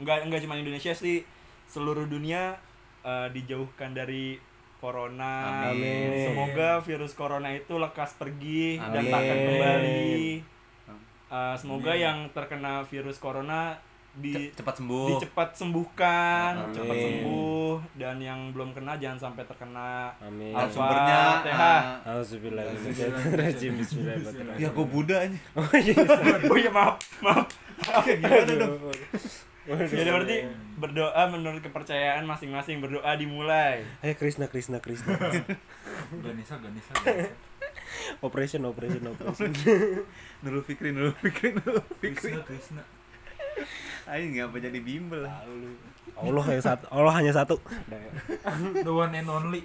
enggak 0.00 0.24
enggak 0.24 0.40
cuma 0.40 0.56
Indonesia 0.56 0.90
sih 0.90 1.22
seluruh 1.66 2.04
dunia 2.04 2.56
eh, 3.00 3.28
dijauhkan 3.30 3.92
dari 3.92 4.40
corona 4.76 5.68
Amin. 5.68 6.24
semoga 6.24 6.80
virus 6.80 7.12
corona 7.12 7.48
itu 7.50 7.76
lekas 7.76 8.16
pergi 8.16 8.76
dan 8.78 8.96
Amin. 8.98 9.10
takkan 9.10 9.38
kembali 9.38 10.12
Eh, 11.30 11.54
semoga 11.54 11.92
Amin. 11.92 12.02
yang 12.02 12.18
terkena 12.28 12.82
virus 12.82 13.16
corona 13.16 13.78
di 14.10 14.34
Ce- 14.34 14.58
Cepat 14.58 14.74
sembuh. 14.74 15.06
dicepat 15.14 15.54
sembuhkan 15.54 16.52
Amin. 16.58 16.74
cepat 16.74 16.96
sembuh 16.98 17.72
dan 17.94 18.18
yang 18.18 18.50
belum 18.50 18.74
kena 18.74 18.98
jangan 18.98 19.30
sampai 19.30 19.46
terkena 19.46 20.10
amin 20.18 20.50
Al 20.50 20.66
sumbernya 20.66 21.20
Al-Fatihah. 21.38 21.80
ah, 22.02 22.18
Bismillahirrahmanirrahim 22.18 23.74
Ya 24.58 24.68
gua 24.68 24.82
Buddha 24.84 25.22
aja. 25.22 25.38
oh 26.50 26.58
iya 26.58 26.66
maaf 26.68 26.98
maaf 27.22 27.46
Gimana 28.02 28.52
dong? 28.58 28.74
Jadi 29.60 30.08
berarti 30.08 30.38
berdoa 30.74 31.22
menurut 31.28 31.60
kepercayaan 31.60 32.24
masing-masing 32.24 32.80
berdoa 32.80 33.12
dimulai. 33.14 33.84
ayo 34.00 34.14
Krishna 34.14 34.46
Krishna 34.46 34.80
Krishna 34.80 35.14
Ganisa, 36.24 36.56
Ganisa. 36.56 36.90
Ganisa. 36.96 37.28
operation 38.20 38.64
operation 38.64 39.02
operation 39.04 39.52
Nurul 40.42 40.64
Fikri, 40.64 40.90
Nurul 40.90 41.12
Fikri, 41.14 41.52
Nurul 41.52 41.84
Fikri. 41.94 42.32
Krishna, 42.32 42.42
Krishna. 42.42 42.82
Ayo 44.08 44.24
ngapa 44.32 44.56
jadi 44.58 44.80
bimbel? 44.80 45.28
Allah 46.16 46.44
yang 46.48 46.64
satu 46.64 46.84
Allah 46.88 47.12
hanya 47.14 47.32
satu 47.32 47.60
The 48.80 48.88
one 48.88 49.12
and 49.12 49.28
only. 49.28 49.60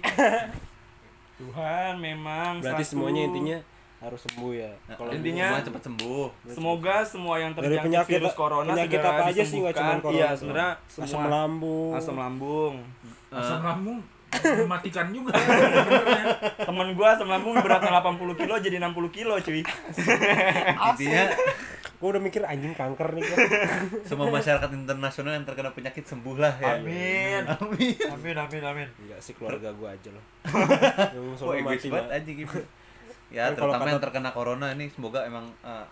Tuhan 1.36 1.92
memang 1.98 2.60
berarti 2.60 2.84
satu. 2.84 2.92
semuanya 2.96 3.24
intinya 3.24 3.58
harus 3.96 4.20
sembuh 4.22 4.52
ya 4.52 4.70
Kalau 4.90 5.10
intinya- 5.10 5.48
semua 5.50 5.64
cepat 5.64 5.82
sembuh. 5.84 6.26
semoga 6.46 6.96
semua 7.02 7.34
yang 7.36 7.52
terjangkit 7.52 7.86
penyakit- 7.86 8.12
virus 8.12 8.34
corona 8.34 8.70
penyakit 8.70 8.92
segera 8.92 9.08
apa 9.08 9.22
aja 9.22 9.42
sih, 9.42 9.56
nggak 9.56 9.72
disembuhkan. 9.72 9.74
cuma 9.74 9.94
corona 9.98 10.16
Iya, 10.16 10.28
sebenarnya 10.32 10.70
asam 10.96 11.22
lambung 11.26 11.90
asam 11.92 12.16
lambung. 12.16 12.74
Asam 13.28 13.56
Eh, 13.56 13.64
lambung 13.64 13.98
mematikan 14.36 15.06
juga. 15.08 15.32
Temen 16.68 16.88
gua 16.92 17.08
asam 17.10 17.26
lambung 17.26 17.56
beratnya 17.56 17.88
80 17.90 18.36
kilo 18.36 18.54
jadi 18.56 18.76
60 18.78 18.92
kilo, 19.10 19.34
cuy. 19.38 19.64
intinya 20.88 21.24
gue 21.96 22.04
udah 22.06 22.20
mikir 22.20 22.44
anjing 22.44 22.70
kanker 22.70 23.08
nih 23.10 23.24
gua. 23.24 23.38
semua 24.08 24.28
masyarakat 24.28 24.68
internasional 24.70 25.32
yang 25.32 25.42
terkena 25.42 25.72
penyakit 25.72 26.04
sembuh 26.04 26.36
lah 26.36 26.52
ya. 26.54 26.76
Amin. 26.76 27.42
Amin. 27.48 27.96
Amin, 28.06 28.36
amin, 28.36 28.62
amin. 28.62 28.88
enggak 29.00 29.20
sih 29.20 29.32
keluarga 29.32 29.72
gue 29.72 29.88
aja 29.88 30.08
loh 30.10 30.24
Wah, 30.44 31.54
egois 31.54 31.64
mati 31.78 31.88
banget 31.88 32.04
lah. 32.04 32.16
anjing 32.16 32.36
gitu. 32.38 32.58
Ya, 33.28 33.50
kalau 33.50 33.56
terutama 33.68 33.80
kata- 33.80 33.90
yang 33.90 34.02
terkena 34.02 34.30
corona 34.30 34.66
ini 34.70 34.86
semoga 34.88 35.20
emang 35.22 35.44
eh, 35.60 35.86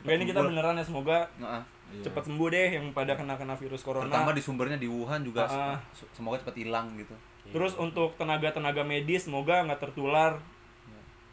Oke, 0.00 0.12
ini 0.12 0.24
kita 0.24 0.40
beneran 0.40 0.74
ya 0.74 0.84
semoga 0.84 1.28
Nah, 1.36 1.60
Iya. 1.90 2.06
cepat 2.06 2.22
sembuh 2.24 2.48
deh 2.48 2.68
yang 2.72 2.86
pada 2.90 3.12
kena-kena 3.12 3.52
virus 3.52 3.82
corona. 3.82 4.06
terutama 4.06 4.30
di 4.30 4.38
sumbernya 4.38 4.78
di 4.78 4.86
Wuhan 4.86 5.20
juga 5.20 5.42
se- 5.90 6.06
semoga 6.12 6.38
cepat 6.38 6.54
hilang 6.56 6.94
gitu. 6.94 7.10
Terus 7.48 7.74
untuk 7.74 8.14
tenaga-tenaga 8.14 8.80
medis 8.80 9.26
semoga 9.26 9.60
nggak 9.60 9.80
tertular. 9.80 10.38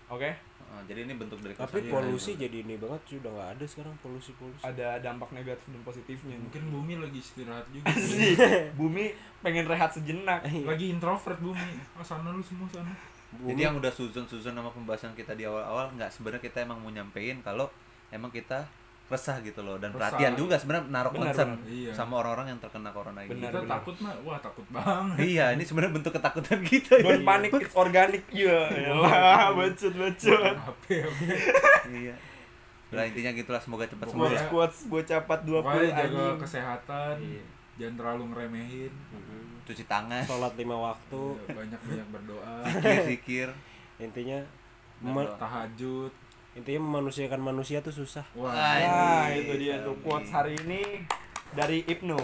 Oke? 0.08 0.34
Ah, 0.68 0.82
jadi 0.84 1.04
ini 1.04 1.14
bentuk 1.14 1.40
dari 1.40 1.54
tapi 1.54 1.86
polusi 1.86 2.36
jadi 2.36 2.60
ini 2.60 2.76
banget 2.76 3.02
sih 3.06 3.16
udah 3.18 3.32
nggak 3.32 3.50
ada 3.54 3.66
sekarang 3.66 3.94
polusi 3.98 4.34
polusi 4.34 4.62
Ada 4.62 4.98
dampak 5.00 5.30
negatif 5.32 5.64
dan 5.68 5.82
positifnya. 5.82 6.36
Mungkin 6.36 6.64
bumi 6.68 6.94
lagi 6.98 7.20
istirahat 7.20 7.64
juga. 7.70 7.88
Bumi 8.80 9.14
pengen 9.40 9.64
rehat 9.64 9.90
sejenak. 9.90 10.42
Lagi 10.44 10.90
introvert 10.90 11.38
bumi. 11.38 11.72
Oh, 11.94 12.02
sana 12.02 12.30
lu 12.30 12.42
semua 12.42 12.66
sana. 12.68 12.92
Jadi 13.30 13.60
yang 13.60 13.76
udah 13.76 13.90
suzon-suzon 13.90 14.52
sama 14.52 14.70
pembahasan 14.70 15.12
kita 15.12 15.32
di 15.32 15.44
awal-awal 15.44 15.92
nggak 15.92 16.10
sebenarnya 16.10 16.42
kita 16.42 16.58
emang 16.62 16.78
mau 16.78 16.88
nyampein 16.88 17.40
kalau 17.40 17.68
emang 18.08 18.30
kita 18.30 18.64
resah 19.08 19.40
gitu 19.40 19.60
loh 19.62 19.76
dan 19.76 19.90
Resah. 19.90 20.12
perhatian 20.12 20.36
juga 20.36 20.56
sebenarnya 20.56 20.88
naruh 20.90 21.12
concern. 21.12 21.56
Iya. 21.64 21.92
sama 21.92 22.14
orang-orang 22.18 22.52
yang 22.52 22.60
terkena 22.60 22.92
corona 22.92 23.20
ini. 23.22 23.32
Benar, 23.32 23.50
Kita 23.50 23.60
benar. 23.62 23.72
takut 23.78 23.96
mah, 23.98 24.14
wah 24.22 24.36
takut 24.38 24.66
banget. 24.70 25.16
iya, 25.26 25.46
ini 25.50 25.64
sebenarnya 25.64 25.94
bentuk 25.94 26.12
ketakutan 26.14 26.60
kita. 26.62 26.94
Don't 27.00 27.24
panic, 27.24 27.52
it's 27.58 27.72
organic. 27.74 28.24
Iya, 28.30 28.68
lah, 28.94 29.52
bacot, 29.54 29.94
bacot. 29.94 30.56
HP, 30.58 30.86
HP. 31.02 31.20
iya. 31.90 32.16
Lah 32.90 33.04
intinya 33.06 33.32
gitulah 33.34 33.60
semoga 33.60 33.84
cepat 33.86 34.08
sembuh 34.08 34.24
Pokoknya- 34.26 34.40
lah. 34.42 34.50
Quotes 34.50 34.80
bocah 34.86 35.20
420 35.22 35.56
Pokoknya 35.62 35.92
jaga 35.94 36.04
anjing. 36.04 36.40
kesehatan. 36.42 37.16
Iya. 37.22 37.44
Jangan 37.78 37.96
terlalu 37.96 38.24
ngeremehin. 38.28 38.94
Cuci 39.68 39.84
tangan, 39.84 40.24
sholat 40.24 40.56
lima 40.56 40.80
waktu 40.82 41.22
Banyak-banyak 41.46 42.08
berdoa. 42.10 42.64
zikir-zikir. 42.72 43.50
intinya 43.98 44.40
Dan 44.40 45.04
mema- 45.04 45.26
doa. 45.26 45.36
Tahajud. 45.38 46.12
intinya 46.54 46.82
memanusiakan 46.82 47.38
manusia 47.44 47.78
tuh 47.80 47.92
susah 47.92 48.26
Wah. 48.34 48.50
Nah, 48.50 48.82
Anjing. 49.28 49.44
itu 49.44 49.54
dia 49.60 49.76
tuh 49.80 49.94
quotes 50.00 50.30
hari 50.30 50.58
ini 50.58 51.06
dari 51.52 51.84
Ibnu. 51.84 52.18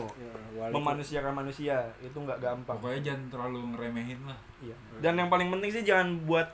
Wali- 0.53 0.71
Memanusiakan 0.71 1.33
manusia 1.35 1.77
itu 1.99 2.15
nggak 2.15 2.39
gampang. 2.39 2.73
Pokoknya 2.75 3.01
jangan 3.03 3.23
terlalu 3.29 3.59
ngeremehin 3.69 4.19
lah. 4.23 4.39
Iya. 4.59 4.73
Dan 4.99 5.13
yang 5.15 5.27
paling 5.27 5.49
penting 5.49 5.69
sih 5.69 5.83
jangan 5.83 6.23
buat 6.23 6.49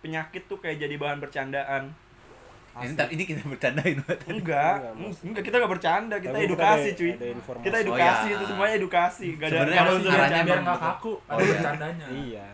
penyakit 0.00 0.46
tuh 0.46 0.58
kayak 0.58 0.80
jadi 0.80 0.94
bahan 0.96 1.18
bercandaan. 1.18 1.94
Ini, 2.72 2.96
ini 3.10 3.22
kita 3.22 3.40
bercandain. 3.44 4.00
Enggak, 4.32 4.80
Enggak, 4.96 5.20
enggak 5.20 5.42
kita 5.44 5.56
nggak 5.60 5.72
bercanda, 5.76 6.16
kita 6.16 6.32
Tapi 6.32 6.46
edukasi 6.46 6.88
ada- 6.88 6.96
cuy. 6.96 7.10
ada. 7.12 7.24
Kita 7.60 7.76
Oh, 7.76 7.84
edukasi 7.84 8.26
iya. 8.26 8.34
itu 8.34 8.44
semuanya 8.48 8.74
edukasi. 8.74 9.26
Gak 9.32 9.44
ada 9.44 9.52
Sebenarnya 9.52 9.80
arahnya 9.82 10.00
bercanda. 10.00 10.40
biar 10.42 10.56
emang 10.56 10.64
nggak 10.64 10.78
betul. 10.78 10.88
kaku. 10.88 11.12
Oh, 11.12 11.20
Ada 11.28 11.36
iya. 11.38 11.52
bercandanya. 11.52 12.06
iya 12.10 12.46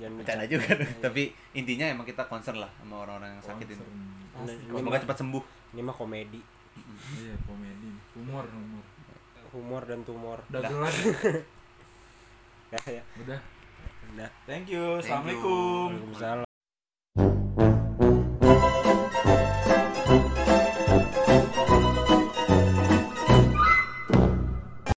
jangan 0.00 0.16
Bercanda 0.16 0.44
juga. 0.46 0.68
Tapi 0.98 1.22
intinya 1.52 1.86
emang 1.86 2.06
kita 2.06 2.22
concern 2.24 2.56
lah 2.56 2.70
sama 2.74 2.94
orang-orang 2.98 3.30
yang 3.30 3.44
sakit 3.44 3.66
ini. 3.68 3.76
Concern. 3.76 4.00
Nah, 4.40 4.54
ini 4.72 4.78
Semoga 4.80 4.98
cepat 4.98 5.16
sembuh. 5.20 5.42
ini 5.70 5.80
mah 5.82 5.92
komedi 5.92 6.40
Iya, 7.12 7.34
komedi. 7.44 7.90
Humor, 8.16 8.44
humor. 8.48 8.84
humor 9.50 9.82
dan 9.84 10.00
tumor 10.00 10.38
Dagelan. 10.48 10.88
ya 12.72 12.80
ya 12.96 13.02
Udah. 13.18 13.40
udah 14.10 14.30
Thank 14.48 14.72
you. 14.72 14.96
Assalamualaikum. 14.96 15.92
Waalaikumsalam 15.92 16.49